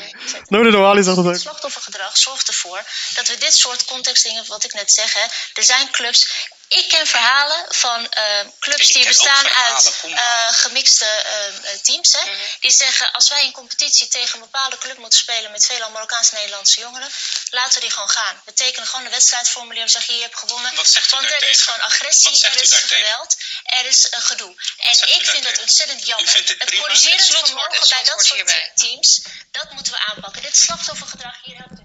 Noordi 0.48 0.70
Noali 0.70 1.02
zegt 1.02 1.16
het 1.16 1.26
ook. 1.26 1.32
Het 1.32 1.40
slachtoffergedrag 1.40 2.16
zorgt 2.16 2.48
ervoor 2.48 2.82
dat 3.14 3.28
we 3.28 3.38
dit 3.38 3.54
soort 3.56 3.84
contextdingen, 3.84 4.44
wat 4.46 4.64
ik 4.64 4.74
net 4.74 4.92
zeg, 4.92 5.14
hè, 5.14 5.24
er 5.54 5.64
zijn 5.64 5.90
clubs. 5.90 6.48
Ik 6.68 6.88
ken 6.88 7.06
verhalen 7.06 7.74
van 7.74 8.10
eh, 8.10 8.40
clubs 8.58 8.88
Ik 8.88 8.94
die 8.94 9.06
bestaan 9.06 9.48
uit 9.48 9.92
eh, 10.02 10.48
gemixte 10.52 11.04
eh, 11.04 11.46
eh, 11.46 11.80
teams. 11.82 12.12
Hè, 12.12 12.20
Die 12.60 12.70
zeggen: 12.70 13.12
als 13.12 13.28
wij 13.28 13.44
in 13.44 13.52
competitie 13.52 14.08
tegen 14.08 14.34
een 14.34 14.40
bepaalde 14.40 14.78
club 14.78 14.98
moeten 14.98 15.18
spelen 15.18 15.50
met 15.50 15.66
veelal 15.66 15.90
Marokkaanse 15.90 16.34
Nederlandse 16.34 16.80
jongeren, 16.80 17.08
laten 17.50 17.74
we 17.74 17.80
die 17.80 17.90
gewoon 17.90 18.10
gaan. 18.10 18.42
We 18.44 18.52
tekenen 18.52 18.86
gewoon 18.88 19.04
een 19.04 19.10
wedstrijdformulier 19.10 19.82
en 19.82 19.90
zeggen: 19.90 20.12
hier, 20.12 20.22
je 20.22 20.28
hebt 20.28 20.38
gewonnen. 20.38 20.74
Wat 20.74 20.88
zegt 20.88 21.12
u 21.12 21.16
Want 21.16 21.30
er 21.30 21.48
is 21.48 21.60
gewoon 21.60 21.80
agressie, 21.80 22.44
er 22.44 22.60
is 22.60 22.72
geweld, 22.72 23.36
er 23.64 23.86
is 23.86 24.06
een 24.10 24.22
gedoe. 24.22 24.54
En 24.76 24.96
zegt 24.96 25.12
ik 25.12 25.26
vind 25.26 25.44
dat 25.44 25.60
ontzettend 25.60 26.06
jammer. 26.06 26.34
Het 26.34 26.74
corrigerend 26.74 27.20
Het 27.20 27.28
slotwoord, 27.28 27.74
vermogen 27.74 27.88
bij 27.88 28.04
dat 28.04 28.24
soort 28.24 28.34
hierbij. 28.34 28.72
teams, 28.74 29.22
dat 29.50 29.72
moeten 29.72 29.92
we 29.92 29.98
aanpakken. 29.98 30.42
Dit 30.42 30.56
slachtoffergedrag 30.56 31.36
hier 31.42 31.56
helpt 31.56 31.83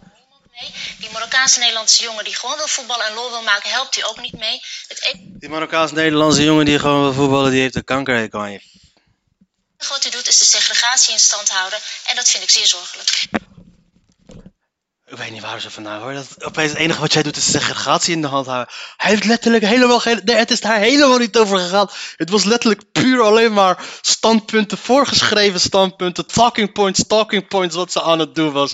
mee. 0.61 0.71
Die 0.97 1.09
Marokkaanse 1.11 1.59
Nederlandse 1.59 2.03
jongen 2.03 2.23
die 2.23 2.35
gewoon 2.35 2.57
wil 2.57 2.67
voetballen 2.67 3.05
en 3.05 3.13
lol 3.13 3.29
wil 3.29 3.43
maken, 3.43 3.69
helpt 3.69 3.97
u 3.97 4.03
ook 4.03 4.21
niet 4.21 4.37
mee. 4.37 4.61
Het 4.87 5.03
enige 5.03 5.37
Die 5.39 5.49
Marokkaans-Nederlandse 5.49 6.43
jongen 6.43 6.65
die 6.65 6.79
gewoon 6.79 7.01
wil 7.01 7.13
voetballen, 7.13 7.51
die 7.51 7.61
heeft 7.61 7.75
een 7.75 7.83
kankerhekel 7.83 8.39
aan 8.39 8.51
je. 8.51 8.61
wat 9.77 10.05
u 10.05 10.09
doet 10.09 10.27
is 10.27 10.37
de 10.37 10.45
segregatie 10.45 11.13
in 11.13 11.19
stand 11.19 11.49
houden. 11.49 11.79
En 12.05 12.15
dat 12.15 12.29
vind 12.29 12.43
ik 12.43 12.49
zeer 12.49 12.65
zorgelijk. 12.65 13.27
Ik 15.05 15.17
weet 15.17 15.31
niet 15.31 15.41
waar 15.41 15.61
ze 15.61 15.71
vandaan 15.71 16.01
hoor. 16.01 16.13
Dat, 16.13 16.43
opeens 16.43 16.71
het 16.71 16.79
enige 16.79 16.99
wat 16.99 17.13
jij 17.13 17.23
doet 17.23 17.37
is 17.37 17.51
segregatie 17.51 18.13
in 18.13 18.21
de 18.21 18.27
hand 18.27 18.45
houden. 18.45 18.73
Hij 18.97 19.09
heeft 19.09 19.25
letterlijk 19.25 19.63
helemaal 19.63 19.99
geen. 19.99 20.21
Nee, 20.23 20.35
het 20.35 20.51
is 20.51 20.61
daar 20.61 20.79
helemaal 20.79 21.17
niet 21.17 21.37
over 21.37 21.59
gegaan. 21.59 21.89
Het 22.15 22.29
was 22.29 22.43
letterlijk 22.43 22.91
puur 22.91 23.21
alleen 23.21 23.53
maar 23.53 23.83
standpunten, 24.01 24.77
voorgeschreven 24.77 25.59
standpunten, 25.59 26.27
talking 26.27 26.71
points, 26.71 27.03
talking 27.07 27.47
points 27.47 27.75
wat 27.75 27.91
ze 27.91 28.01
aan 28.01 28.19
het 28.19 28.35
doen 28.35 28.51
was. 28.51 28.73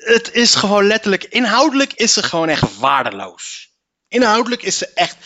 Het 0.00 0.32
is 0.32 0.54
gewoon 0.54 0.86
letterlijk, 0.86 1.24
inhoudelijk 1.24 1.92
is 1.92 2.12
ze 2.12 2.22
gewoon 2.22 2.48
echt 2.48 2.78
waardeloos. 2.78 3.70
Inhoudelijk 4.08 4.62
is 4.62 4.78
ze 4.78 4.88
echt 4.94 5.16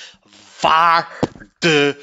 waardeloos. 0.61 1.94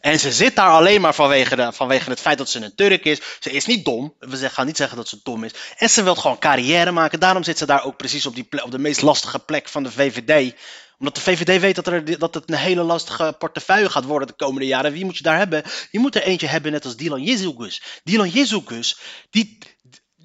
En 0.00 0.20
ze 0.20 0.32
zit 0.32 0.56
daar 0.56 0.70
alleen 0.70 1.00
maar 1.00 1.14
vanwege, 1.14 1.56
de, 1.56 1.72
vanwege 1.72 2.10
het 2.10 2.20
feit 2.20 2.38
dat 2.38 2.50
ze 2.50 2.64
een 2.64 2.74
Turk 2.74 3.04
is. 3.04 3.20
Ze 3.40 3.50
is 3.50 3.66
niet 3.66 3.84
dom. 3.84 4.14
We 4.18 4.50
gaan 4.50 4.66
niet 4.66 4.76
zeggen 4.76 4.96
dat 4.96 5.08
ze 5.08 5.20
dom 5.22 5.44
is. 5.44 5.52
En 5.76 5.90
ze 5.90 6.02
wil 6.02 6.14
gewoon 6.14 6.38
carrière 6.38 6.90
maken. 6.90 7.20
Daarom 7.20 7.42
zit 7.42 7.58
ze 7.58 7.66
daar 7.66 7.84
ook 7.84 7.96
precies 7.96 8.26
op, 8.26 8.34
die 8.34 8.64
op 8.64 8.70
de 8.70 8.78
meest 8.78 9.02
lastige 9.02 9.38
plek 9.38 9.68
van 9.68 9.82
de 9.82 9.90
VVD. 9.90 10.54
Omdat 10.98 11.14
de 11.14 11.20
VVD 11.20 11.60
weet 11.60 11.74
dat, 11.74 11.86
er, 11.86 12.18
dat 12.18 12.34
het 12.34 12.50
een 12.50 12.56
hele 12.56 12.82
lastige 12.82 13.34
portefeuille 13.38 13.90
gaat 13.90 14.04
worden 14.04 14.28
de 14.28 14.34
komende 14.34 14.66
jaren. 14.66 14.92
Wie 14.92 15.04
moet 15.04 15.16
je 15.16 15.22
daar 15.22 15.38
hebben? 15.38 15.62
Je 15.90 15.98
moet 15.98 16.14
er 16.14 16.22
eentje 16.22 16.46
hebben 16.46 16.72
net 16.72 16.84
als 16.84 16.96
Dylan 16.96 17.22
Jezus. 17.22 17.82
Dylan 18.04 18.28
Jezus, 18.28 18.98
die... 19.30 19.58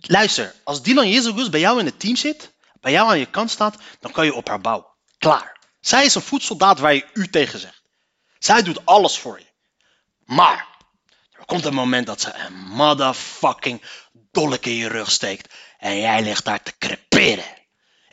Luister, 0.02 0.56
als 0.64 0.82
Dylan 0.82 1.10
Jezus 1.10 1.50
bij 1.50 1.60
jou 1.60 1.80
in 1.80 1.86
het 1.86 2.00
team 2.00 2.16
zit, 2.16 2.54
bij 2.80 2.92
jou 2.92 3.10
aan 3.10 3.20
je 3.20 3.26
kant 3.26 3.52
staat, 3.52 3.76
dan 4.00 4.12
kan 4.12 4.26
je 4.26 4.34
op 4.34 4.48
haar 4.48 4.62
bouwen. 4.62 4.88
Klaar. 5.18 5.60
Zij 5.80 6.06
is 6.06 6.16
een 6.16 6.22
voedsoldaat 6.22 6.80
waar 6.80 6.94
je 6.94 7.06
u 7.14 7.30
tegen 7.30 7.60
zegt. 7.60 7.82
Zij 8.40 8.64
doet 8.64 8.86
alles 8.86 9.18
voor 9.18 9.40
je. 9.40 9.46
Maar 10.26 10.68
er 11.32 11.46
komt 11.46 11.66
een 11.66 11.74
moment 11.74 12.06
dat 12.06 12.22
ze 12.22 12.34
een 12.34 12.54
motherfucking 12.54 13.82
dolk 14.32 14.66
in 14.66 14.76
je 14.76 14.88
rug 14.88 15.12
steekt. 15.12 15.54
En 15.78 15.98
jij 15.98 16.22
ligt 16.22 16.46
daar 16.46 16.64
te 16.64 16.74
creperen. 16.78 17.60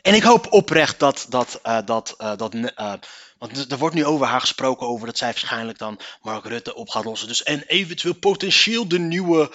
En 0.01 0.13
ik 0.13 0.23
hoop 0.23 0.51
oprecht 0.53 0.99
dat. 0.99 1.25
dat, 1.29 1.59
uh, 1.65 1.79
dat, 1.85 2.15
uh, 2.17 2.35
dat 2.35 2.53
uh, 2.53 2.93
want 3.37 3.71
er 3.71 3.77
wordt 3.77 3.95
nu 3.95 4.05
over 4.05 4.27
haar 4.27 4.41
gesproken 4.41 4.87
over 4.87 5.05
dat 5.05 5.17
zij 5.17 5.27
waarschijnlijk 5.27 5.77
dan 5.77 5.99
Mark 6.21 6.45
Rutte 6.45 6.75
op 6.75 6.89
gaat 6.89 7.05
lossen. 7.05 7.27
Dus 7.27 7.43
en 7.43 7.63
eventueel 7.67 8.13
potentieel 8.13 8.87
de 8.87 8.99
nieuwe, 8.99 9.51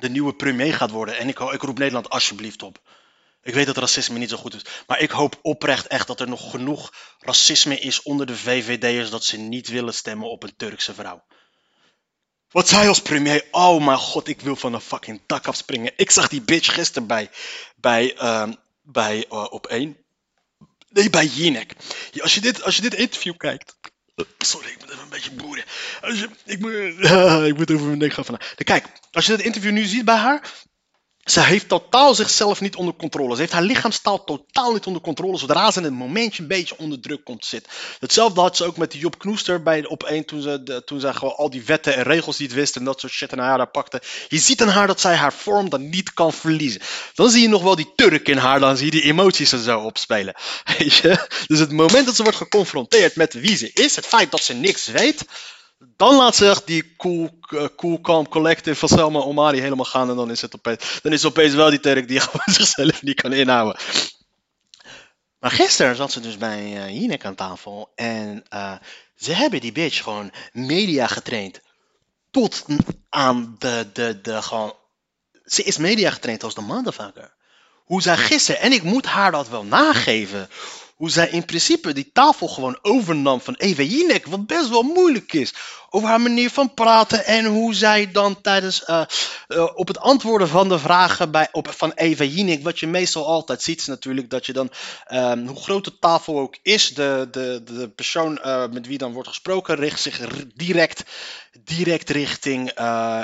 de 0.00 0.10
nieuwe 0.10 0.34
premier 0.34 0.74
gaat 0.74 0.90
worden. 0.90 1.18
En 1.18 1.28
ik, 1.28 1.38
ik 1.38 1.62
roep 1.62 1.78
Nederland 1.78 2.08
alsjeblieft 2.08 2.62
op. 2.62 2.80
Ik 3.42 3.54
weet 3.54 3.66
dat 3.66 3.76
racisme 3.76 4.18
niet 4.18 4.30
zo 4.30 4.36
goed 4.36 4.54
is. 4.54 4.64
Maar 4.86 5.00
ik 5.00 5.10
hoop 5.10 5.38
oprecht 5.42 5.86
echt 5.86 6.06
dat 6.06 6.20
er 6.20 6.28
nog 6.28 6.50
genoeg 6.50 6.92
racisme 7.18 7.78
is 7.78 8.02
onder 8.02 8.26
de 8.26 8.36
VVD'ers 8.36 9.10
dat 9.10 9.24
ze 9.24 9.36
niet 9.36 9.68
willen 9.68 9.94
stemmen 9.94 10.30
op 10.30 10.42
een 10.42 10.56
Turkse 10.56 10.94
vrouw. 10.94 11.24
Wat 12.50 12.68
zij 12.68 12.88
als 12.88 13.02
premier. 13.02 13.44
Oh 13.50 13.84
mijn 13.84 13.98
god, 13.98 14.28
ik 14.28 14.40
wil 14.40 14.56
van 14.56 14.74
een 14.74 14.80
fucking 14.80 15.20
dak 15.26 15.46
afspringen. 15.46 15.92
Ik 15.96 16.10
zag 16.10 16.28
die 16.28 16.40
bitch 16.40 16.74
gisteren 16.74 17.08
bij, 17.08 17.30
bij, 17.76 18.14
uh, 18.22 18.48
bij 18.82 19.24
uh, 19.30 19.46
op 19.50 19.66
één. 19.66 19.96
Nee, 20.88 21.10
bij 21.10 21.26
Jinek. 21.26 21.72
Als, 22.20 22.34
je 22.34 22.40
dit, 22.40 22.62
als 22.62 22.76
je 22.76 22.82
dit 22.82 22.94
interview 22.94 23.36
kijkt. 23.36 23.76
Sorry, 24.38 24.68
ik 24.68 24.78
moet 24.80 24.90
even 24.90 25.02
een 25.02 25.08
beetje 25.08 25.32
boeren. 25.32 25.64
Als 26.00 26.26
ik, 26.44 26.60
moet, 26.60 26.72
ik 27.50 27.56
moet 27.56 27.70
over 27.70 27.86
mijn 27.86 27.98
nek 27.98 28.12
gaan 28.12 28.24
vandaag. 28.24 28.54
Kijk, 28.54 28.86
als 29.12 29.26
je 29.26 29.36
dit 29.36 29.46
interview 29.46 29.72
nu 29.72 29.84
ziet 29.84 30.04
bij 30.04 30.16
haar. 30.16 30.52
Ze 31.30 31.40
heeft 31.40 31.68
totaal 31.68 32.14
zichzelf 32.14 32.60
niet 32.60 32.76
onder 32.76 32.94
controle. 32.94 33.34
Ze 33.34 33.40
heeft 33.40 33.52
haar 33.52 33.62
lichaamstaal 33.62 34.24
totaal 34.24 34.72
niet 34.72 34.86
onder 34.86 35.02
controle. 35.02 35.38
Zodra 35.38 35.70
ze 35.70 35.78
in 35.78 35.84
een 35.84 35.92
momentje 35.92 36.42
een 36.42 36.48
beetje 36.48 36.78
onder 36.78 37.00
druk 37.00 37.24
komt 37.24 37.40
te 37.40 37.48
zitten. 37.48 37.72
Hetzelfde 38.00 38.40
had 38.40 38.56
ze 38.56 38.64
ook 38.64 38.76
met 38.76 38.94
Job 38.94 39.18
Knoester 39.18 39.62
bij 39.62 39.86
op 39.86 40.02
één 40.02 40.24
toen 40.24 40.42
ze, 40.42 40.82
toen 40.84 41.00
ze 41.00 41.14
gewoon 41.14 41.34
al 41.34 41.50
die 41.50 41.64
wetten 41.64 41.96
en 41.96 42.02
regels 42.02 42.38
niet 42.38 42.52
wist 42.52 42.76
en 42.76 42.84
dat 42.84 43.00
soort 43.00 43.12
shit 43.12 43.32
in 43.32 43.38
haar 43.38 43.56
daar 43.56 43.70
pakte. 43.70 44.02
Je 44.28 44.38
ziet 44.38 44.62
aan 44.62 44.68
haar 44.68 44.86
dat 44.86 45.00
zij 45.00 45.14
haar 45.14 45.32
vorm 45.32 45.68
dan 45.68 45.88
niet 45.88 46.14
kan 46.14 46.32
verliezen. 46.32 46.80
Dan 47.14 47.30
zie 47.30 47.42
je 47.42 47.48
nog 47.48 47.62
wel 47.62 47.76
die 47.76 47.92
Turk 47.94 48.28
in 48.28 48.38
haar, 48.38 48.60
dan 48.60 48.76
zie 48.76 48.84
je 48.84 48.90
die 48.90 49.02
emoties 49.02 49.52
er 49.52 49.62
zo 49.62 49.80
opspelen. 49.80 50.34
Weet 50.78 50.94
je? 50.94 51.26
Dus 51.46 51.58
het 51.58 51.72
moment 51.72 52.06
dat 52.06 52.16
ze 52.16 52.22
wordt 52.22 52.38
geconfronteerd 52.38 53.16
met 53.16 53.32
wie 53.32 53.56
ze 53.56 53.70
is, 53.72 53.96
het 53.96 54.06
feit 54.06 54.30
dat 54.30 54.42
ze 54.42 54.54
niks 54.54 54.86
weet, 54.86 55.24
dan 55.78 56.14
laat 56.14 56.36
ze 56.36 56.48
echt 56.48 56.66
die 56.66 56.96
cool, 56.96 57.38
uh, 57.50 57.64
cool 57.76 58.00
calm 58.00 58.28
collective 58.28 58.76
van 58.76 58.88
Selma 58.88 59.18
Omari 59.18 59.60
helemaal 59.60 59.84
gaan. 59.84 60.10
En 60.10 60.16
dan 60.16 60.30
is 60.30 60.40
het 60.40 60.54
opeens, 60.54 60.98
dan 61.02 61.12
is 61.12 61.22
het 61.22 61.30
opeens 61.30 61.54
wel 61.54 61.70
die 61.70 61.80
Turk 61.80 62.08
die 62.08 62.20
gewoon 62.28 62.54
zichzelf 62.54 63.02
niet 63.02 63.20
kan 63.20 63.32
inhouden. 63.32 63.80
Maar 65.38 65.50
gisteren 65.50 65.96
zat 65.96 66.12
ze 66.12 66.20
dus 66.20 66.36
bij 66.36 66.62
uh, 66.62 67.00
Jinek 67.00 67.24
aan 67.24 67.34
tafel. 67.34 67.92
En 67.94 68.44
uh, 68.54 68.76
ze 69.14 69.32
hebben 69.32 69.60
die 69.60 69.72
bitch 69.72 70.02
gewoon 70.02 70.32
media 70.52 71.06
getraind. 71.06 71.60
Tot 72.30 72.64
aan 73.08 73.56
de, 73.58 73.86
de, 73.92 74.20
de 74.20 74.42
gewoon... 74.42 74.74
Ze 75.44 75.62
is 75.62 75.76
media 75.76 76.10
getraind 76.10 76.42
als 76.42 76.54
de 76.54 76.60
motherfucker. 76.60 77.34
Hoe 77.84 78.02
zij 78.02 78.16
gisteren, 78.16 78.60
en 78.60 78.72
ik 78.72 78.82
moet 78.82 79.06
haar 79.06 79.30
dat 79.30 79.48
wel 79.48 79.64
nageven 79.64 80.48
hoe 80.98 81.10
zij 81.10 81.28
in 81.28 81.44
principe 81.44 81.92
die 81.92 82.10
tafel 82.12 82.48
gewoon 82.48 82.78
overnam 82.82 83.40
van 83.40 83.54
Eva 83.54 83.82
Jinek, 83.82 84.26
wat 84.26 84.46
best 84.46 84.68
wel 84.68 84.82
moeilijk 84.82 85.32
is. 85.32 85.54
Over 85.90 86.08
haar 86.08 86.20
manier 86.20 86.50
van 86.50 86.74
praten 86.74 87.24
en 87.24 87.44
hoe 87.44 87.74
zij 87.74 88.10
dan 88.10 88.40
tijdens 88.40 88.84
uh, 88.86 89.02
uh, 89.48 89.68
op 89.74 89.88
het 89.88 89.98
antwoorden 89.98 90.48
van 90.48 90.68
de 90.68 90.78
vragen 90.78 91.30
bij, 91.30 91.48
op, 91.52 91.68
van 91.70 91.92
Eva 91.92 92.24
Jinek, 92.24 92.62
wat 92.62 92.78
je 92.78 92.86
meestal 92.86 93.26
altijd 93.26 93.62
ziet, 93.62 93.80
is 93.80 93.86
natuurlijk 93.86 94.30
dat 94.30 94.46
je 94.46 94.52
dan, 94.52 94.70
um, 95.12 95.46
hoe 95.46 95.62
groot 95.62 95.84
de 95.84 95.98
tafel 95.98 96.38
ook 96.38 96.56
is, 96.62 96.94
de, 96.94 97.28
de, 97.30 97.62
de 97.64 97.88
persoon 97.88 98.40
uh, 98.44 98.66
met 98.70 98.86
wie 98.86 98.98
dan 98.98 99.12
wordt 99.12 99.28
gesproken 99.28 99.74
richt 99.74 100.00
zich 100.00 100.20
direct, 100.54 101.04
direct 101.64 102.10
richting, 102.10 102.72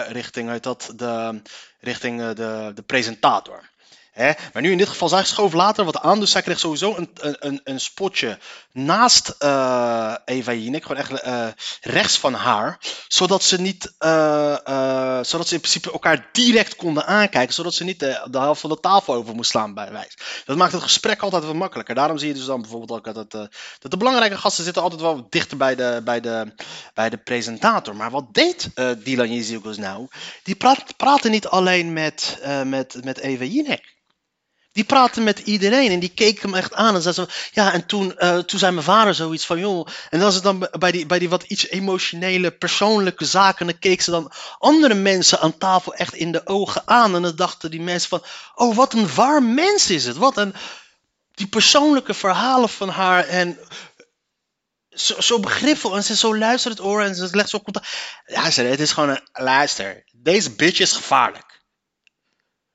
richting, 0.09 0.49
uit 0.49 0.63
dat, 0.63 0.93
de, 0.97 1.43
richting 1.81 2.33
de, 2.33 2.73
de 2.75 2.83
presentator. 2.83 3.73
Hè? 4.15 4.33
Maar 4.53 4.63
nu 4.63 4.71
in 4.71 4.79
dit 4.79 4.89
geval, 4.89 5.09
zij 5.09 5.25
schoof 5.25 5.53
later 5.53 5.85
wat 5.85 6.01
aan, 6.01 6.21
dus 6.21 6.31
zij 6.31 6.43
kreeg 6.43 6.59
sowieso 6.59 6.97
een, 6.97 7.11
een, 7.21 7.61
een 7.65 7.81
spotje 7.81 8.39
naast 8.73 9.35
uh, 9.39 10.15
Eva 10.25 10.53
Jinek, 10.53 10.83
gewoon 10.83 10.97
echt 11.03 11.27
uh, 11.27 11.47
rechts 11.81 12.19
van 12.19 12.35
haar, 12.35 12.79
zodat 13.09 13.43
ze 13.43 13.61
niet, 13.61 13.95
uh, 13.99 15.21
zodat 15.23 15.49
ze 15.49 15.55
in 15.55 15.61
principe 15.61 15.93
elkaar 15.93 16.29
direct 16.33 16.77
konden 16.77 17.07
aankijken, 17.07 17.55
zodat 17.55 17.75
ze 17.75 17.85
niet 17.85 18.01
de, 18.01 18.27
de 18.31 18.39
helft 18.39 18.61
van 18.61 18.71
de 18.71 18.81
tafel 18.81 19.15
over 19.15 19.35
moest 19.35 19.51
slaan 19.51 19.75
bij 19.75 19.93
wijze. 19.93 20.19
Dat 20.45 20.57
maakt 20.57 20.73
het 20.73 20.83
gesprek 20.83 21.23
altijd 21.23 21.45
wat 21.45 21.55
makkelijker. 21.55 21.95
Daarom 21.95 22.19
zie 22.19 22.29
je 22.29 22.35
dus 22.35 22.45
dan 22.45 22.61
bijvoorbeeld 22.61 23.07
ook 23.07 23.15
dat, 23.15 23.31
dat 23.79 23.91
de 23.91 23.97
belangrijke 23.97 24.37
gasten 24.37 24.65
zitten 24.65 24.83
altijd 24.83 25.01
wel 25.01 25.27
dichter 25.29 25.57
bij 25.57 25.75
de, 25.75 26.01
bij 26.05 26.21
de, 26.21 26.55
bij 26.95 27.11
de 27.11 27.19
presentator. 27.19 27.97
Maar 27.97 28.11
wat 28.11 28.35
deed 28.35 28.71
Dylan 29.05 29.35
Jezielkos 29.35 29.77
nou? 29.77 30.09
Die 30.43 30.55
praat, 30.57 30.97
praatte 30.97 31.29
niet 31.29 31.47
alleen 31.47 31.93
met, 31.93 32.39
met, 32.65 33.05
met 33.05 33.19
Eva 33.19 33.45
Jinek. 33.45 33.93
Die 34.75 34.85
praatte 34.85 35.21
met 35.21 35.39
iedereen 35.39 35.91
en 35.91 35.99
die 35.99 36.13
keek 36.15 36.43
hem 36.43 36.55
echt 36.55 36.75
aan. 36.75 36.95
En 36.95 37.03
zei 37.03 37.27
ja, 37.53 37.73
en 37.73 37.87
toen, 37.87 38.15
uh, 38.19 38.39
toen 38.39 38.59
zei 38.59 38.73
mijn 38.73 38.85
vader 38.85 39.15
zoiets 39.15 39.47
van, 39.47 39.59
joh. 39.59 39.87
En 40.11 40.21
was 40.21 40.35
het 40.35 40.43
dan 40.43 40.69
bij 40.79 40.93
die, 40.93 41.07
bij 41.07 41.19
die 41.19 41.29
wat 41.29 41.43
iets 41.43 41.69
emotionele, 41.69 42.51
persoonlijke 42.51 43.25
zaken. 43.25 43.67
Dan 43.67 43.79
keek 43.79 44.01
ze 44.01 44.11
dan 44.11 44.33
andere 44.59 44.95
mensen 44.95 45.41
aan 45.41 45.59
tafel 45.59 45.95
echt 45.95 46.15
in 46.15 46.33
de 46.33 46.47
ogen 46.47 46.83
aan. 46.85 47.15
En 47.15 47.23
dan 47.23 47.37
dachten 47.37 47.71
die 47.71 47.81
mensen 47.81 48.09
van, 48.09 48.23
oh, 48.55 48.77
wat 48.77 48.93
een 48.93 49.15
warm 49.15 49.55
mens 49.55 49.91
is 49.91 50.05
het. 50.05 50.17
Wat 50.17 50.37
een, 50.37 50.55
die 51.35 51.47
persoonlijke 51.47 52.15
verhalen 52.15 52.69
van 52.69 52.89
haar. 52.89 53.27
En 53.27 53.59
zo, 54.91 55.21
zo 55.21 55.41
begripvol. 55.41 55.97
En 55.97 56.05
ze 56.05 56.17
zo 56.17 56.37
luistert 56.37 56.79
het 56.79 56.87
oor 56.87 57.03
en 57.03 57.15
ze 57.15 57.29
legt 57.33 57.49
zo 57.49 57.61
contact. 57.61 57.89
Ja, 58.27 58.51
ze, 58.51 58.63
het 58.63 58.81
is 58.81 58.93
gewoon 58.93 59.09
een, 59.09 59.29
luister, 59.33 60.05
deze 60.13 60.51
bitch 60.51 60.79
is 60.79 60.93
gevaarlijk. 60.93 61.63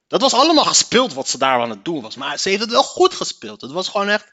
Dat 0.10 0.22
was 0.22 0.34
allemaal 0.34 0.66
gespeeld 0.66 1.14
wat 1.14 1.28
ze 1.28 1.38
daar 1.38 1.62
aan 1.62 1.70
het 1.70 1.86
doen 1.86 2.02
was. 2.02 2.16
Maar 2.16 2.40
ze 2.40 2.50
heeft 2.50 2.62
het 2.62 2.72
wel 2.72 2.84
goed 2.84 3.14
gespeeld. 3.14 3.62
Het 3.62 3.72
was 3.72 3.88
gewoon 3.88 4.10
echt. 4.10 4.28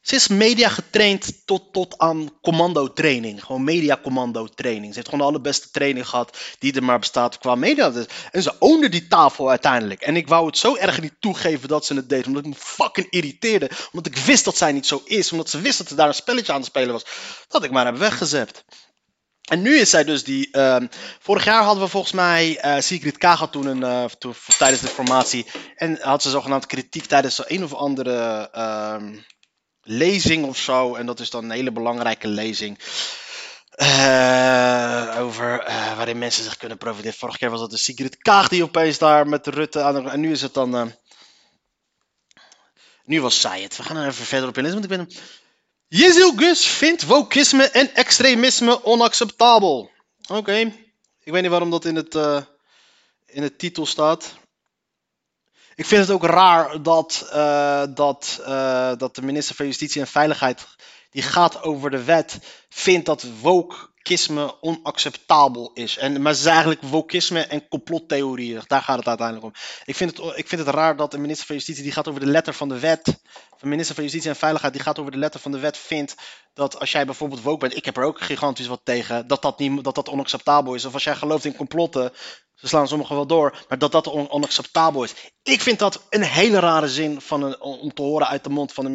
Ze 0.00 0.14
is 0.14 0.28
media 0.28 0.68
getraind 0.68 1.46
tot, 1.46 1.72
tot 1.72 1.98
aan 1.98 2.30
commando 2.42 2.92
training. 2.92 3.44
Gewoon 3.44 3.64
media 3.64 3.98
commando 4.02 4.46
training. 4.46 4.86
Ze 4.86 4.94
heeft 4.94 5.08
gewoon 5.08 5.20
de 5.20 5.32
allerbeste 5.32 5.70
training 5.70 6.08
gehad 6.08 6.38
die 6.58 6.74
er 6.74 6.84
maar 6.84 6.98
bestaat 6.98 7.38
qua 7.38 7.54
media. 7.54 7.92
En 8.30 8.42
ze 8.42 8.54
oonde 8.58 8.88
die 8.88 9.06
tafel 9.06 9.50
uiteindelijk. 9.50 10.00
En 10.00 10.16
ik 10.16 10.28
wou 10.28 10.46
het 10.46 10.58
zo 10.58 10.76
erg 10.76 11.00
niet 11.00 11.14
toegeven 11.20 11.68
dat 11.68 11.86
ze 11.86 11.94
het 11.94 12.08
deed. 12.08 12.26
Omdat 12.26 12.44
ik 12.44 12.48
me 12.48 12.56
fucking 12.58 13.10
irriteerde. 13.10 13.70
Omdat 13.92 14.06
ik 14.06 14.16
wist 14.16 14.44
dat 14.44 14.56
zij 14.56 14.72
niet 14.72 14.86
zo 14.86 15.02
is. 15.04 15.32
Omdat 15.32 15.50
ze 15.50 15.60
wist 15.60 15.78
dat 15.78 15.90
er 15.90 15.96
daar 15.96 16.08
een 16.08 16.14
spelletje 16.14 16.52
aan 16.52 16.58
het 16.58 16.68
spelen 16.68 16.92
was. 16.92 17.04
Dat 17.48 17.64
ik 17.64 17.70
maar 17.70 17.84
heb 17.84 17.96
weggezept. 17.96 18.64
En 19.44 19.62
nu 19.62 19.78
is 19.78 19.90
zij 19.90 20.04
dus 20.04 20.24
die. 20.24 20.48
Uh, 20.52 20.76
vorig 21.20 21.44
jaar 21.44 21.62
hadden 21.62 21.84
we 21.84 21.90
volgens 21.90 22.12
mij. 22.12 22.64
Uh, 22.64 22.80
Sigrid 22.80 23.18
Kaga 23.18 23.46
toen, 23.46 23.66
een, 23.66 24.10
toen 24.18 24.34
tijdens 24.58 24.80
de 24.80 24.88
formatie. 24.88 25.46
En 25.76 25.98
had 26.00 26.22
ze 26.22 26.30
zogenaamd 26.30 26.66
kritiek 26.66 27.04
tijdens 27.04 27.50
een 27.50 27.64
of 27.64 27.74
andere 27.74 28.50
uh, 28.54 29.18
lezing 29.82 30.44
of 30.44 30.56
zo. 30.56 30.94
En 30.94 31.06
dat 31.06 31.20
is 31.20 31.30
dan 31.30 31.44
een 31.44 31.50
hele 31.50 31.72
belangrijke 31.72 32.28
lezing. 32.28 32.78
Uh, 33.76 35.16
over 35.18 35.64
waarin 35.96 36.18
mensen 36.18 36.44
zich 36.44 36.56
kunnen 36.56 36.78
profiteren. 36.78 37.18
Vorig 37.18 37.38
jaar 37.38 37.50
was 37.50 37.60
dat 37.60 37.70
de 37.70 37.76
Sigrid 37.76 38.16
Kaag 38.16 38.48
die 38.48 38.62
opeens 38.62 38.98
daar 38.98 39.28
met 39.28 39.46
Rutte 39.46 39.82
aan. 39.82 40.10
En 40.10 40.20
nu 40.20 40.30
is 40.30 40.42
het 40.42 40.54
dan. 40.54 40.94
nu 43.04 43.20
was 43.20 43.40
zij 43.40 43.62
het. 43.62 43.76
We 43.76 43.82
gaan 43.82 43.96
er 43.96 44.08
even 44.08 44.24
verder 44.24 44.48
op 44.48 44.56
inlezen. 44.56 44.80
Want 44.80 44.92
ik 44.92 44.98
ben. 44.98 45.08
Jezil 45.96 46.32
Gus 46.36 46.66
vindt 46.66 47.04
wokisme 47.04 47.70
en 47.70 47.94
extremisme 47.94 48.84
onacceptabel. 48.84 49.90
Oké, 50.28 50.56
ik 51.22 51.32
weet 51.32 51.42
niet 51.42 51.50
waarom 51.50 51.70
dat 51.70 51.84
in 51.84 51.96
het, 51.96 52.14
uh, 52.14 52.40
in 53.26 53.42
het 53.42 53.58
titel 53.58 53.86
staat. 53.86 54.34
Ik 55.74 55.86
vind 55.86 56.00
het 56.00 56.10
ook 56.10 56.24
raar 56.24 56.82
dat, 56.82 57.30
uh, 57.34 57.82
dat, 57.94 58.40
uh, 58.40 58.92
dat 58.96 59.14
de 59.14 59.22
minister 59.22 59.54
van 59.54 59.66
Justitie 59.66 60.00
en 60.00 60.06
Veiligheid, 60.06 60.66
die 61.10 61.22
gaat 61.22 61.62
over 61.62 61.90
de 61.90 62.04
wet, 62.04 62.38
vindt 62.68 63.06
dat 63.06 63.26
wokisme 63.40 64.60
onacceptabel 64.60 65.70
is. 65.74 65.96
En, 65.96 66.22
maar 66.22 66.32
het 66.32 66.40
is 66.40 66.46
eigenlijk 66.46 66.82
wokisme 66.82 67.40
en 67.40 67.68
complottheorieën. 67.68 68.62
Daar 68.66 68.82
gaat 68.82 68.98
het 68.98 69.08
uiteindelijk 69.08 69.46
om. 69.46 69.52
Ik 69.84 69.96
vind 69.96 70.16
het, 70.16 70.36
ik 70.36 70.48
vind 70.48 70.66
het 70.66 70.74
raar 70.74 70.96
dat 70.96 71.10
de 71.10 71.18
minister 71.18 71.46
van 71.46 71.56
Justitie, 71.56 71.82
die 71.82 71.92
gaat 71.92 72.08
over 72.08 72.20
de 72.20 72.26
letter 72.26 72.54
van 72.54 72.68
de 72.68 72.78
wet. 72.78 73.18
De 73.64 73.70
minister 73.70 73.94
van 73.94 74.04
Justitie 74.04 74.30
en 74.30 74.36
Veiligheid, 74.36 74.72
die 74.72 74.82
gaat 74.82 74.98
over 74.98 75.12
de 75.12 75.18
letter 75.18 75.40
van 75.40 75.52
de 75.52 75.58
wet, 75.58 75.76
vindt 75.76 76.14
dat 76.54 76.78
als 76.80 76.92
jij 76.92 77.06
bijvoorbeeld 77.06 77.42
woke 77.42 77.58
bent, 77.58 77.76
ik 77.76 77.84
heb 77.84 77.96
er 77.96 78.04
ook 78.04 78.20
gigantisch 78.20 78.66
wat 78.66 78.80
tegen, 78.84 79.26
dat 79.26 79.42
dat, 79.42 79.58
niet, 79.58 79.84
dat, 79.84 79.94
dat 79.94 80.08
onacceptabel 80.08 80.74
is. 80.74 80.84
Of 80.84 80.92
als 80.92 81.04
jij 81.04 81.14
gelooft 81.14 81.44
in 81.44 81.56
complotten, 81.56 82.12
ze 82.54 82.68
slaan 82.68 82.88
sommigen 82.88 83.14
wel 83.14 83.26
door, 83.26 83.64
maar 83.68 83.78
dat 83.78 83.92
dat 83.92 84.06
on- 84.06 84.30
onacceptabel 84.30 85.04
is. 85.04 85.14
Ik 85.42 85.60
vind 85.60 85.78
dat 85.78 86.06
een 86.10 86.22
hele 86.22 86.58
rare 86.58 86.88
zin 86.88 87.20
van 87.20 87.42
een, 87.42 87.60
om 87.60 87.94
te 87.94 88.02
horen 88.02 88.28
uit 88.28 88.44
de 88.44 88.50
mond 88.50 88.72
van 88.72 88.84
de 88.84 88.90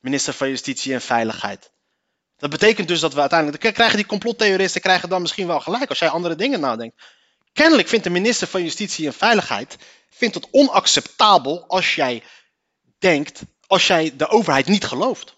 minister 0.00 0.32
van 0.32 0.48
Justitie 0.48 0.92
en 0.92 1.00
Veiligheid. 1.00 1.70
Dat 2.36 2.50
betekent 2.50 2.88
dus 2.88 3.00
dat 3.00 3.14
we 3.14 3.20
uiteindelijk, 3.20 3.74
krijgen 3.74 3.96
die 3.96 4.06
complottheoristen 4.06 4.80
krijgen 4.80 5.08
dan 5.08 5.22
misschien 5.22 5.46
wel 5.46 5.60
gelijk 5.60 5.88
als 5.88 5.98
jij 5.98 6.08
andere 6.08 6.34
dingen 6.34 6.60
nadenkt. 6.60 7.02
Kennelijk 7.52 7.88
vindt 7.88 8.04
de 8.04 8.10
minister 8.10 8.46
van 8.46 8.62
Justitie 8.62 9.06
en 9.06 9.14
Veiligheid 9.14 9.76
vindt 10.08 10.34
het 10.34 10.48
onacceptabel 10.50 11.64
als 11.66 11.94
jij 11.94 12.22
denkt, 12.98 13.42
als 13.74 13.86
jij 13.86 14.16
de 14.16 14.28
overheid 14.28 14.66
niet 14.66 14.84
gelooft. 14.84 15.36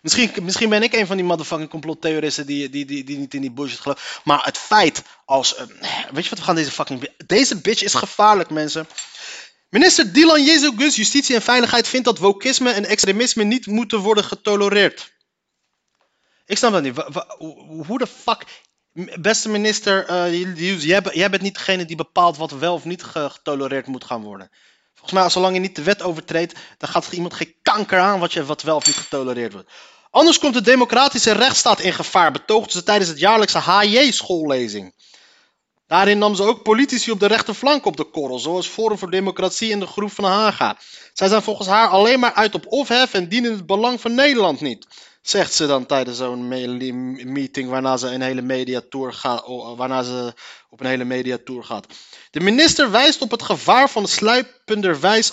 Misschien, 0.00 0.32
misschien 0.42 0.68
ben 0.68 0.82
ik 0.82 0.92
een 0.92 1.06
van 1.06 1.16
die 1.16 1.24
motherfucking 1.24 1.70
complottheoristen 1.70 2.46
die, 2.46 2.70
die, 2.70 2.84
die, 2.84 3.04
die 3.04 3.18
niet 3.18 3.34
in 3.34 3.40
die 3.40 3.50
bullshit 3.50 3.80
geloven. 3.80 4.02
Maar 4.24 4.44
het 4.44 4.58
feit 4.58 5.02
als. 5.24 5.54
eh, 5.54 5.66
weet 6.12 6.24
je 6.24 6.30
wat 6.30 6.38
we 6.38 6.44
gaan 6.44 6.54
deze 6.54 6.70
fucking. 6.70 7.10
Deze 7.26 7.60
bitch 7.60 7.82
is 7.82 7.94
gevaarlijk, 7.94 8.50
mensen. 8.50 8.88
Minister 9.68 10.12
Dylan 10.12 10.44
Jezus, 10.44 10.96
Justitie 10.96 11.34
en 11.34 11.42
Veiligheid, 11.42 11.88
vindt 11.88 12.06
dat 12.06 12.18
wokisme 12.18 12.70
en 12.70 12.84
extremisme 12.84 13.44
niet 13.44 13.66
moeten 13.66 13.98
worden 13.98 14.24
getolereerd. 14.24 15.12
Ik 16.46 16.56
snap 16.58 16.72
dat 16.72 16.82
niet. 16.82 16.96
Hoe 17.86 17.98
de 17.98 18.06
fuck. 18.06 18.44
Beste 19.20 19.48
minister, 19.48 20.12
Hughes, 20.56 20.84
jij, 20.84 21.00
jij 21.12 21.30
bent 21.30 21.42
niet 21.42 21.54
degene 21.54 21.84
die 21.84 21.96
bepaalt 21.96 22.36
wat 22.36 22.50
wel 22.50 22.74
of 22.74 22.84
niet 22.84 23.02
ge- 23.02 23.30
getolereerd 23.30 23.86
moet 23.86 24.04
gaan 24.04 24.22
worden. 24.22 24.50
Volgens 24.94 25.12
mij, 25.20 25.30
zolang 25.30 25.54
je 25.54 25.60
niet 25.60 25.76
de 25.76 25.82
wet 25.82 26.02
overtreedt, 26.02 26.58
dan 26.78 26.88
gaat 26.88 27.12
iemand 27.12 27.34
geen 27.34 27.54
kanker 27.62 27.98
aan 27.98 28.20
wat, 28.20 28.32
je, 28.32 28.44
wat 28.44 28.62
wel 28.62 28.76
of 28.76 28.86
niet 28.86 28.96
getolereerd 28.96 29.52
wordt. 29.52 29.70
Anders 30.10 30.38
komt 30.38 30.54
de 30.54 30.60
democratische 30.60 31.32
rechtsstaat 31.32 31.80
in 31.80 31.92
gevaar, 31.92 32.32
betoogde 32.32 32.70
ze 32.72 32.82
tijdens 32.82 33.10
het 33.10 33.18
jaarlijkse 33.18 33.58
HJ-schoollezing. 33.58 34.94
Daarin 35.86 36.18
nam 36.18 36.34
ze 36.34 36.42
ook 36.42 36.62
politici 36.62 37.10
op 37.10 37.20
de 37.20 37.26
rechterflank 37.26 37.84
op 37.84 37.96
de 37.96 38.04
korrel, 38.04 38.38
zoals 38.38 38.66
Forum 38.66 38.98
voor 38.98 39.10
Democratie 39.10 39.72
en 39.72 39.80
de 39.80 39.86
Groep 39.86 40.12
van 40.12 40.24
Haga. 40.24 40.76
Zij 41.12 41.28
zijn 41.28 41.42
volgens 41.42 41.68
haar 41.68 41.88
alleen 41.88 42.20
maar 42.20 42.32
uit 42.32 42.54
op 42.54 42.66
ophef 42.66 43.14
en 43.14 43.28
dienen 43.28 43.52
het 43.52 43.66
belang 43.66 44.00
van 44.00 44.14
Nederland 44.14 44.60
niet. 44.60 44.86
Zegt 45.22 45.54
ze 45.54 45.66
dan 45.66 45.86
tijdens 45.86 46.16
zo'n 46.16 46.48
me- 46.48 46.66
meeting 47.24 47.68
waarna 47.68 47.96
ze 47.96 48.08
een 48.08 48.22
hele 48.22 48.42
mediatour 48.42 49.12
gaat, 49.12 49.44
waarna 49.76 50.02
ze 50.02 50.34
op 50.70 50.80
een 50.80 50.86
hele 50.86 51.04
mediatour 51.04 51.64
gaat. 51.64 51.86
De 52.30 52.40
minister 52.40 52.90
wijst 52.90 53.22
op 53.22 53.30
het 53.30 53.42
gevaar 53.42 53.90
van 53.90 54.08
sluipenderwijs 54.08 55.32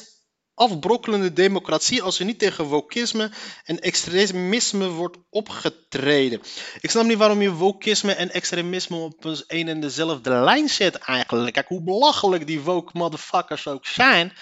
afbrokkelende 0.59 1.33
democratie 1.33 2.01
als 2.01 2.19
er 2.19 2.25
niet 2.25 2.39
tegen 2.39 2.65
wokisme 2.65 3.31
en 3.63 3.79
extremisme 3.79 4.87
wordt 4.87 5.17
opgetreden. 5.29 6.41
Ik 6.81 6.89
snap 6.89 7.05
niet 7.05 7.17
waarom 7.17 7.41
je 7.41 7.51
wokisme 7.51 8.13
en 8.13 8.31
extremisme 8.31 8.97
op 8.97 9.25
een 9.25 9.43
een 9.47 9.67
en 9.67 9.79
dezelfde 9.79 10.29
lijn 10.29 10.69
zet 10.69 10.95
eigenlijk. 10.95 11.53
Kijk, 11.53 11.67
hoe 11.67 11.83
belachelijk 11.83 12.47
die 12.47 12.61
woke 12.61 12.91
motherfuckers 12.93 13.67
ook 13.67 13.85
zijn. 13.85 14.33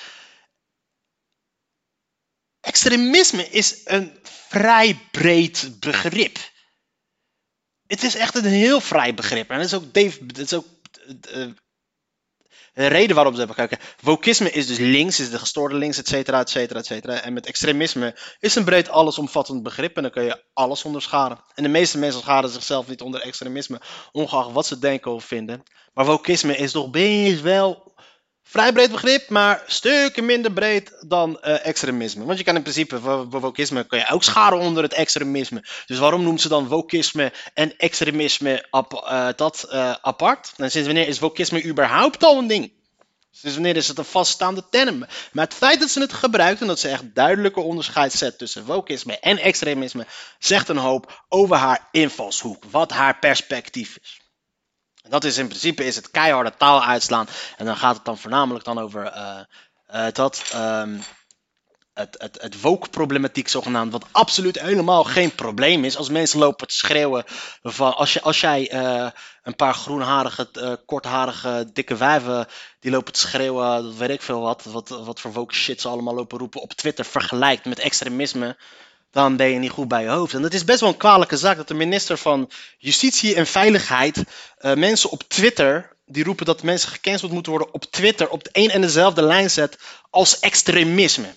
Extremisme 2.68 3.50
is 3.50 3.82
een 3.86 4.20
vrij 4.24 5.00
breed 5.12 5.80
begrip. 5.80 6.38
Het 7.88 8.04
is 8.04 8.16
echt 8.16 8.36
een 8.36 8.46
heel 8.46 8.82
vrij 8.82 9.14
begrip. 9.14 9.50
En 9.50 9.58
dat 9.58 9.66
is 9.66 9.74
ook, 9.74 9.94
Dave, 9.94 10.20
is 10.36 10.54
ook 10.54 10.66
eh, 11.32 11.48
de 12.74 12.88
reden 12.88 13.16
waarom 13.16 13.34
ze 13.34 13.40
hebben 13.40 13.56
gekeken. 13.56 13.86
Wokisme 14.02 14.52
is 14.52 14.68
dus 14.68 14.78
links, 14.78 15.20
is 15.20 15.30
de 15.30 15.40
gestoorde 15.40 15.76
links, 15.76 15.98
et 15.98 16.08
cetera, 16.08 16.40
et 16.40 16.50
cetera, 16.50 16.80
et 16.80 16.86
cetera. 16.86 17.22
En 17.22 17.34
met 17.34 17.46
extremisme 17.46 18.18
is 18.40 18.56
een 18.56 18.64
breed 18.64 18.90
allesomvattend 18.90 19.64
begrip 19.64 19.96
en 19.96 20.02
dan 20.02 20.12
kun 20.12 20.24
je 20.24 20.44
alles 20.54 20.84
onderscharen. 20.84 21.40
En 21.56 21.64
de 21.64 21.70
meeste 21.70 21.98
mensen 21.98 22.22
scharen 22.22 22.50
zichzelf 22.50 22.88
niet 22.88 23.02
onder 23.02 23.22
extremisme, 23.22 23.82
ongeacht 24.12 24.52
wat 24.52 24.66
ze 24.66 24.80
denken 24.80 25.12
of 25.12 25.26
vinden. 25.26 25.64
Maar 25.94 26.06
wokisme 26.06 26.58
is 26.58 26.72
toch 26.72 26.90
best 26.90 27.42
wel 27.42 27.96
vrij 28.48 28.72
breed 28.74 28.92
begrip, 28.92 29.30
maar 29.30 29.64
stukken 29.68 30.26
minder 30.26 30.52
breed 30.52 30.92
dan 31.08 31.40
eh, 31.42 31.66
extremisme. 31.66 32.26
Want 32.26 32.38
je 32.38 32.44
kan 32.44 32.56
in 32.56 32.62
principe, 32.62 33.00
wo- 33.00 33.28
wokisme 33.30 33.84
kun 33.84 34.00
je 34.00 34.10
ook 34.10 34.24
scharen 34.24 34.60
onder 34.60 34.84
het 34.84 34.94
extremisme. 34.94 35.64
Dus 35.86 35.98
waarom 35.98 36.22
noemen 36.24 36.42
ze 36.42 36.48
dan 36.48 36.68
wokisme 36.68 37.34
en 37.54 37.78
extremisme 37.78 38.66
eh, 38.72 39.28
dat 39.36 39.64
eh, 39.64 39.96
apart? 40.02 40.54
En 40.58 40.72
sinds 40.72 40.88
wanneer 40.88 41.08
is 41.08 41.20
wokisme 41.20 41.64
überhaupt 41.66 42.24
al 42.24 42.38
een 42.38 42.48
ding? 42.48 42.72
Sinds 43.32 43.56
wanneer 43.56 43.76
is 43.76 43.88
het 43.88 43.98
een 43.98 44.06
vaststaande 44.06 44.64
term? 44.70 45.00
Maar 45.32 45.46
het 45.46 45.54
feit 45.54 45.80
dat 45.80 45.90
ze 45.90 46.00
het 46.00 46.14
gebruikt 46.14 46.62
en 46.62 46.68
dat 46.68 46.80
ze 46.80 46.90
echt 46.90 47.16
duidelijke 47.16 47.60
onderscheid 47.60 48.14
zet 48.14 48.38
tussen 48.38 48.66
wokisme 48.66 49.20
en 49.20 49.38
extremisme, 49.38 50.06
zegt 50.40 50.70
een 50.70 50.78
hoop 50.78 51.24
over 51.30 51.56
haar 51.56 51.88
invalshoek, 51.92 52.64
wat 52.72 52.92
haar 52.92 53.20
perspectief 53.20 53.98
is. 54.02 54.22
Dat 55.10 55.24
is 55.24 55.38
in 55.38 55.48
principe 55.48 55.86
is 55.86 55.96
het 55.96 56.12
keiharde 56.12 56.54
taal 56.58 56.84
uitslaan. 56.84 57.28
En 57.58 57.66
dan 57.66 57.78
gaat 57.78 57.96
het 57.96 58.06
dan 58.06 58.18
voornamelijk 58.18 58.66
dan 58.66 58.80
over 58.80 59.06
eh, 59.06 59.40
eh, 59.88 60.14
dat 60.14 60.44
ehm, 60.52 60.98
het, 61.94 62.16
het, 62.18 62.42
het 62.42 62.62
woke-problematiek 62.62 63.48
zogenaamd, 63.48 63.92
wat 63.92 64.06
absoluut 64.12 64.62
helemaal 64.62 65.04
geen 65.04 65.36
probleem 65.36 65.84
is. 65.84 65.98
Als 65.98 66.10
mensen 66.10 66.40
lopen 66.40 66.68
te 66.68 66.76
schreeuwen 66.76 67.24
van, 67.62 67.96
als, 67.96 68.14
je, 68.14 68.22
als 68.22 68.42
jij 68.42 68.70
eh, 68.70 69.10
een 69.44 69.56
paar 69.56 69.74
groenharige, 69.74 70.82
kortharige, 70.86 71.70
dikke 71.74 71.96
wijven, 71.96 72.48
die 72.80 72.92
lopen 72.92 73.14
te 73.14 73.20
schreeuwen, 73.20 73.84
dat 73.84 73.96
weet 73.96 74.10
ik 74.10 74.22
veel 74.22 74.42
wat, 74.42 74.64
wat, 74.64 74.90
wat 74.90 75.20
voor 75.20 75.34
woke 75.34 75.54
shit 75.54 75.82
ze 75.82 75.88
allemaal 75.88 76.16
lopen 76.16 76.38
roepen 76.38 76.62
op 76.62 76.74
Twitter, 76.74 77.06
vergelijkt 77.06 77.66
met 77.66 77.80
extremisme, 77.80 78.58
dan 79.18 79.36
ben 79.36 79.48
je 79.48 79.60
niet 79.60 79.72
goed 79.72 79.88
bij 79.88 80.02
je 80.04 80.10
hoofd. 80.10 80.34
En 80.34 80.44
het 80.44 80.54
is 80.54 80.64
best 80.64 80.80
wel 80.80 80.90
een 80.90 80.98
kwalijke 80.98 81.38
zaak 81.38 81.58
dat 81.58 81.68
de 81.68 81.74
minister 81.74 82.18
van 82.18 82.50
Justitie 82.78 83.36
en 83.36 83.48
Veiligheid 83.48 84.24
eh, 84.58 84.74
mensen 84.74 85.10
op 85.10 85.24
Twitter, 85.24 85.96
die 86.06 86.24
roepen 86.24 86.46
dat 86.46 86.64
mensen 86.64 86.90
gecanceld 86.90 87.32
moeten 87.32 87.52
worden 87.52 87.74
op 87.74 87.84
Twitter, 87.84 88.30
op 88.30 88.44
de 88.44 88.50
een 88.52 88.70
en 88.70 88.82
dezelfde 88.82 89.22
lijn 89.22 89.50
zet 89.50 89.78
als 90.10 90.40
extremisme. 90.40 91.34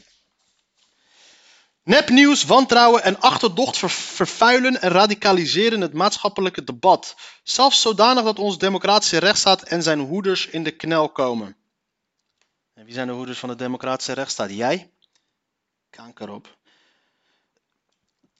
Nepnieuws, 1.83 2.45
wantrouwen 2.45 3.03
en 3.03 3.21
achterdocht 3.21 3.79
ver- 3.79 3.91
vervuilen 3.91 4.81
en 4.81 4.91
radicaliseren 4.91 5.81
het 5.81 5.93
maatschappelijke 5.93 6.65
debat. 6.65 7.15
Zelfs 7.43 7.81
zodanig 7.81 8.25
dat 8.25 8.39
onze 8.39 8.59
democratische 8.59 9.19
rechtsstaat 9.19 9.63
en 9.63 9.83
zijn 9.83 10.01
hoeders 10.01 10.47
in 10.47 10.63
de 10.65 10.71
knel 10.71 11.09
komen. 11.09 11.57
En 12.75 12.85
wie 12.85 12.95
zijn 12.95 13.07
de 13.07 13.13
hoeders 13.13 13.39
van 13.39 13.49
de 13.49 13.57
democratische 13.57 14.13
rechtsstaat? 14.13 14.51
Jij? 14.51 14.91
Kanker 15.91 16.31
op. 16.31 16.59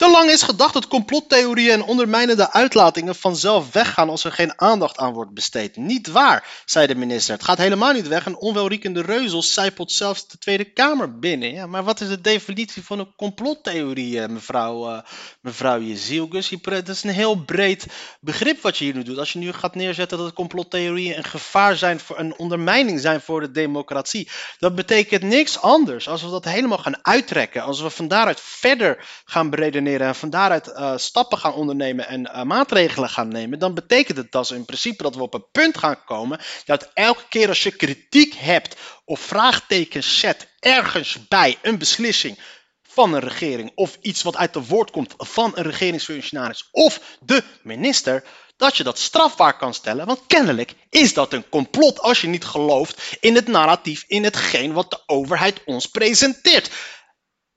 Te 0.01 0.09
lang 0.09 0.29
is 0.29 0.41
gedacht 0.41 0.73
dat 0.73 0.87
complottheorieën 0.87 1.71
en 1.71 1.83
ondermijnende 1.83 2.51
uitlatingen 2.51 3.15
vanzelf 3.15 3.71
weggaan 3.71 4.09
als 4.09 4.23
er 4.23 4.31
geen 4.31 4.59
aandacht 4.59 4.97
aan 4.97 5.13
wordt 5.13 5.33
besteed. 5.33 5.75
Niet 5.75 6.07
waar, 6.07 6.61
zei 6.65 6.87
de 6.87 6.95
minister. 6.95 7.33
Het 7.33 7.43
gaat 7.43 7.57
helemaal 7.57 7.93
niet 7.93 8.07
weg. 8.07 8.25
Een 8.25 8.37
onwelriekende 8.37 9.01
reuzel 9.01 9.43
zijpelt 9.43 9.91
zelfs 9.91 10.27
de 10.27 10.37
Tweede 10.37 10.63
Kamer 10.63 11.19
binnen. 11.19 11.53
Ja, 11.53 11.65
maar 11.65 11.83
wat 11.83 12.01
is 12.01 12.07
de 12.07 12.21
definitie 12.21 12.83
van 12.83 12.99
een 12.99 13.15
complottheorie, 13.15 14.21
eh, 14.21 14.29
mevrouw, 14.29 14.89
eh 14.89 15.01
mevrouw 15.41 15.79
Jezielgus? 15.79 16.49
Dat 16.61 16.87
is 16.87 17.03
een 17.03 17.09
heel 17.09 17.35
breed 17.35 17.85
begrip 18.19 18.61
wat 18.61 18.77
je 18.77 18.83
hier 18.83 18.95
nu 18.95 19.03
doet. 19.03 19.17
Als 19.17 19.33
je 19.33 19.39
nu 19.39 19.53
gaat 19.53 19.75
neerzetten 19.75 20.17
dat 20.17 20.33
complottheorieën 20.33 21.17
een 21.17 21.23
gevaar 21.23 21.75
zijn, 21.75 21.99
voor, 21.99 22.19
een 22.19 22.37
ondermijning 22.37 22.99
zijn 22.99 23.21
voor 23.21 23.41
de 23.41 23.51
democratie. 23.51 24.29
Dat 24.59 24.75
betekent 24.75 25.23
niks 25.23 25.59
anders 25.59 26.07
als 26.07 26.23
we 26.23 26.29
dat 26.29 26.45
helemaal 26.45 26.77
gaan 26.77 27.05
uittrekken. 27.05 27.63
Als 27.63 27.81
we 27.81 27.89
van 27.89 28.07
daaruit 28.07 28.39
verder 28.41 29.07
gaan 29.25 29.49
beredeneren 29.49 29.89
en 29.99 30.15
van 30.15 30.29
daaruit 30.29 30.67
eh, 30.67 30.93
stappen 30.97 31.37
gaan 31.37 31.53
ondernemen 31.53 32.07
en 32.07 32.25
eh, 32.25 32.43
maatregelen 32.43 33.09
gaan 33.09 33.27
nemen, 33.27 33.59
dan 33.59 33.73
betekent 33.73 34.17
het 34.17 34.31
dat 34.31 34.51
in 34.51 34.65
principe 34.65 35.03
dat 35.03 35.15
we 35.15 35.21
op 35.21 35.33
een 35.33 35.51
punt 35.51 35.77
gaan 35.77 36.03
komen 36.05 36.39
dat 36.65 36.89
elke 36.93 37.23
keer 37.29 37.47
als 37.47 37.63
je 37.63 37.71
kritiek 37.71 38.33
hebt 38.37 38.75
of 39.05 39.19
vraagtekens 39.19 40.19
zet 40.19 40.47
ergens 40.59 41.27
bij 41.27 41.57
een 41.61 41.77
beslissing 41.77 42.37
van 42.81 43.13
een 43.13 43.19
regering 43.19 43.71
of 43.75 43.97
iets 44.01 44.21
wat 44.21 44.35
uit 44.35 44.53
de 44.53 44.65
woord 44.65 44.91
komt 44.91 45.13
van 45.17 45.51
een 45.55 45.63
regeringsfunctionaris 45.63 46.67
of 46.71 47.17
de 47.19 47.43
minister, 47.63 48.23
dat 48.57 48.77
je 48.77 48.83
dat 48.83 48.99
strafbaar 48.99 49.57
kan 49.57 49.73
stellen. 49.73 50.05
Want 50.05 50.21
kennelijk 50.27 50.73
is 50.89 51.13
dat 51.13 51.33
een 51.33 51.49
complot 51.49 51.99
als 51.99 52.21
je 52.21 52.27
niet 52.27 52.45
gelooft 52.45 53.17
in 53.19 53.35
het 53.35 53.47
narratief, 53.47 54.03
in 54.07 54.23
hetgeen 54.23 54.73
wat 54.73 54.89
de 54.89 54.99
overheid 55.05 55.61
ons 55.65 55.85
presenteert. 55.85 56.71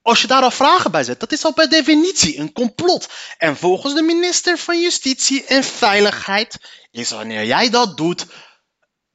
Als 0.05 0.21
je 0.21 0.27
daar 0.27 0.41
al 0.41 0.51
vragen 0.51 0.91
bij 0.91 1.03
zet, 1.03 1.19
dat 1.19 1.31
is 1.31 1.43
al 1.43 1.53
per 1.53 1.69
definitie 1.69 2.37
een 2.39 2.51
complot. 2.51 3.09
En 3.37 3.57
volgens 3.57 3.93
de 3.93 4.01
minister 4.01 4.57
van 4.57 4.81
Justitie 4.81 5.45
en 5.45 5.63
Veiligheid 5.63 6.57
is 6.91 7.09
wanneer 7.09 7.45
jij 7.45 7.69
dat 7.69 7.97
doet, 7.97 8.25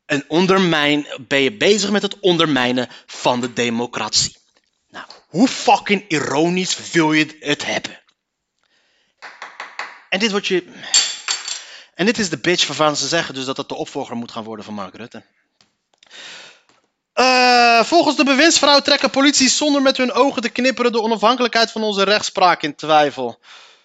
een 0.07 0.25
ondermijn, 0.29 1.07
ben 1.29 1.41
je 1.41 1.57
bezig 1.57 1.91
met 1.91 2.03
het 2.03 2.19
ondermijnen 2.21 2.89
van 3.07 3.41
de 3.41 3.53
democratie. 3.53 4.37
Nou, 4.89 5.07
hoe 5.29 5.49
fucking 5.49 6.05
ironisch 6.09 6.91
wil 6.91 7.13
je 7.13 7.37
het 7.41 7.65
hebben? 7.65 8.01
en 10.11 10.19
dit 10.19 10.31
wordt 10.31 10.47
je. 10.47 10.65
En 11.95 12.07
dit 12.07 12.19
is 12.19 12.31
de 12.31 12.39
bitch 12.39 12.67
waarvan 12.67 12.97
ze 12.97 13.09
zeggen 13.09 13.35
dus 13.35 13.45
dat 13.45 13.57
het 13.57 13.69
de 13.69 13.75
opvolger 13.75 14.17
moet 14.17 14.33
gaan 14.33 14.45
worden 14.45 14.65
van 14.65 14.75
Mark 14.75 14.95
Rutte. 14.95 15.23
Eh, 17.13 17.83
volgens 17.85 18.17
de 18.17 18.25
bewindsvrouw 18.25 18.81
trekken 18.81 19.11
politie 19.11 19.49
zonder 19.49 19.83
met 19.83 19.97
hun 19.97 20.13
ogen 20.13 20.43
te 20.43 20.49
knipperen 20.49 20.93
de 20.93 21.03
onafhankelijkheid 21.03 21.71
van 21.71 21.83
onze 21.83 22.03
rechtspraak 22.03 22.63
in 22.63 22.75
twijfel. 22.75 23.41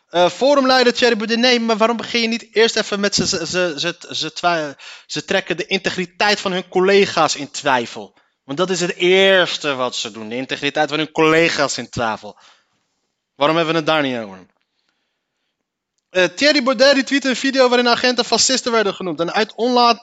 Eh, 0.09 0.29
forumleider 0.29 0.93
Thierry 0.93 1.17
Baudet, 1.17 1.39
nee, 1.39 1.59
maar 1.59 1.77
waarom 1.77 1.97
begin 1.97 2.21
je 2.21 2.27
niet 2.27 2.47
eerst 2.51 2.75
even 2.75 2.99
met 2.99 3.15
ze, 3.15 3.27
ze, 3.27 3.73
ze, 3.77 4.75
ze, 5.07 5.25
trekken 5.25 5.57
de 5.57 5.65
integriteit 5.65 6.39
van 6.39 6.51
hun 6.51 6.67
collega's 6.67 7.35
in 7.35 7.51
twijfel. 7.51 8.13
Want 8.43 8.57
dat 8.57 8.69
is 8.69 8.81
het 8.81 8.95
eerste 8.95 9.75
wat 9.75 9.95
ze 9.95 10.11
doen, 10.11 10.29
de 10.29 10.35
integriteit 10.35 10.89
van 10.89 10.97
hun 10.97 11.11
collega's 11.11 11.77
in 11.77 11.89
twijfel. 11.89 12.37
Waarom 13.35 13.55
hebben 13.55 13.73
we 13.73 13.79
het 13.79 13.89
daar 13.89 14.01
niet 14.01 14.17
over? 14.17 14.45
Eh, 16.09 16.23
Thierry 16.23 16.63
Baudet 16.63 16.93
retweette 16.93 17.29
een 17.29 17.35
video 17.35 17.69
waarin 17.69 17.89
agenten 17.89 18.25
fascisten 18.25 18.71
werden 18.71 18.93
genoemd 18.93 19.19
en 19.19 19.33
uit 19.33 19.53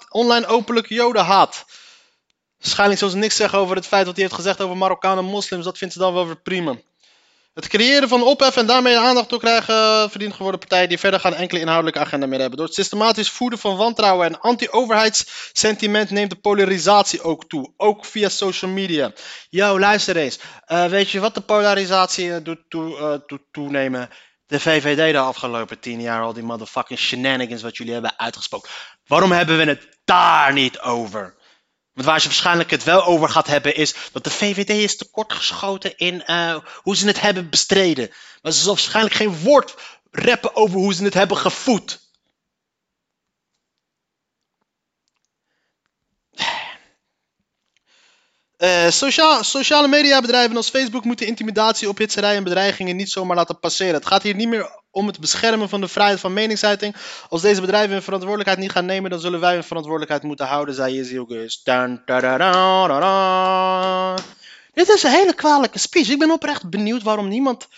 online 0.08 0.46
openlijk 0.46 0.88
joden 0.88 1.24
haat. 1.24 1.64
Waarschijnlijk 2.62 2.98
zullen 2.98 3.14
ze 3.14 3.20
niks 3.20 3.36
zeggen 3.36 3.58
over 3.58 3.76
het 3.76 3.86
feit 3.86 4.06
wat 4.06 4.14
hij 4.14 4.24
heeft 4.24 4.36
gezegd 4.36 4.60
over 4.60 4.76
Marokkanen 4.76 5.24
en 5.24 5.30
moslims. 5.30 5.64
Dat 5.64 5.78
vindt 5.78 5.94
ze 5.94 6.00
dan 6.00 6.14
wel 6.14 6.26
weer 6.26 6.40
prima. 6.40 6.76
Het 7.54 7.68
creëren 7.68 8.08
van 8.08 8.22
ophef 8.22 8.56
en 8.56 8.66
daarmee 8.66 8.98
aandacht 8.98 9.28
toe 9.28 9.38
krijgen 9.38 9.74
eh, 9.74 10.08
verdient 10.10 10.34
geworden 10.34 10.60
partijen 10.60 10.88
die 10.88 10.98
verder 10.98 11.20
gaan 11.20 11.34
enkele 11.34 11.60
inhoudelijke 11.60 12.00
agenda 12.00 12.26
meer 12.26 12.38
hebben. 12.40 12.56
Door 12.56 12.66
het 12.66 12.74
systematisch 12.74 13.30
voeden 13.30 13.58
van 13.58 13.76
wantrouwen 13.76 14.26
en 14.26 14.40
anti-overheidssentiment 14.40 16.10
neemt 16.10 16.30
de 16.30 16.36
polarisatie 16.36 17.22
ook 17.22 17.48
toe. 17.48 17.72
Ook 17.76 18.04
via 18.04 18.28
social 18.28 18.70
media. 18.70 19.12
Yo, 19.50 19.78
luister 19.78 20.16
eens. 20.16 20.38
Eh, 20.66 20.86
weet 20.86 21.10
je 21.10 21.20
wat 21.20 21.34
de 21.34 21.40
polarisatie 21.40 22.34
eh, 22.34 22.44
doet 22.44 22.60
toe, 22.68 23.22
doet 23.26 23.42
toenemen? 23.50 24.08
De 24.46 24.60
VVD 24.60 25.12
de 25.12 25.18
afgelopen 25.18 25.78
tien 25.78 26.00
jaar, 26.00 26.22
al 26.22 26.32
die 26.32 26.42
motherfucking 26.42 26.98
shenanigans 26.98 27.62
wat 27.62 27.76
jullie 27.76 27.92
hebben 27.92 28.18
uitgesproken. 28.18 28.70
Waarom 29.06 29.32
hebben 29.32 29.56
we 29.56 29.64
het 29.64 29.88
daar 30.04 30.52
niet 30.52 30.80
over? 30.80 31.40
Want 31.94 32.06
waar 32.06 32.20
ze 32.20 32.26
waarschijnlijk 32.26 32.70
het 32.70 32.84
wel 32.84 33.04
over 33.04 33.28
gaat 33.28 33.46
hebben 33.46 33.76
is 33.76 33.94
dat 34.12 34.24
de 34.24 34.30
VVD 34.30 34.68
is 34.68 34.96
tekortgeschoten 34.96 35.96
in 35.96 36.24
eh, 36.24 36.56
hoe 36.76 36.96
ze 36.96 37.06
het 37.06 37.20
hebben 37.20 37.50
bestreden. 37.50 38.10
Maar 38.42 38.52
ze 38.52 38.62
zal 38.62 38.74
waarschijnlijk 38.74 39.14
geen 39.14 39.38
woord 39.38 39.74
rappen 40.10 40.56
over 40.56 40.76
hoe 40.78 40.94
ze 40.94 41.04
het 41.04 41.14
hebben 41.14 41.36
gevoed. 41.36 42.00
Sociaal, 48.88 49.44
sociale 49.44 49.88
mediabedrijven 49.88 50.56
als 50.56 50.70
Facebook 50.70 51.04
moeten 51.04 51.26
intimidatie, 51.26 51.88
ophitserij 51.88 52.36
en 52.36 52.44
bedreigingen 52.44 52.96
niet 52.96 53.10
zomaar 53.10 53.36
laten 53.36 53.58
passeren. 53.58 53.94
Het 53.94 54.06
gaat 54.06 54.22
hier 54.22 54.34
niet 54.34 54.48
meer 54.48 54.81
om 54.92 55.06
het 55.06 55.20
beschermen 55.20 55.68
van 55.68 55.80
de 55.80 55.88
vrijheid 55.88 56.20
van 56.20 56.32
meningsuiting. 56.32 56.96
Als 57.28 57.42
deze 57.42 57.60
bedrijven 57.60 57.92
hun 57.92 58.02
verantwoordelijkheid 58.02 58.60
niet 58.60 58.70
gaan 58.72 58.86
nemen, 58.86 59.10
dan 59.10 59.20
zullen 59.20 59.40
wij 59.40 59.54
hun 59.54 59.64
verantwoordelijkheid 59.64 60.22
moeten 60.22 60.46
houden, 60.46 60.74
zei 60.74 60.94
da. 62.98 64.14
Dit 64.74 64.88
is 64.88 65.02
een 65.02 65.10
hele 65.10 65.34
kwalijke 65.34 65.78
speech. 65.78 66.08
Ik 66.08 66.18
ben 66.18 66.30
oprecht 66.30 66.70
benieuwd 66.70 67.02
waarom 67.02 67.28
niemand. 67.28 67.68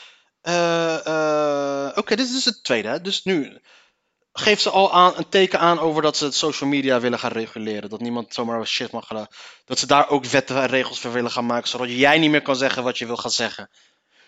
eh, 0.40 1.06
eh, 1.06 1.90
Oké, 1.96 2.16
dit 2.16 2.26
is 2.26 2.32
dus 2.32 2.44
het 2.44 2.64
tweede. 2.64 2.88
Hè? 2.88 3.00
Dus 3.00 3.24
nu 3.24 3.60
geeft 4.32 4.62
ze 4.62 4.70
al 4.70 4.92
aan, 4.92 5.12
een 5.16 5.28
teken 5.28 5.58
aan 5.58 5.78
over 5.78 6.02
dat 6.02 6.16
ze 6.16 6.24
het 6.24 6.34
social 6.34 6.70
media 6.70 7.00
willen 7.00 7.18
gaan 7.18 7.32
reguleren. 7.32 7.90
Dat 7.90 8.00
niemand 8.00 8.34
zomaar 8.34 8.66
shit 8.66 8.90
mag 8.90 9.06
gaan. 9.06 9.26
Dat 9.64 9.78
ze 9.78 9.86
daar 9.86 10.08
ook 10.08 10.24
wetten 10.24 10.56
en 10.56 10.66
regels 10.66 11.00
voor 11.00 11.12
willen 11.12 11.30
gaan 11.30 11.46
maken, 11.46 11.68
zodat 11.68 11.90
jij 11.90 12.18
niet 12.18 12.30
meer 12.30 12.42
kan 12.42 12.56
zeggen 12.56 12.82
wat 12.82 12.98
je 12.98 13.06
wil 13.06 13.16
gaan 13.16 13.30
zeggen. 13.30 13.70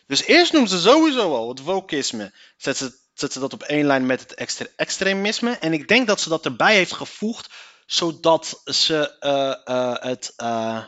Dus 0.06 0.24
eerst 0.24 0.52
noemt 0.52 0.70
ze 0.70 0.78
sowieso 0.78 1.34
al 1.34 1.48
het 1.48 1.62
wokisme. 1.62 2.32
Zet 2.56 2.76
ze, 2.76 2.98
ze 3.14 3.38
dat 3.38 3.52
op 3.52 3.62
één 3.62 3.86
lijn 3.86 4.06
met 4.06 4.20
het 4.20 4.34
extre- 4.34 4.72
extremisme. 4.76 5.50
En 5.50 5.72
ik 5.72 5.88
denk 5.88 6.06
dat 6.06 6.20
ze 6.20 6.28
dat 6.28 6.44
erbij 6.44 6.74
heeft 6.74 6.92
gevoegd, 6.92 7.50
zodat 7.86 8.60
ze 8.64 9.18
eh, 9.18 9.56
eh, 9.64 10.02
het. 10.02 10.32
eh, 10.36 10.84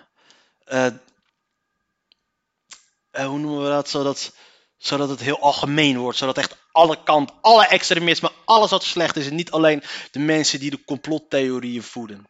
hoe 3.11 3.39
noemen 3.39 3.63
we 3.63 3.69
dat? 3.69 3.89
Zodat, 4.79 5.09
het 5.09 5.21
heel 5.21 5.41
algemeen 5.41 5.99
wordt. 5.99 6.19
Zodat 6.19 6.39
echt 6.39 6.57
alle 6.73 7.03
kanten, 7.03 7.37
alle 7.41 7.67
extremisme, 7.67 8.33
alles 8.45 8.71
wat 8.71 8.85
slecht 8.85 9.17
is. 9.17 9.27
En 9.27 9.35
niet 9.35 9.51
alleen 9.51 9.83
de 10.11 10.19
mensen 10.19 10.61
die 10.61 10.71
de 10.71 10.85
complottheorieën 10.85 11.83
voeden. 11.83 12.29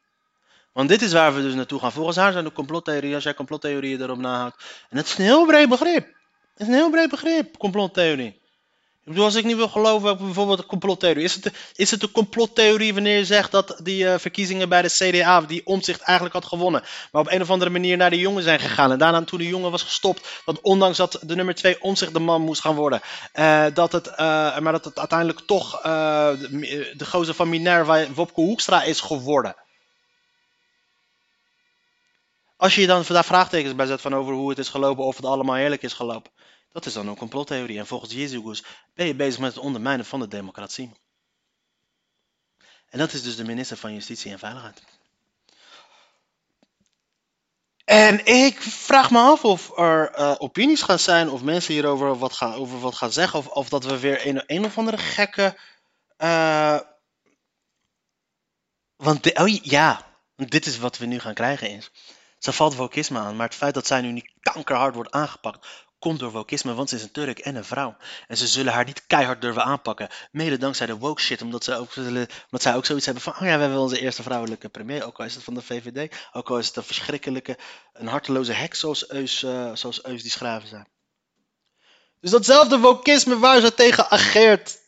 Want 0.72 0.88
dit 0.88 1.02
is 1.02 1.12
waar 1.12 1.34
we 1.34 1.42
dus 1.42 1.54
naartoe 1.54 1.80
gaan. 1.80 1.92
Volgens 1.92 2.16
haar 2.16 2.32
zijn 2.32 2.44
de 2.44 2.52
complottheorieën, 2.52 3.14
als 3.14 3.24
jij 3.24 3.34
complottheorieën 3.34 4.02
erop 4.02 4.18
nahoudt. 4.18 4.56
En 4.88 4.96
het 4.96 5.06
is 5.06 5.18
een 5.18 5.24
heel 5.24 5.46
breed 5.46 5.68
begrip. 5.68 6.17
Is 6.58 6.66
een 6.66 6.72
heel 6.74 6.90
breed 6.90 7.10
begrip, 7.10 7.58
complottheorie. 7.58 8.36
Ik 9.04 9.14
bedoel, 9.14 9.24
als 9.24 9.34
ik 9.34 9.44
niet 9.44 9.56
wil 9.56 9.68
geloven 9.68 10.10
op 10.10 10.18
bijvoorbeeld 10.18 10.58
een 10.58 10.66
complottheorie. 10.66 11.24
Is 11.24 11.34
het, 11.34 11.42
de- 11.42 11.52
is 11.74 11.90
het 11.90 12.02
een 12.02 12.10
complottheorie 12.10 12.94
wanneer 12.94 13.16
je 13.18 13.24
zegt 13.24 13.50
dat 13.50 13.80
die 13.82 14.08
eh, 14.08 14.18
verkiezingen 14.18 14.68
bij 14.68 14.82
de 14.82 14.88
CDA, 14.88 15.40
die 15.40 15.66
omzicht 15.66 16.00
eigenlijk 16.00 16.34
had 16.36 16.44
gewonnen. 16.46 16.82
Maar 17.12 17.22
op 17.22 17.30
een 17.30 17.42
of 17.42 17.50
andere 17.50 17.70
manier 17.70 17.96
naar 17.96 18.10
de 18.10 18.18
jongen 18.18 18.42
zijn 18.42 18.60
gegaan. 18.60 18.92
En 18.92 18.98
daarna 18.98 19.22
toen 19.24 19.38
de 19.38 19.46
jongen 19.48 19.70
was 19.70 19.82
gestopt, 19.82 20.28
dat 20.44 20.60
ondanks 20.60 20.96
dat 20.96 21.18
de 21.22 21.34
nummer 21.34 21.54
2 21.54 21.82
omzicht 21.82 22.12
de 22.12 22.18
man 22.18 22.42
moest 22.42 22.60
gaan 22.60 22.74
worden. 22.74 23.00
eh, 23.32 23.64
dat 23.74 23.92
het, 23.92 24.06
eh, 24.06 24.58
maar 24.58 24.72
dat 24.72 24.84
het 24.84 24.98
uiteindelijk 24.98 25.40
toch 25.46 25.80
de, 25.80 26.92
de 26.96 27.06
gozer 27.06 27.34
van 27.34 27.48
Minerva, 27.48 28.06
Wopke 28.14 28.40
Hoekstra, 28.40 28.82
is 28.82 29.00
geworden. 29.00 29.54
Als 32.58 32.74
je 32.74 32.80
je 32.80 32.86
dan 32.86 33.04
daar 33.08 33.24
vraagtekens 33.24 33.74
bij 33.74 33.86
zet 33.86 34.00
van 34.00 34.14
over 34.14 34.34
hoe 34.34 34.48
het 34.48 34.58
is 34.58 34.68
gelopen 34.68 35.04
of 35.04 35.16
het 35.16 35.24
allemaal 35.24 35.56
eerlijk 35.56 35.82
is 35.82 35.92
gelopen. 35.92 36.32
Dat 36.72 36.86
is 36.86 36.92
dan 36.92 37.08
een 37.08 37.16
complottheorie. 37.16 37.78
En 37.78 37.86
volgens 37.86 38.12
Jezus 38.12 38.62
ben 38.94 39.06
je 39.06 39.14
bezig 39.14 39.40
met 39.40 39.54
het 39.54 39.64
ondermijnen 39.64 40.06
van 40.06 40.20
de 40.20 40.28
democratie. 40.28 40.92
En 42.88 42.98
dat 42.98 43.12
is 43.12 43.22
dus 43.22 43.36
de 43.36 43.44
minister 43.44 43.76
van 43.76 43.94
Justitie 43.94 44.32
en 44.32 44.38
Veiligheid. 44.38 44.82
En 47.84 48.26
ik 48.26 48.60
vraag 48.60 49.10
me 49.10 49.18
af 49.18 49.44
of 49.44 49.78
er 49.78 50.10
eh, 50.10 50.34
opinies 50.38 50.82
gaan 50.82 50.98
zijn 50.98 51.30
of 51.30 51.42
mensen 51.42 51.72
hierover 51.72 52.18
wat 52.18 52.32
gaan, 52.32 52.54
over 52.54 52.80
wat 52.80 52.94
gaan 52.94 53.12
zeggen. 53.12 53.38
Of, 53.38 53.46
of 53.46 53.68
dat 53.68 53.84
we 53.84 53.98
weer 53.98 54.26
een, 54.26 54.42
een 54.46 54.64
of 54.64 54.78
andere 54.78 54.98
gekke. 54.98 55.58
eh, 56.16 56.80
want 58.96 59.38
oh 59.38 59.48
ja, 59.62 60.06
dit 60.36 60.66
is 60.66 60.78
wat 60.78 60.98
we 60.98 61.06
nu 61.06 61.18
gaan 61.18 61.34
krijgen 61.34 61.70
is. 61.70 61.90
Ze 62.38 62.52
valt 62.52 62.74
wokisme 62.74 63.18
aan, 63.18 63.36
maar 63.36 63.46
het 63.46 63.56
feit 63.56 63.74
dat 63.74 63.86
zij 63.86 64.00
nu 64.00 64.12
niet 64.12 64.30
kankerhard 64.40 64.94
wordt 64.94 65.10
aangepakt, 65.10 65.66
komt 65.98 66.18
door 66.18 66.30
wokisme, 66.30 66.74
want 66.74 66.88
ze 66.88 66.96
is 66.96 67.02
een 67.02 67.10
Turk 67.10 67.38
en 67.38 67.56
een 67.56 67.64
vrouw. 67.64 67.96
En 68.26 68.36
ze 68.36 68.46
zullen 68.46 68.72
haar 68.72 68.84
niet 68.84 69.06
keihard 69.06 69.40
durven 69.40 69.64
aanpakken, 69.64 70.08
mede 70.30 70.56
dankzij 70.56 70.86
de 70.86 70.96
woke 70.96 71.20
shit, 71.20 71.42
omdat, 71.42 71.64
ze 71.64 71.74
ook, 71.74 71.92
zullen, 71.92 72.28
omdat 72.44 72.62
zij 72.62 72.74
ook 72.74 72.84
zoiets 72.84 73.04
hebben 73.04 73.22
van, 73.22 73.32
oh 73.32 73.46
ja, 73.46 73.54
we 73.54 73.60
hebben 73.60 73.78
onze 73.78 74.00
eerste 74.00 74.22
vrouwelijke 74.22 74.68
premier, 74.68 75.04
ook 75.04 75.18
al 75.18 75.24
is 75.24 75.34
het 75.34 75.44
van 75.44 75.54
de 75.54 75.62
VVD, 75.62 76.16
ook 76.32 76.50
al 76.50 76.58
is 76.58 76.66
het 76.66 76.76
een 76.76 76.82
verschrikkelijke, 76.82 77.58
een 77.92 78.06
harteloze 78.06 78.52
hek 78.52 78.74
zoals 78.74 79.10
Eus, 79.10 79.42
eh, 79.42 79.70
zoals 79.74 80.04
Eus 80.04 80.22
die 80.22 80.30
schrijven 80.30 80.68
zijn. 80.68 80.88
Dus 82.20 82.30
datzelfde 82.30 82.78
wokisme 82.78 83.38
waar 83.38 83.60
ze 83.60 83.74
tegen 83.74 84.10
ageert, 84.10 84.78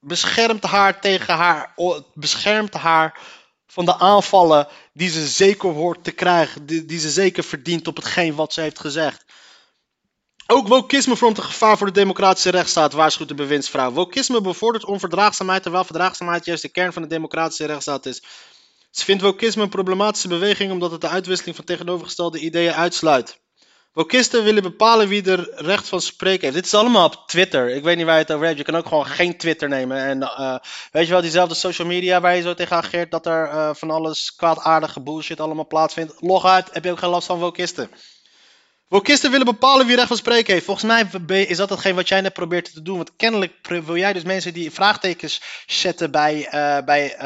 beschermt 0.00 0.62
haar 0.62 1.00
tegen 1.00 1.34
haar, 1.34 1.74
beschermt 2.14 2.74
haar 2.74 3.20
van 3.72 3.84
de 3.84 3.98
aanvallen 3.98 4.68
die 4.92 5.10
ze 5.10 5.26
zeker 5.26 5.70
hoort 5.70 6.04
te 6.04 6.10
krijgen, 6.10 6.66
die, 6.66 6.84
die 6.84 6.98
ze 6.98 7.10
zeker 7.10 7.44
verdient 7.44 7.86
op 7.88 7.96
hetgeen 7.96 8.34
wat 8.34 8.52
ze 8.52 8.60
heeft 8.60 8.80
gezegd. 8.80 9.24
Ook 10.46 10.68
wokisme 10.68 11.16
vormt 11.16 11.38
een 11.38 11.44
gevaar 11.44 11.78
voor 11.78 11.86
de 11.86 11.92
democratische 11.92 12.50
rechtsstaat, 12.50 12.92
waarschuwt 12.92 13.28
de 13.28 13.34
bewindsvrouw. 13.34 13.92
Wokisme 13.92 14.40
bevordert 14.40 14.84
onverdraagzaamheid, 14.84 15.62
terwijl 15.62 15.84
verdraagzaamheid 15.84 16.44
juist 16.44 16.62
de 16.62 16.68
kern 16.68 16.92
van 16.92 17.02
de 17.02 17.08
democratische 17.08 17.66
rechtsstaat 17.66 18.06
is. 18.06 18.22
Ze 18.90 19.04
vindt 19.04 19.22
wokisme 19.22 19.62
een 19.62 19.68
problematische 19.68 20.28
beweging 20.28 20.72
omdat 20.72 20.90
het 20.90 21.00
de 21.00 21.08
uitwisseling 21.08 21.56
van 21.56 21.64
tegenovergestelde 21.64 22.38
ideeën 22.38 22.72
uitsluit. 22.72 23.40
Wokisten 23.92 24.44
willen 24.44 24.62
bepalen 24.62 25.08
wie 25.08 25.30
er 25.30 25.50
recht 25.54 25.88
van 25.88 26.00
spreken 26.00 26.42
heeft. 26.42 26.54
Dit 26.54 26.64
is 26.64 26.74
allemaal 26.74 27.06
op 27.06 27.22
Twitter. 27.26 27.68
Ik 27.68 27.82
weet 27.82 27.96
niet 27.96 28.06
waar 28.06 28.14
je 28.14 28.20
het 28.20 28.32
over 28.32 28.46
hebt. 28.46 28.58
Je 28.58 28.64
kan 28.64 28.76
ook 28.76 28.86
gewoon 28.86 29.06
geen 29.06 29.36
Twitter 29.36 29.68
nemen. 29.68 29.96
En 29.96 30.22
eh, 30.22 30.56
weet 30.92 31.06
je 31.06 31.12
wel, 31.12 31.20
diezelfde 31.20 31.54
social 31.54 31.88
media 31.88 32.20
waar 32.20 32.36
je 32.36 32.42
zo 32.42 32.54
tegen 32.54 32.76
ageert 32.76 33.10
dat 33.10 33.26
er 33.26 33.48
eh, 33.48 33.70
van 33.74 33.90
alles 33.90 34.34
kwaadaardige 34.34 35.00
bullshit 35.00 35.40
allemaal 35.40 35.66
plaatsvindt. 35.66 36.14
Log 36.18 36.44
uit, 36.44 36.68
heb 36.72 36.84
je 36.84 36.90
ook 36.90 36.98
geen 36.98 37.10
last 37.10 37.26
van 37.26 37.38
wokisten. 37.38 37.90
Wokisten 38.88 39.30
willen 39.30 39.46
bepalen 39.46 39.86
wie 39.86 39.96
recht 39.96 40.08
van 40.08 40.16
spreken 40.16 40.52
heeft. 40.52 40.64
Volgens 40.64 40.86
mij 41.26 41.42
is 41.42 41.56
dat 41.56 41.70
hetgeen 41.70 41.94
wat 41.94 42.08
jij 42.08 42.20
net 42.20 42.32
probeert 42.32 42.74
te 42.74 42.82
doen. 42.82 42.96
Want 42.96 43.16
kennelijk 43.16 43.52
wil 43.62 43.96
jij 43.96 44.12
dus 44.12 44.22
mensen 44.22 44.52
die 44.52 44.70
vraagtekens 44.70 45.42
zetten 45.66 46.10
bij, 46.10 46.46
eh, 46.46 46.84
bij, 46.84 47.16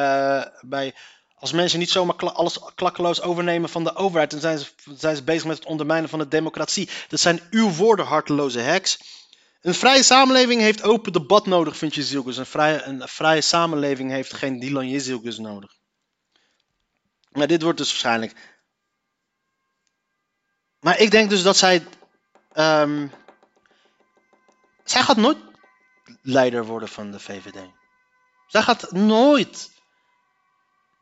bij 0.61 0.95
als 1.39 1.53
mensen 1.53 1.79
niet 1.79 1.91
zomaar 1.91 2.17
alles 2.17 2.59
klakkeloos 2.75 3.23
overnemen 3.23 3.69
van 3.69 3.85
de 3.85 3.95
overheid, 3.95 4.31
dan 4.31 4.41
zijn 4.41 4.59
ze, 4.59 4.67
zijn 4.97 5.17
ze 5.17 5.23
bezig 5.23 5.45
met 5.45 5.57
het 5.57 5.67
ondermijnen 5.67 6.09
van 6.09 6.19
de 6.19 6.29
democratie. 6.29 6.89
Dat 7.09 7.21
zijn 7.21 7.41
uw 7.51 7.71
woorden, 7.71 8.07
harteloze 8.07 8.59
heks. 8.59 8.99
Een 9.61 9.75
vrije 9.75 10.03
samenleving 10.03 10.61
heeft 10.61 10.83
open 10.83 11.13
debat 11.13 11.47
nodig, 11.47 11.77
vindt 11.77 11.95
Jezielgus. 11.95 12.37
Een 12.37 12.47
vrije, 12.47 12.83
een 12.83 13.09
vrije 13.09 13.41
samenleving 13.41 14.11
heeft 14.11 14.35
geen 14.35 14.59
Dylan 14.59 14.89
Jezielgus 14.89 15.39
nodig. 15.39 15.75
Maar 17.31 17.47
dit 17.47 17.63
wordt 17.63 17.79
dus 17.79 17.89
waarschijnlijk. 17.89 18.55
Maar 20.81 20.99
ik 20.99 21.11
denk 21.11 21.31
dus 21.31 21.43
dat 21.43 21.57
zij. 21.57 21.87
ehm, 22.53 23.09
zij 24.85 25.03
gaat 25.03 25.17
nooit 25.17 25.39
leider 26.23 26.65
worden 26.65 26.89
van 26.89 27.11
de 27.11 27.21
VVD. 27.21 27.59
Zij 28.47 28.63
gaat 28.63 28.93
nooit. 28.93 29.71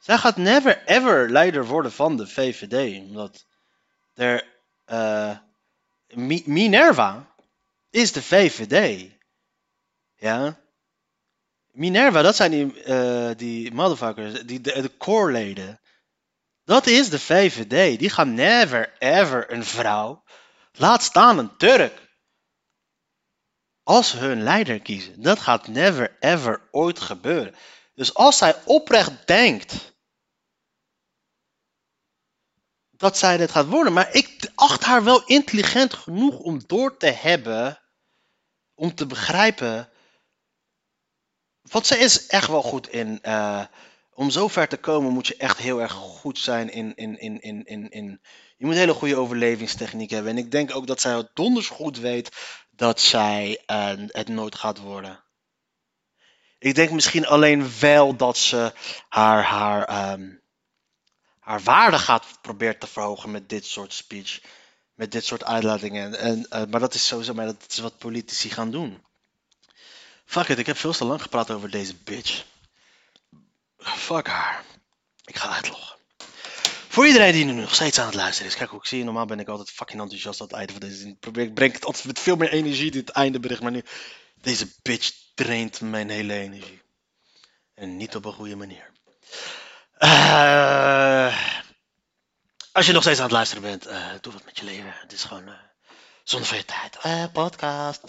Zij 0.04 0.18
gaat 0.18 0.36
never 0.36 0.82
ever 0.86 1.30
leider 1.30 1.66
worden 1.66 1.92
van 1.92 2.16
de 2.16 2.26
VVD. 2.26 2.98
Omdat 3.00 3.46
er. 4.14 4.52
eh, 4.84 5.38
Mi- 6.06 6.42
Minerva 6.46 7.34
is 7.90 8.12
de 8.12 8.22
VVD. 8.22 9.10
Ja. 10.14 10.60
Minerva, 11.70 12.22
dat 12.22 12.36
zijn 12.36 12.50
die, 12.50 12.82
eh, 12.82 13.30
die 13.36 13.72
motherfuckers, 13.72 14.42
die, 14.42 14.60
de, 14.60 14.80
de 14.82 14.96
core-leden. 14.96 15.80
Dat 16.64 16.86
is 16.86 17.08
de 17.10 17.18
VVD. 17.18 17.98
Die 17.98 18.10
gaan 18.10 18.34
never 18.34 18.94
ever 18.98 19.52
een 19.52 19.64
vrouw, 19.64 20.22
laat 20.72 21.02
staan 21.02 21.38
een 21.38 21.56
Turk, 21.56 22.08
als 23.82 24.12
hun 24.12 24.42
leider 24.42 24.80
kiezen. 24.80 25.22
Dat 25.22 25.38
gaat 25.38 25.68
never 25.68 26.16
ever 26.20 26.68
ooit 26.70 27.00
gebeuren. 27.00 27.54
Dus 27.94 28.14
als 28.14 28.38
zij 28.38 28.54
oprecht 28.64 29.26
denkt 29.26 29.93
dat 32.96 33.18
zij 33.18 33.36
dit 33.36 33.50
gaat 33.50 33.66
worden, 33.66 33.92
maar 33.92 34.14
ik 34.14 34.50
acht 34.54 34.84
haar 34.84 35.04
wel 35.04 35.24
intelligent 35.24 35.94
genoeg 35.94 36.38
om 36.38 36.60
door 36.66 36.96
te 36.96 37.06
hebben, 37.10 37.80
om 38.74 38.94
te 38.94 39.06
begrijpen. 39.06 39.88
Want 41.62 41.86
ze 41.86 41.98
is 41.98 42.26
echt 42.26 42.48
wel 42.48 42.62
goed 42.62 42.88
in. 42.88 43.18
eh, 43.22 43.64
om 44.14 44.30
zo 44.30 44.48
ver 44.48 44.68
te 44.68 44.76
komen 44.76 45.12
moet 45.12 45.26
je 45.26 45.36
echt 45.36 45.58
heel 45.58 45.80
erg 45.80 45.92
goed 45.92 46.38
zijn 46.38 46.70
in, 46.72 46.94
in, 46.94 47.18
in, 47.18 47.40
in, 47.40 47.64
in, 47.64 47.90
in. 47.90 48.20
Je 48.56 48.64
moet 48.64 48.74
een 48.74 48.80
hele 48.80 48.94
goede 48.94 49.16
overlevingstechniek 49.16 50.10
hebben. 50.10 50.32
En 50.32 50.38
ik 50.38 50.50
denk 50.50 50.76
ook 50.76 50.86
dat 50.86 51.00
zij 51.00 51.16
het 51.16 51.30
donders 51.34 51.68
goed 51.68 51.98
weet 51.98 52.30
dat 52.70 53.00
zij 53.00 53.62
eh, 53.66 53.92
het 54.06 54.28
nooit 54.28 54.54
gaat 54.54 54.78
worden. 54.78 55.24
Ik 56.58 56.74
denk 56.74 56.90
misschien 56.90 57.26
alleen 57.26 57.70
wel 57.80 58.16
dat 58.16 58.36
ze 58.36 58.72
haar, 59.08 59.42
haar, 59.42 59.84
ehm, 59.84 60.30
haar 61.44 61.62
waarde 61.62 61.98
gaat 61.98 62.38
proberen 62.40 62.78
te 62.78 62.86
verhogen 62.86 63.30
met 63.30 63.48
dit 63.48 63.66
soort 63.66 63.92
speech. 63.92 64.40
Met 64.94 65.12
dit 65.12 65.24
soort 65.24 65.44
uitlatingen. 65.44 66.18
En, 66.18 66.48
eh, 66.48 66.62
maar 66.70 66.80
dat 66.80 66.94
is 66.94 67.06
sowieso 67.06 67.34
maar 67.34 67.46
dat 67.46 67.64
is 67.68 67.78
wat 67.78 67.98
politici 67.98 68.50
gaan 68.50 68.70
doen. 68.70 69.02
Fuck 70.24 70.48
it, 70.48 70.58
ik 70.58 70.66
heb 70.66 70.76
veel 70.76 70.92
te 70.92 71.04
lang 71.04 71.22
gepraat 71.22 71.50
over 71.50 71.70
deze 71.70 71.94
bitch. 71.94 72.44
Fuck 73.78 74.26
haar. 74.26 74.64
Ik 75.24 75.36
ga 75.36 75.48
uitloggen. 75.48 75.96
Voor 76.88 77.06
iedereen 77.06 77.32
die 77.32 77.44
nu 77.44 77.52
nog 77.52 77.74
steeds 77.74 77.98
aan 77.98 78.06
het 78.06 78.14
luisteren 78.14 78.50
is. 78.50 78.56
Kijk 78.56 78.70
hoe 78.70 78.78
ik 78.78 78.86
zie, 78.86 79.04
normaal 79.04 79.26
ben 79.26 79.40
ik 79.40 79.48
altijd 79.48 79.70
fucking 79.70 80.00
enthousiast 80.00 80.40
aan 80.40 80.46
het 80.46 80.56
einde 80.56 80.72
van 80.72 80.80
deze 80.80 80.96
zin. 80.96 81.18
Ik 81.32 81.54
breng 81.54 81.72
het 81.72 81.84
altijd 81.84 82.04
met 82.04 82.18
veel 82.18 82.36
meer 82.36 82.52
energie 82.52 82.90
dit 82.90 83.10
einde 83.10 83.40
bericht. 83.40 83.62
Maar 83.62 83.70
nu, 83.70 83.84
deze 84.40 84.68
bitch 84.82 85.10
traint 85.34 85.80
mijn 85.80 86.10
hele 86.10 86.34
energie. 86.34 86.82
En 87.74 87.96
niet 87.96 88.16
op 88.16 88.24
een 88.24 88.32
goede 88.32 88.56
manier. 88.56 88.92
Eh, 90.04 91.36
als 92.72 92.86
je 92.86 92.92
nog 92.92 93.02
steeds 93.02 93.18
aan 93.18 93.24
het 93.24 93.34
luisteren 93.34 93.62
bent, 93.62 93.86
eh, 93.86 94.06
doe 94.20 94.32
wat 94.32 94.44
met 94.44 94.58
je 94.58 94.64
leven. 94.64 94.94
Het 95.00 95.12
is 95.12 95.24
gewoon 95.24 95.48
eh 95.48 95.54
zonde 96.24 96.46
van 96.46 96.56
je 96.56 96.64
tijd. 96.64 97.32
Podcast. 97.32 98.02